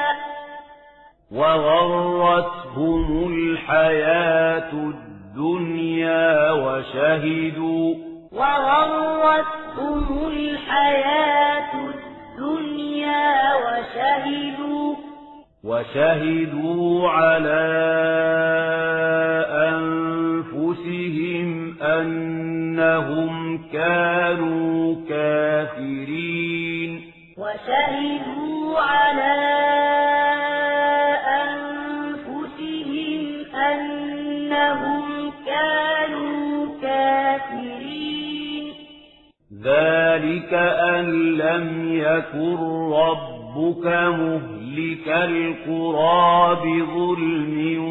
[1.33, 7.95] وغرتهم الحياة الدنيا وشهدوا.
[8.33, 15.10] وغرتهم الحياة الدنيا وشهدوا.
[15.65, 17.67] وشهدوا على
[19.69, 21.49] أنفسهم
[21.83, 27.01] أنهم كانوا كافرين.
[27.39, 29.37] وشهدوا على
[31.45, 33.23] أنفسهم
[33.55, 35.05] أنهم
[35.47, 38.65] كانوا كافرين.
[39.65, 41.05] ذلك أن
[41.37, 42.59] لم يكن
[42.93, 43.87] ربك
[44.71, 47.85] مهلك القرى بظلم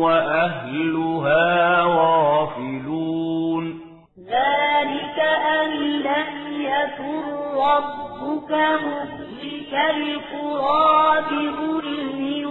[0.00, 3.80] وأهلها غافلون
[4.18, 5.18] ذلك
[5.58, 5.70] أن
[6.00, 6.30] لم
[6.60, 7.24] يكن
[7.56, 12.50] ربك مهلك القرى بظلم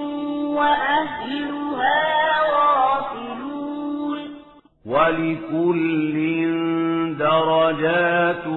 [0.57, 2.01] وأهلها
[2.55, 4.19] غافلون
[4.85, 6.15] ولكل
[7.19, 8.47] درجات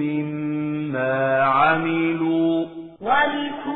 [0.00, 2.66] مما عملوا
[3.00, 3.67] ولكل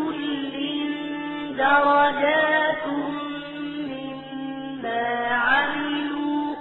[1.56, 2.86] درجات
[3.88, 6.54] مما عملوا.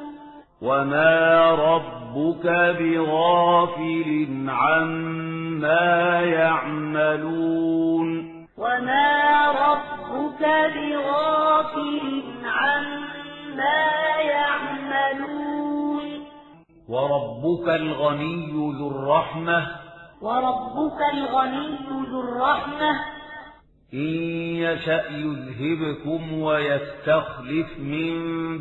[0.62, 2.48] وما ربك
[2.80, 8.08] بغافل عما يعملون.
[8.58, 10.44] وما ربك
[10.76, 13.92] بغافل عما
[14.22, 16.08] يعملون.
[16.90, 19.68] وربك الغني ذو الرحمة.
[20.22, 21.78] وربك الغني
[22.12, 23.21] ذو الرحمة.
[23.94, 24.00] إن
[24.56, 28.14] يشأ يذهبكم ويستخلف من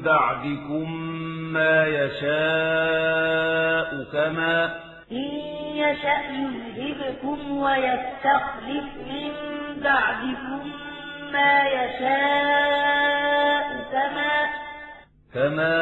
[0.03, 0.93] بعدكم
[1.53, 2.31] ما يشاء
[4.13, 4.75] كما
[5.13, 5.31] إن
[5.75, 9.33] يشأ يذهبكم ويستخلف من
[9.83, 10.71] بعدكم
[11.33, 13.21] ما يشاء
[13.93, 14.47] كما
[15.35, 15.77] كما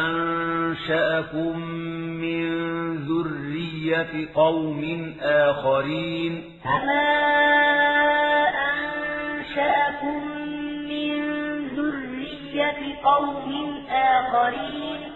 [0.00, 1.58] أنشأكم
[2.20, 2.71] من
[3.92, 6.60] ذرية قوم آخرين.
[6.64, 7.04] كما
[8.72, 10.26] أنشأكم
[10.88, 11.20] من
[11.68, 15.12] ذرية قوم آخرين.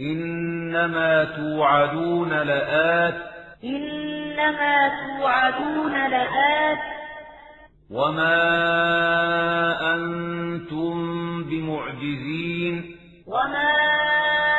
[0.00, 3.14] إنما توعدون لآت.
[3.64, 6.78] إنما توعدون لآت.
[7.90, 8.34] وما
[9.94, 10.94] أنتم
[11.44, 12.96] بمعجزين.
[13.26, 14.55] وما أنتم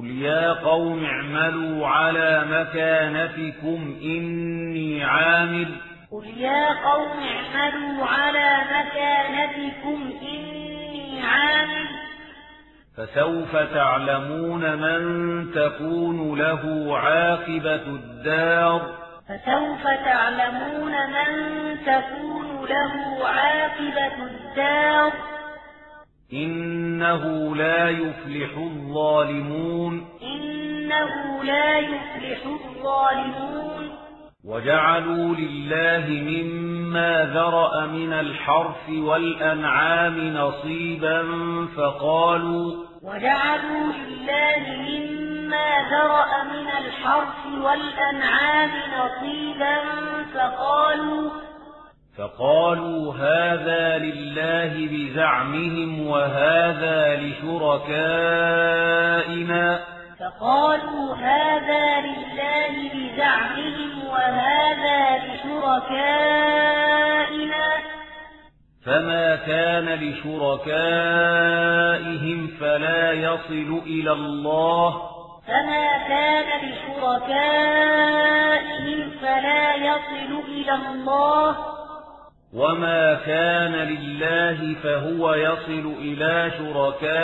[0.00, 5.68] قل يا قوم اعملوا على مكانتكم إني عامل
[6.12, 7.10] قل يا قوم
[7.54, 11.86] اعملوا على مكانتكم إني عامل
[12.96, 15.00] فسوف تعلمون من
[15.54, 18.80] تكون له عاقبة الدار
[19.28, 21.30] فسوف تعلمون من
[21.86, 25.12] تكون له عاقبة الدار
[26.32, 30.06] إنه لا يفلح الظالمون.
[30.22, 34.00] إنه لا يفلح الظالمون.
[34.44, 41.22] وجعلوا لله مما ذرأ من الحرث والأنعام نصيبا
[41.76, 49.76] فقالوا وجعلوا لله مما ذرأ من الحرث والأنعام نصيبا
[50.34, 51.30] فقالوا
[52.20, 58.00] فقالوا هذا لله بزعمهم وهذا لشركائنا.
[60.20, 66.10] فقالوا هذا لله بزعمهم وهذا لشركائنا.
[68.86, 70.78] فما كان لشركائهم
[72.60, 75.02] فلا يصل إلى الله.
[75.48, 77.40] فما كان لشركائهم
[79.22, 81.79] فلا يصل إلى الله.
[82.54, 87.20] وما كان لله فهو يصل إلى شركائهم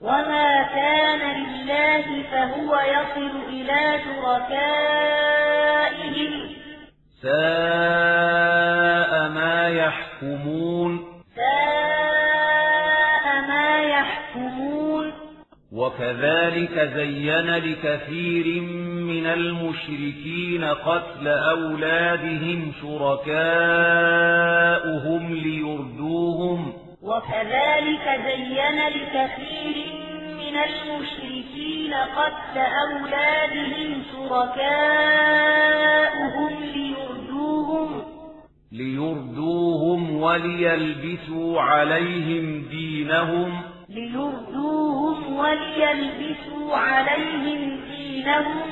[0.00, 5.12] وما كان لله فهو يصل إلى شركائهم
[7.22, 10.92] ساء ما يحكمون
[11.36, 12.21] ساء
[15.72, 18.60] وكذلك زين لكثير
[19.06, 23.32] من المشركين قتل أولادهم شركاؤهم
[25.34, 26.72] ليردوهم.
[27.02, 29.76] وكذلك زين لكثير
[30.36, 34.92] من المشركين قتل أولادهم شركاؤهم
[36.74, 38.02] ليردوهم.
[38.72, 43.72] ليردوهم وليلبسوا عليهم دينهم.
[43.94, 48.62] ليردوهم وليلبسوا عليهم دينهم.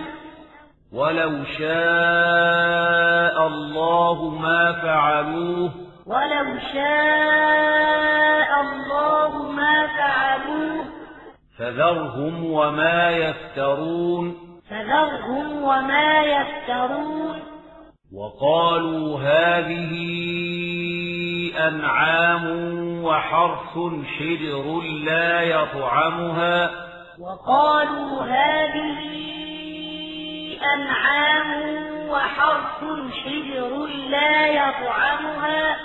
[0.93, 5.71] ولو شاء الله ما فعلوه.
[6.07, 10.85] ولو شاء الله ما فعلوه.
[11.59, 14.37] فذرهم وما يفترون.
[14.71, 17.41] فذرهم وما يفترون.
[18.15, 19.91] وقالوا هذه
[21.59, 22.45] أنعام
[23.05, 23.79] وحرث
[24.19, 26.71] حجر لا يطعمها.
[27.19, 29.01] وقالوا هذه
[30.75, 31.51] أنعام
[32.09, 32.81] وحرث
[33.25, 35.77] حجر لا يطعمها.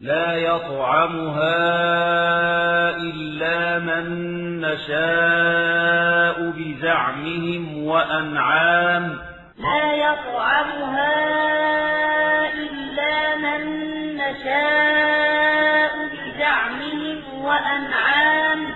[0.00, 1.56] لا يطعمها
[2.96, 4.06] إلا من
[4.60, 9.18] نشاء بزعمهم وأنعام.
[9.58, 11.79] لا يطعمها
[15.96, 18.74] بزعمهم وأنعام.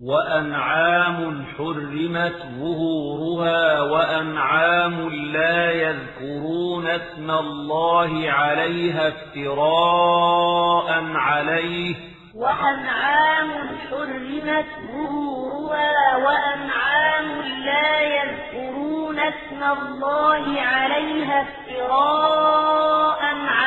[0.00, 11.94] وأنعام حرمت ظهورها وأنعام لا يذكرون اسم الله عليها افتراء عليه.
[12.34, 13.50] وأنعام
[13.90, 23.59] حرمت ظهورها وأنعام لا يذكرون اسم الله عليها افتراء عليه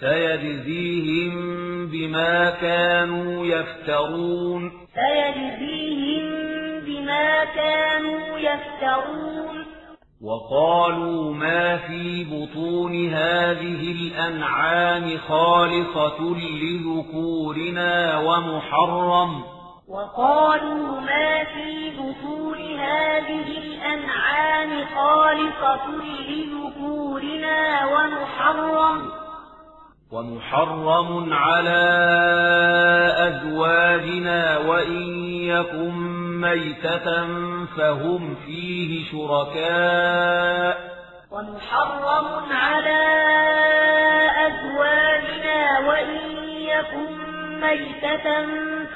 [0.00, 1.34] سيجزيهم
[1.86, 4.72] بما كانوا يفترون.
[4.94, 6.24] سيجزيهم
[6.86, 9.66] بما كانوا يفترون.
[10.22, 19.42] وقالوا ما في بطون هذه الأنعام خالصة لذكورنا ومحرم.
[19.88, 25.86] وقالوا ما في بطون هذه الأنعام خالصة
[26.28, 29.27] لذكورنا ومحرم.
[30.12, 31.82] ومحرم على
[33.18, 35.92] أزواجنا وإن يكن
[36.40, 37.26] ميتة
[37.76, 40.78] فهم فيه شركاء.
[41.30, 43.04] ومحرم على
[44.46, 46.18] أزواجنا وإن
[46.58, 47.12] يكن
[47.60, 48.46] ميتة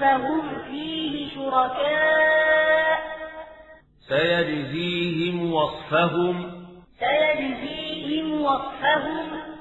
[0.00, 2.98] فهم فيه شركاء.
[4.08, 6.66] سيجزيهم وصفهم.
[6.98, 9.51] سيجزيهم وصفهم.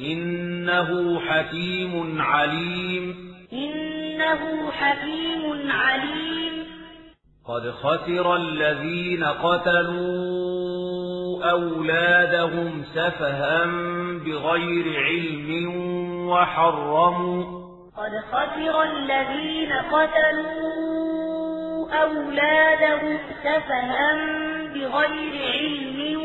[0.00, 3.34] إنه حكيم عليم.
[3.52, 6.66] إنه حكيم عليم.
[7.48, 10.64] قد خسر الذين قتلوا
[11.50, 13.64] أولادهم سفها
[14.26, 15.76] بغير علم
[16.28, 17.44] وحرموا.
[17.96, 21.04] قد خسر الذين قتلوا
[21.92, 24.14] أولادهم سفها
[24.74, 26.20] بغير علم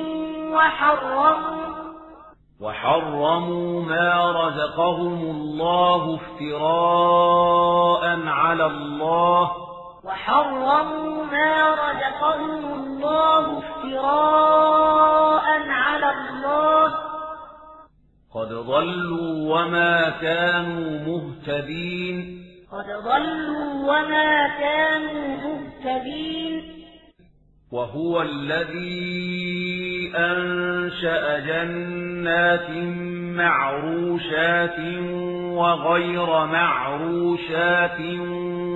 [0.53, 1.68] وحرموا.
[2.61, 9.51] وحرموا ما رزقهم الله افتراء على الله.
[10.03, 16.95] وحرموا ما رزقهم الله افتراء على الله.
[18.35, 22.45] قد ضلوا وما كانوا مهتدين.
[22.71, 26.78] قد ضلوا وما كانوا مهتدين.
[27.71, 32.69] وهو الذي أنشأ جنات
[33.37, 34.79] معروشات
[35.53, 37.99] وغير معروشات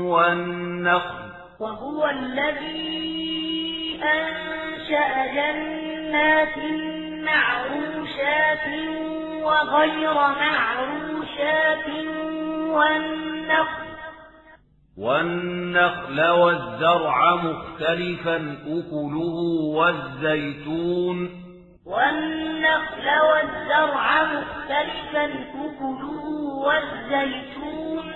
[0.05, 1.29] والنخل.
[1.59, 6.57] وهو الذي أنشأ جنات
[7.25, 8.67] معروشات
[9.43, 11.87] وغير معروشات
[12.69, 13.82] والنخل.
[14.97, 19.25] والنخل والزرع مختلفا أكله
[19.75, 21.29] والزيتون.
[21.85, 26.03] والنخل والزرع مختلفا أكله
[26.65, 28.11] والزيتون.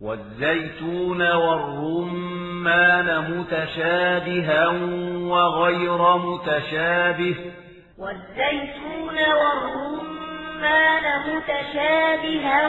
[0.00, 4.68] والزيتون والرمان متشابها
[5.30, 7.36] وغير متشابه.
[7.98, 12.68] والزيتون والرمان متشابها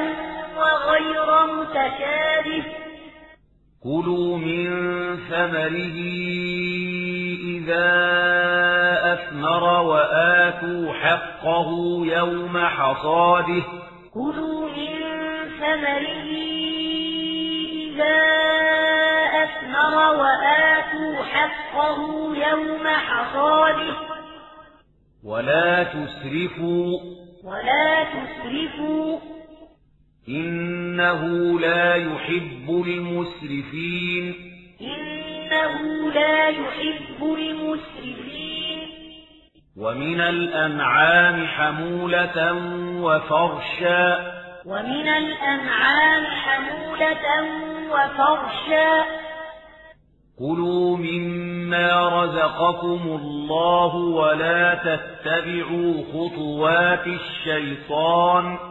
[0.57, 2.63] وغير متشابه.
[3.83, 4.69] كلوا من
[5.17, 5.97] ثمره
[7.43, 7.89] إذا
[9.13, 11.69] أثمر وآتوا حقه
[12.05, 13.63] يوم حصاده.
[14.13, 14.99] كلوا من
[15.59, 16.29] ثمره
[17.73, 18.17] إذا
[19.43, 21.99] أثمر وآتوا حقه
[22.35, 23.95] يوم حصاده.
[25.23, 26.99] ولا تسرفوا.
[27.43, 29.40] ولا تسرفوا.
[30.35, 34.35] إنه لا يحب المسرفين.
[34.81, 38.77] إنه لا يحب المسرفين.
[39.77, 42.53] ومن الأنعام حمولة
[43.01, 44.31] وفرشا.
[44.65, 47.25] ومن الأنعام حمولة
[47.91, 49.03] وفرشا.
[50.39, 58.57] كلوا مما رزقكم الله ولا تتبعوا خطوات الشيطان.
[58.57, 58.70] كلوا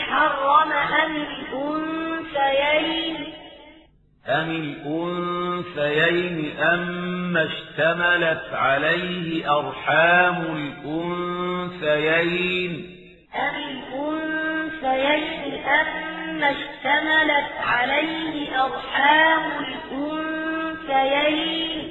[0.00, 1.16] حرم أم
[1.52, 3.31] الأنثيين.
[4.28, 10.44] أم الأنثيين أم اشتملت عليه أرحام
[11.86, 12.72] الأنثيين
[13.34, 13.54] أم
[13.94, 19.50] الأنثيين أم اشتملت عليه أرحام
[19.92, 21.88] الأنثيين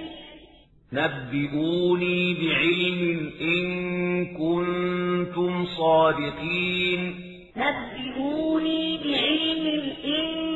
[0.93, 7.15] نبئوني بعلم إن كنتم صادقين
[7.55, 10.50] نبئوني بعلم إن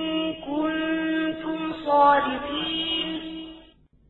[1.95, 3.09] كنتم صادقين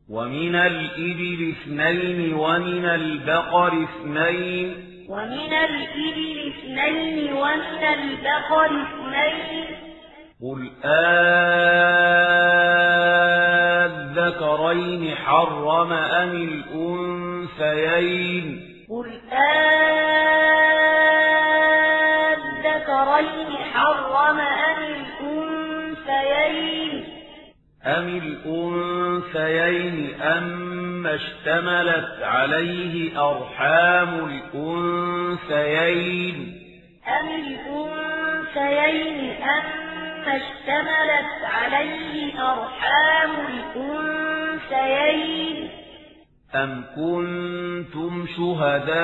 [0.08, 4.86] ومن الإبل اثنين ومن البقر اثنين.
[5.08, 9.66] ومن الإبل اثنين ومن البقر اثنين.
[10.42, 10.70] قل
[14.34, 16.32] آذكرين حرم أم
[17.52, 18.44] الأنثيين؟
[18.90, 19.20] قل
[22.52, 24.80] آذكرين حرم أم
[25.22, 27.15] الأنثيين.
[27.86, 34.26] أم الأنثيين أم اشتملت عليه أرحام
[35.44, 36.62] الأنثيين
[37.08, 39.64] أم الأنثيين أم
[40.26, 43.30] اشتملت عليه أرحام
[44.66, 45.70] الأنثيين
[46.54, 48.96] أم كنتم شهداء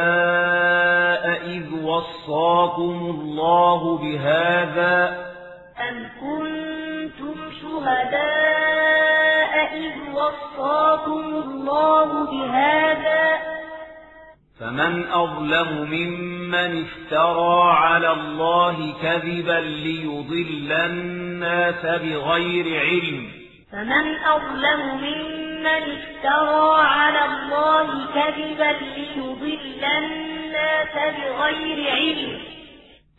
[1.46, 5.26] إذ وصاكم الله بهذا
[5.88, 6.91] أم كنتم
[7.62, 13.38] شهداء إذ وصاكم الله بهذا.
[14.60, 23.30] فمن أظلم ممن افترى على الله كذبا ليضل الناس بغير علم.
[23.72, 32.38] فمن أظلم ممن افترى على الله كذبا ليضل الناس بغير علم.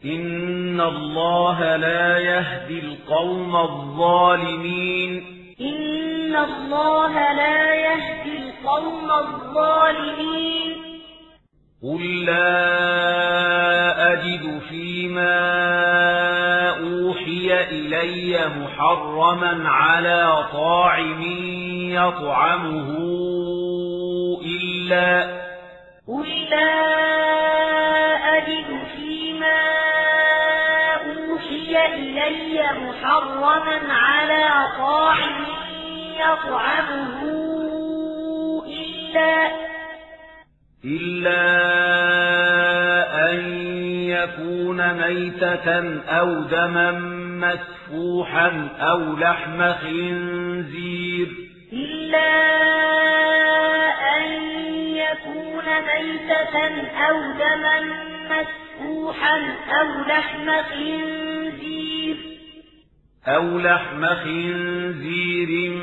[0.06, 5.24] إن الله لا يهدي القوم الظالمين
[5.62, 10.76] إن الله لا يهدي القوم الظالمين
[11.84, 12.54] قل لا
[14.14, 15.40] أجد فيما
[16.70, 21.22] أوحي إلي محرما على طاعم
[21.92, 22.90] يطعمه
[24.46, 25.44] إلا
[26.08, 26.94] قل لا
[32.34, 34.48] إلي محرما على
[34.78, 35.46] طاعم
[36.20, 37.22] يطعمه
[38.68, 39.52] إلا
[40.86, 41.44] إلا
[43.32, 43.40] أن
[44.10, 46.92] يكون ميتة أو دما
[47.46, 51.28] مسفوحا أو لحم خنزير.
[51.74, 52.34] إلا
[54.18, 54.32] أن
[54.96, 56.56] يكون ميتة
[57.08, 57.80] أو دما
[58.26, 58.63] مسفوحا
[59.82, 62.18] أو لحم خنزير.
[63.28, 65.78] أو لحم خنزير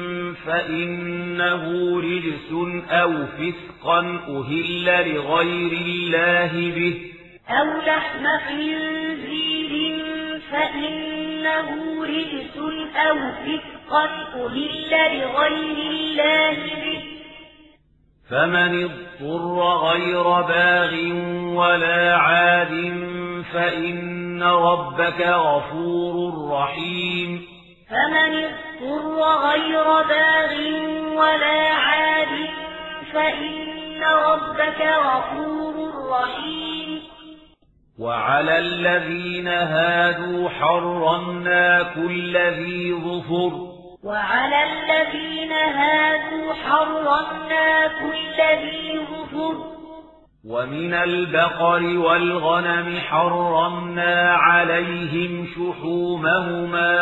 [0.46, 2.52] فإنه رجس
[2.90, 7.12] أو فسقا أهل لغير الله به.
[7.48, 10.04] أو لحم خنزير
[10.52, 12.56] فإنه رجس
[12.96, 14.04] أو فسقا
[14.34, 17.09] أهل لغير الله به.
[18.30, 19.58] فمن اضطر
[19.90, 20.94] غير باغ
[21.56, 22.70] ولا عاد
[23.52, 27.42] فإن ربك غفور رحيم.
[27.90, 30.52] فمن اضطر غير باغ
[31.16, 32.48] ولا عاد
[33.12, 35.74] فإن ربك غفور
[36.10, 37.02] رحيم.
[37.98, 49.54] وعلى الذين هادوا حرمنا كل ذي ظفر وعلى الذين هادوا حرمنا كل ذي ظفر.
[50.48, 56.92] ومن البقر والغنم حرمنا عليهم شحومهما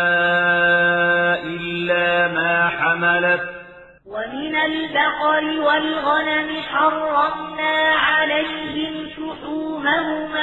[1.44, 3.58] إلا ما حملت.
[4.06, 10.37] ومن البقر والغنم حرمنا عليهم شحومهما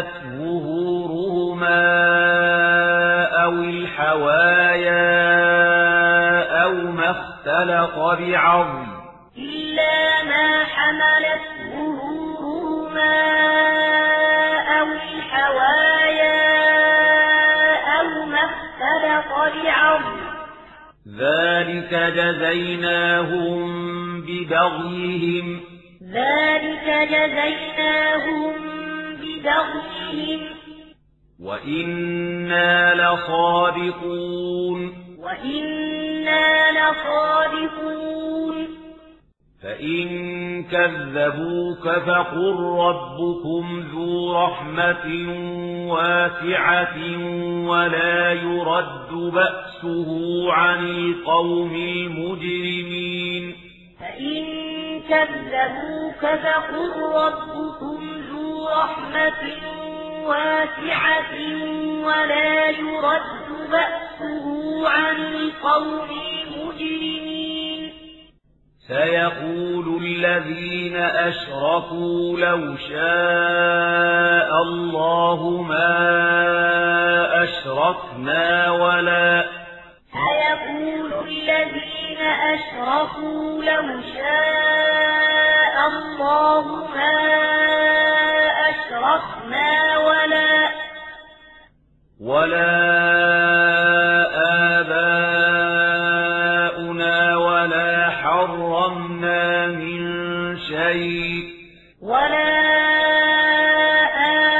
[0.00, 1.82] حملت ظهورهما
[3.44, 5.10] أو الحوايا
[7.10, 8.86] اختلط بعظم.
[9.38, 13.16] إلا ما حملت ظهورهما
[14.80, 16.40] أو الحوايا
[18.00, 19.32] أو ما اختلط
[19.64, 20.20] بعظم.
[21.18, 23.70] ذلك جزيناهم
[24.20, 25.60] ببغيهم.
[26.14, 28.54] ذلك جزيناهم
[29.16, 29.79] ببغيهم.
[31.40, 38.30] وإنا لصادقون وإنا لصادقون
[39.62, 40.08] فإن
[40.64, 45.06] كذبوك فقل ربكم ذو رحمة
[45.92, 46.96] واسعة
[47.66, 53.54] ولا يرد بأسه عن القوم المجرمين
[54.00, 54.44] فإن
[55.08, 59.69] كذبوك فقل ربكم ذو رحمة
[60.26, 61.32] واسعة
[62.04, 64.46] ولا يرد بأسه
[64.88, 67.92] عن القوم المجرمين.
[68.88, 75.94] سيقول الذين أشركوا لو شاء الله ما
[77.44, 79.44] أشركنا ولا
[80.12, 82.20] سيقول الذين
[82.54, 87.49] أشركوا لو شاء الله ما أشركنا
[89.98, 90.68] ولا
[92.20, 92.90] ولا
[100.70, 101.44] شيء.
[102.02, 102.52] ولا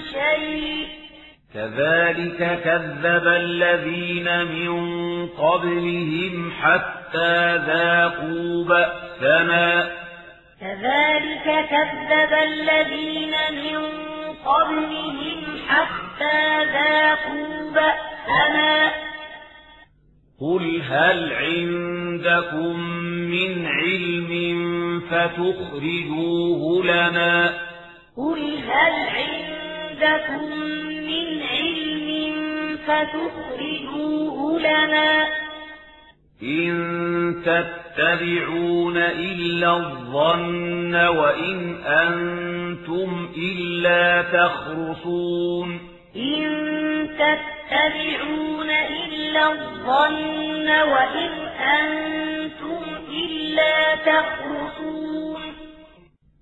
[0.00, 0.86] شيء.
[1.54, 4.72] كذلك كذب الذين من
[5.28, 9.01] قبلهم حتى ذاقوا بأسنا
[10.60, 13.78] كذلك كذب الذين من
[14.44, 18.92] قبلهم حتى ذاقوا بأسنا.
[20.40, 22.80] قل هل عندكم
[23.34, 24.32] من علم
[25.10, 27.54] فتخرجوه لنا؟
[28.16, 30.56] قل هل عندكم
[31.10, 32.08] من علم
[32.86, 35.41] فتخرجوه لنا؟
[36.42, 36.72] إن
[37.44, 45.80] تتبعون إلا الظن وإن أنتم إلا تخرصون.
[46.16, 46.42] إن
[47.18, 51.30] تتبعون إلا الظن وإن
[51.80, 54.51] أنتم إلا تخرصون.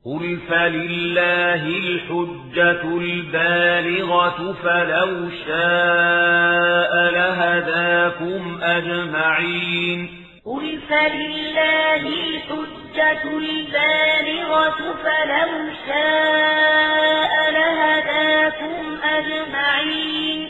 [0.05, 10.09] قل فلله الحجة البالغة فلو شاء لهداكم أجمعين
[10.45, 20.50] قل فلله الحجة البالغة فلو شاء لهداكم أجمعين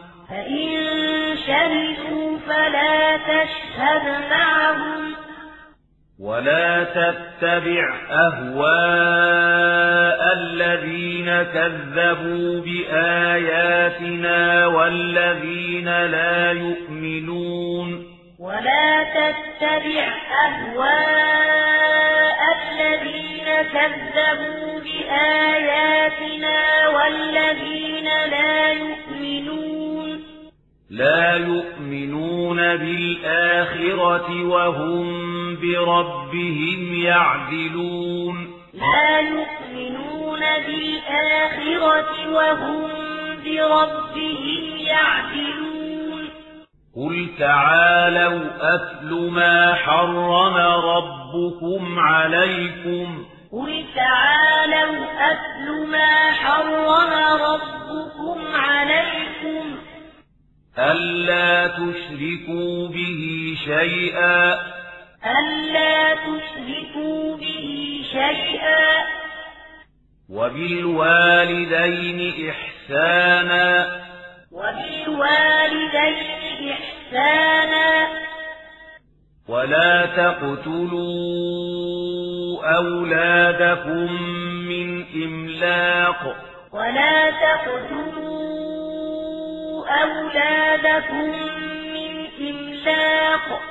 [0.31, 0.67] فإن
[1.47, 5.13] شهدوا فلا تشهد معهم
[6.19, 9.41] ولا تتبع أهواء
[10.33, 18.05] الذين كذبوا بآياتنا والذين لا يؤمنون
[18.39, 20.13] ولا تتبع
[20.45, 21.61] أهواء
[22.61, 29.80] الذين كذبوا بآياتنا والذين لا يؤمنون
[30.91, 35.05] لا يؤمنون بالآخرة وهم
[35.55, 38.47] بربهم يعدلون.
[38.73, 42.89] لا يؤمنون بالآخرة وهم
[43.45, 46.29] بربهم يعدلون.
[46.95, 53.25] قل تعالوا أتل ما حرم ربكم عليكم.
[53.51, 59.90] قل تعالوا أتل ما حرم ربكم عليكم.
[60.79, 64.59] ألا تشركوا به شيئا.
[65.25, 69.05] ألا تشركوا به شيئا.
[70.29, 74.01] وبالوالدين إحسانا.
[74.51, 78.07] وبالوالدين إحسانا.
[79.47, 81.01] ولا تقتلوا
[82.75, 84.23] أولادكم
[84.67, 86.35] من إملاق.
[86.73, 88.60] ولا تقتلوا
[89.91, 91.29] أولادكم
[91.93, 93.61] من إملاق.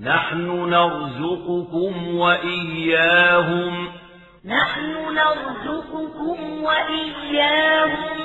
[0.00, 3.88] نحن نرزقكم وإياهم.
[4.44, 8.16] نحن نرزقكم وإياهم.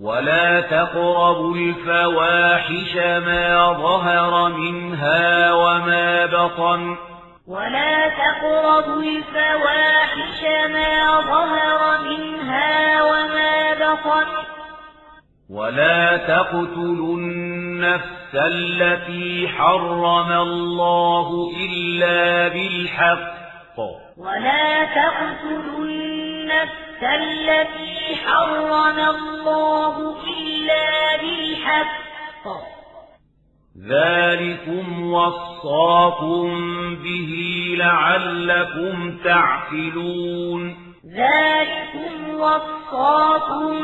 [0.00, 6.96] ولا تقربوا الفواحش ما ظهر منها وما بطن.
[7.48, 14.41] ولا تقربوا الفواحش ما ظهر منها وما بطن.
[15.50, 23.78] ولا تقتلوا النفس التي حرم الله إلا بالحق.
[24.18, 32.02] ولا تقتلوا النفس التي حرم الله إلا بالحق.
[33.88, 36.46] ذلكم وصاكم
[36.96, 37.32] به
[37.78, 40.76] لعلكم تعقلون.
[41.06, 43.78] ذلكم وصاكم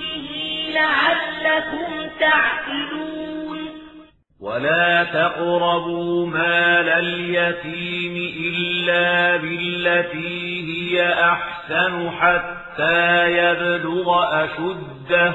[0.00, 3.70] به لعلكم تعقلون.
[4.40, 8.14] ولا تقربوا مال اليتيم
[8.46, 14.08] إلا بالتي هي أحسن حتى يبلغ
[14.44, 15.34] أشده.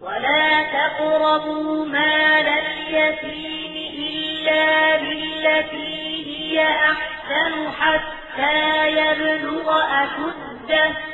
[0.00, 11.13] ولا تقربوا مال اليتيم إلا بالتي هي أحسن حتى يبلغ أشده.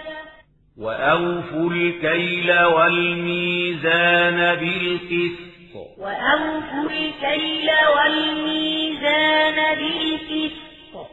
[0.81, 5.75] وأوفوا الكيل والميزان بالقسط.
[5.99, 11.10] وأوفوا الكيل والميزان بالقسط.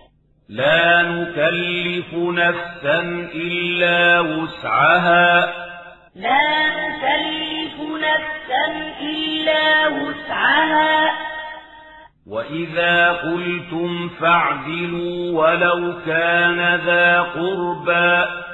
[0.50, 3.00] لا نكلف نفسا
[3.36, 5.54] إلا وسعها.
[6.16, 8.66] لا نكلف نفسا
[9.02, 11.12] إلا وسعها.
[12.28, 18.47] وإذا قلتم فاعدلوا ولو كان ذا قربى.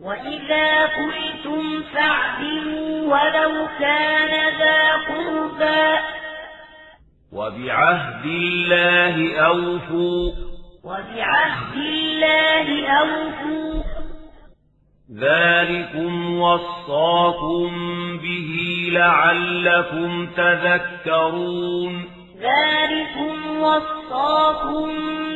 [0.00, 5.98] وإذا قلتم فاعدلوا ولو كان ذا قربى
[7.32, 10.32] وبعهد الله أوفوا
[10.84, 13.82] وبعهد الله أوفوا
[15.14, 17.70] ذلكم وصاكم
[18.18, 22.04] به لعلكم تذكرون
[22.40, 24.88] ذلكم وصاكم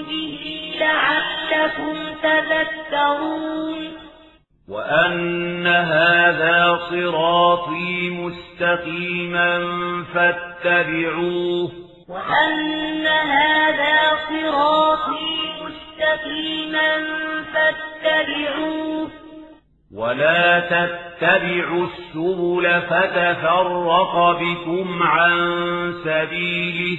[0.03, 4.03] به لعلكم تذكرون
[4.69, 9.59] وأن هذا صراطي مستقيما
[10.15, 11.71] فاتبعوه
[12.09, 16.91] وأن هذا صراطي مستقيما
[17.53, 19.11] فاتبعوه
[19.95, 25.39] ولا تتبعوا السبل فتفرق بكم عن
[26.05, 26.99] سبيله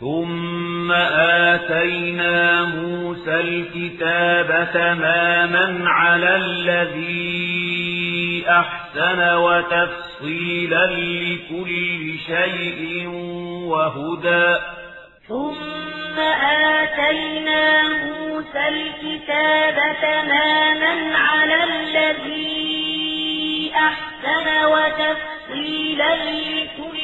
[0.00, 7.64] ثم آتينا موسى الكتاب تماما على الذي
[8.48, 13.08] أحسن وتفصيلا لكل شيء
[13.68, 14.56] وهدى
[15.28, 22.64] ثم آتينا موسى الكتاب تماما على الذي
[23.74, 26.98] أحسن وتفصيلا لكل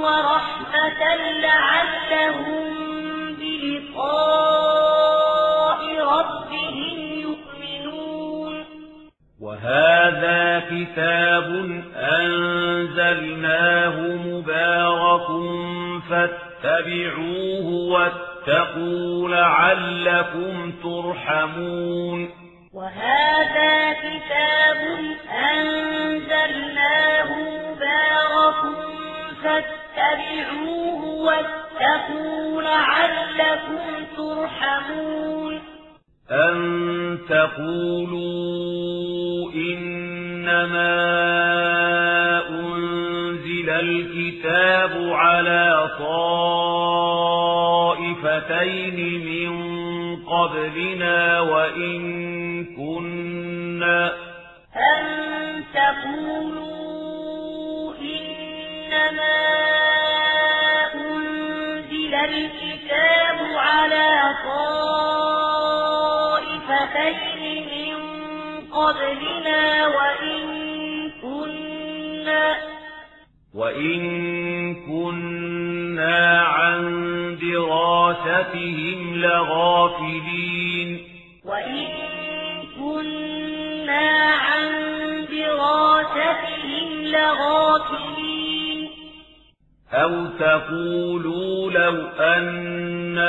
[0.00, 1.02] ورحمة
[1.40, 2.64] لعلهم
[3.34, 5.21] بلقاء
[9.42, 11.48] وهذا كتاب
[11.96, 15.26] أنزلناه مبارك
[16.10, 22.30] فاتبعوه واتقوا لعلكم ترحمون.
[22.74, 24.80] وهذا كتاب
[25.54, 27.28] أنزلناه
[27.68, 28.62] مبارك
[29.44, 33.82] فاتبعوه واتقوا لعلكم
[34.16, 35.54] ترحمون.
[36.30, 38.72] أن تقولوا
[39.52, 40.92] إنما
[42.48, 45.90] أنزل الكتاب على
[47.92, 49.52] طائفتين من
[50.24, 54.12] قبلنا وإن كنا
[54.76, 55.04] أن
[55.74, 56.72] تقولوا
[58.00, 59.38] إنما
[60.94, 64.11] أنزل الكتاب على
[68.82, 70.42] قبلنا وإن
[71.22, 72.54] كنا
[73.54, 74.02] وإن
[74.74, 76.82] كنا عن
[77.42, 81.08] دراستهم لغافلين.
[81.44, 81.86] وإن
[82.80, 84.70] كنا عن
[85.30, 88.88] دراستهم لغافلين.
[89.92, 93.22] أو تقولوا لو أنا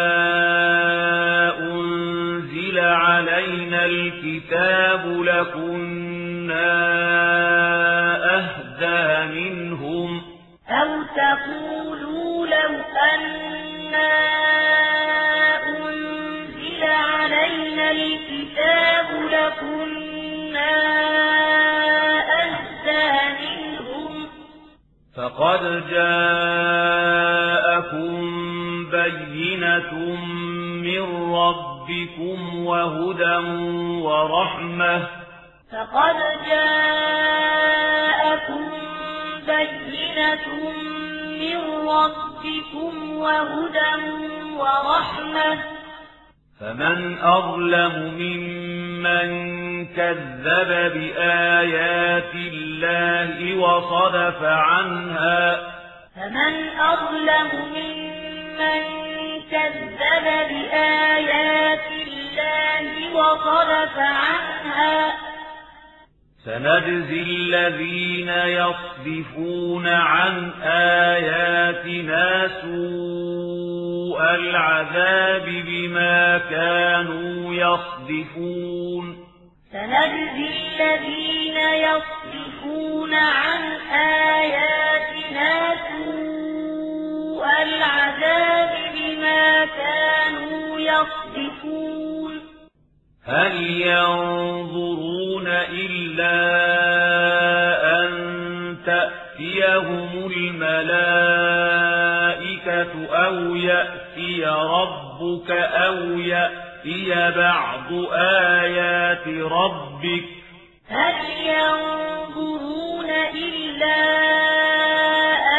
[2.73, 6.73] أنزل علينا الكتاب لكنا
[8.37, 10.21] أهدى منهم
[10.69, 12.73] أو تقولوا لو
[13.13, 14.13] أنا
[15.67, 20.73] أنزل علينا الكتاب لكنا
[22.41, 23.09] أهدى
[23.41, 24.13] منهم
[25.15, 27.13] فقد جاءكم
[28.91, 29.93] بينة
[30.83, 31.72] من ربكم
[32.65, 33.37] وهدى
[34.03, 35.07] ورحمة.
[35.71, 36.15] فقد
[36.49, 37.41] جاءكم
[39.47, 40.47] بينة
[41.39, 41.57] من
[41.89, 43.93] ربكم وهدى
[44.57, 45.57] ورحمة.
[46.59, 49.29] فمن أظلم ممن
[49.85, 55.55] كذب بآيات الله وصدف عنها.
[56.15, 59.02] فمن أظلم ممن
[59.53, 65.13] كذب بآيات الله وصدف عنها.
[66.45, 79.05] سنجزي الذين يصدفون عن آياتنا سوء العذاب بما كانوا يصدفون.
[79.71, 81.57] سنجزي الذين
[81.87, 85.51] يصدفون عن آياتنا
[85.87, 86.32] سوء
[87.45, 92.41] العذاب بما كانوا يصدفون
[93.25, 96.35] هل ينظرون إلا
[97.99, 98.09] أن
[98.85, 101.33] تأتيهم الملائكة
[103.25, 110.23] أو يأتي ربك أو يأتي بعض آيات ربك؟
[110.89, 111.15] هل
[111.45, 113.99] ينظرون إلا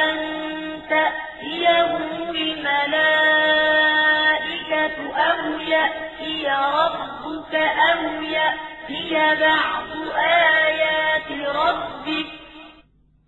[0.02, 0.16] أن
[0.90, 1.33] تأتيهم
[3.65, 12.26] الملائكة أو يأتي ربك أو يأتي بعض آيات ربك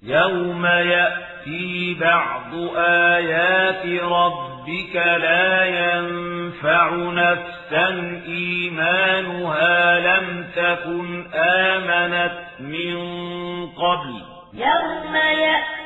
[0.02, 7.88] يوم يأتي بعض آيات ربك لا ينفع نفسا
[8.26, 12.96] إيمانها لم تكن آمنت من
[13.66, 14.22] قبل
[14.54, 15.85] يوم يأتي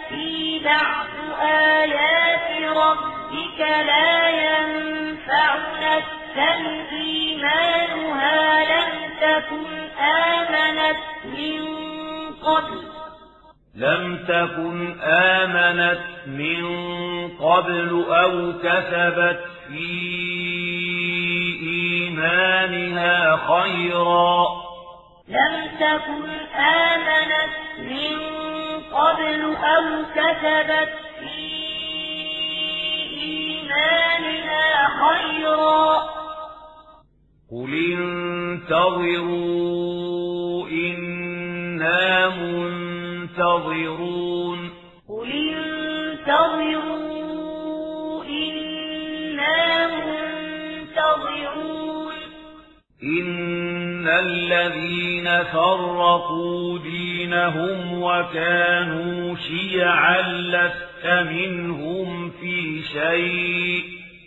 [0.64, 1.06] بعض
[1.42, 6.52] آيات ربك لا ينفع نفسا
[6.92, 9.66] إيمانها لم تكن
[10.00, 11.62] آمنت من
[12.42, 12.80] قبل؟
[13.74, 16.64] لم تكن آمنت من
[17.28, 19.90] قبل أو كسبت في
[21.62, 24.69] إيمانها خيرا.
[25.30, 28.16] لم تكن آمنت من
[28.92, 29.84] قبل أو
[30.14, 31.50] كسبت في
[33.22, 34.66] إيمانها
[35.02, 35.84] خيرا.
[37.50, 37.72] قل
[38.72, 39.48] انتظروا
[40.68, 42.26] إنا
[43.20, 43.80] انتظرون
[45.08, 45.30] قل
[46.20, 47.04] انتظروا
[48.24, 51.30] إنا منتظرون.
[53.02, 53.69] إن
[54.08, 63.84] الذين فرقوا دينهم وكانوا شيعا لست منهم في شيء.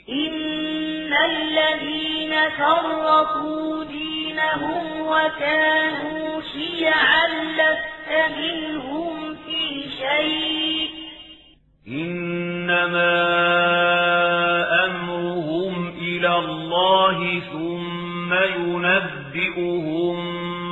[0.09, 7.27] إن الذين فرقوا دينهم وكانوا شيعا
[7.57, 10.89] لست منهم في شيء.
[11.87, 13.13] إنما
[14.85, 18.02] أمرهم إلى الله ثم
[18.41, 20.17] ينبئهم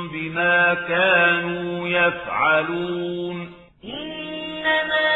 [0.08, 3.52] بما كانوا يفعلون.
[3.84, 5.12] إنما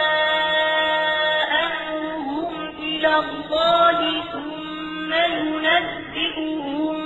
[1.64, 3.98] أمرهم إلى الله
[4.32, 6.96] ثم ينبئهم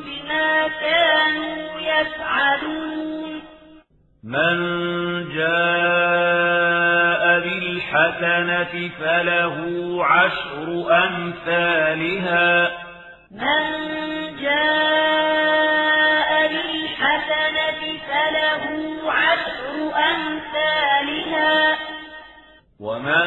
[0.00, 3.42] بما كانوا يفعلون.
[4.24, 4.58] من
[5.34, 6.58] جاء
[7.40, 9.56] بالحسنة فله
[10.04, 10.66] عشر
[11.06, 12.48] أمثالها.
[13.30, 13.97] من
[22.80, 23.26] ومن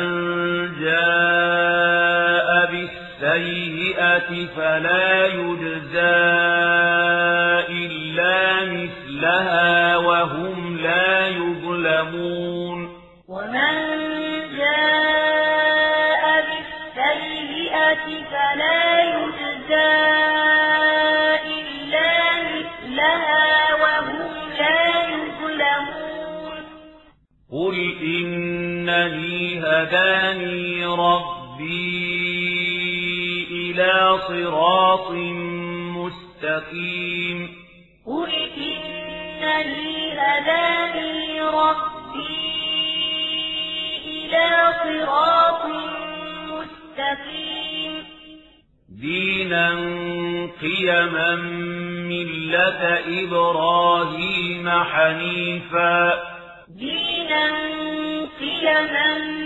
[0.80, 6.22] جاء بالسيئة فلا يجزى
[7.69, 10.61] إلا مثلها وهم
[30.32, 32.22] هداني ربي
[33.51, 35.11] إلى صراط
[35.98, 37.50] مستقيم
[38.06, 42.51] قل إنني هداني ربي
[44.08, 45.64] إلى صراط
[46.51, 47.93] مستقيم
[48.90, 49.69] دينا
[50.61, 51.35] قيما
[52.08, 52.82] ملة
[53.24, 56.14] إبراهيم حنيفا
[56.69, 57.51] دينا
[58.40, 59.41] قيما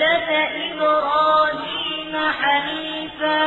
[0.00, 0.30] ملة
[0.72, 3.44] إبراهيم حنيفا.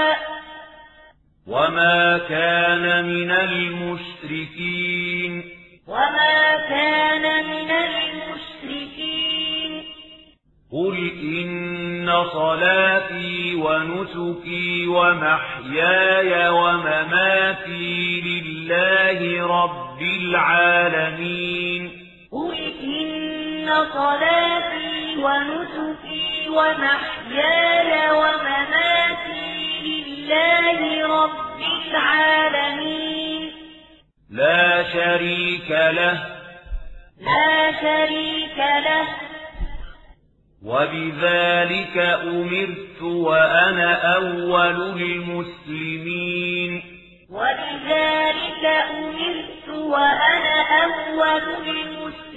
[1.48, 5.43] وما كان من المشركين.
[5.88, 9.14] وما كان من المشركين.
[10.72, 21.91] قل إن صلاتي ونسكي ومحياي ومماتي لله رب العالمين.
[22.32, 26.12] قل إن صلاتي ونسكي
[26.53, 33.51] ومحياي ومماتي لله رب العالمين.
[34.30, 36.25] لا شريك له.
[37.22, 39.07] لا شريك له.
[40.65, 46.82] وبذلك أمرت وأنا أول المسلمين.
[47.30, 52.33] وبذلك أمرت وأنا أول المسلمين.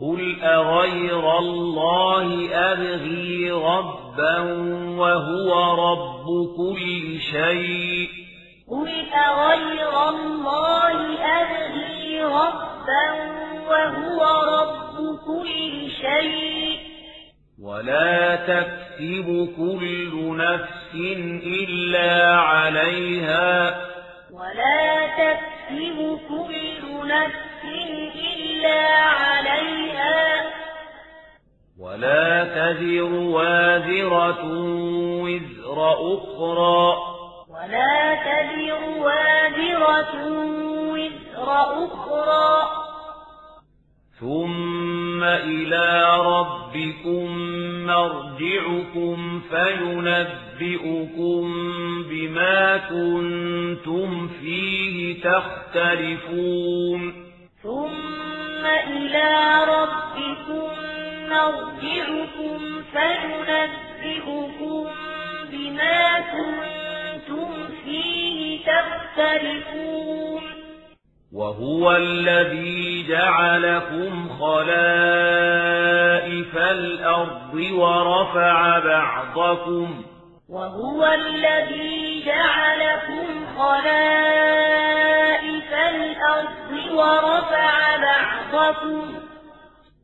[0.00, 4.40] قل أغير الله أبغي ربا
[4.98, 8.08] وهو رب كل شيء
[8.70, 13.06] قل أغير الله أبغي ربا
[13.68, 14.20] وهو
[14.58, 16.78] رب كل شيء
[17.62, 20.94] ولا تكسب كل نفس
[21.46, 23.80] إلا عليها
[24.32, 27.64] ولا تكسب كل نفس
[28.14, 30.44] إلا عليها
[31.80, 34.44] ولا تزر وازرة
[35.22, 36.96] وزر أخرى
[37.48, 40.14] ولا تزر وازرة
[40.92, 41.48] وزر
[41.86, 42.68] أخرى
[44.20, 47.26] ثم إلى ربكم
[47.86, 51.44] مرجعكم فينبئكم
[52.10, 57.23] بما كنتم فيه تختلفون
[57.64, 59.30] ثم إلى
[59.68, 60.70] ربكم
[61.28, 62.58] مرجعكم
[62.92, 64.86] فينبئكم
[65.50, 67.50] بما كنتم
[67.84, 70.42] فيه تختلفون.
[71.32, 75.72] وهو الذي جعلكم خلائف
[76.56, 80.13] الأرض ورفع بعضكم
[80.54, 84.94] وهو الذي جعلكم خلائف
[85.94, 89.14] الأرض ورفع بعضكم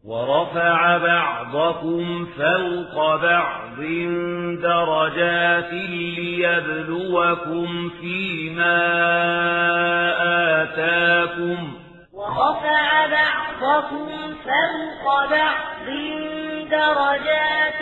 [0.04, 3.80] ورفع بعضكم فوق بعض
[4.62, 5.72] درجات
[6.18, 8.80] ليبلوكم فيما
[10.62, 11.74] آتاكم
[12.20, 14.08] ورفع بعضكم
[14.44, 15.86] فوق بعض
[16.70, 17.80] درجات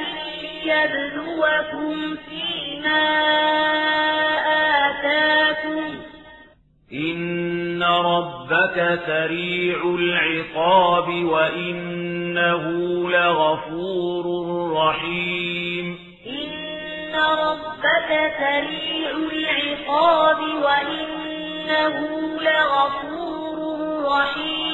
[0.65, 3.05] ليبلوكم فيما
[4.87, 5.95] آتاكم.
[6.93, 12.65] إن ربك سريع العقاب وإنه
[13.11, 14.25] لغفور
[14.73, 15.99] رحيم.
[16.27, 21.97] إن ربك سريع العقاب وإنه
[22.41, 23.38] لغفور
[24.09, 24.68] رحيم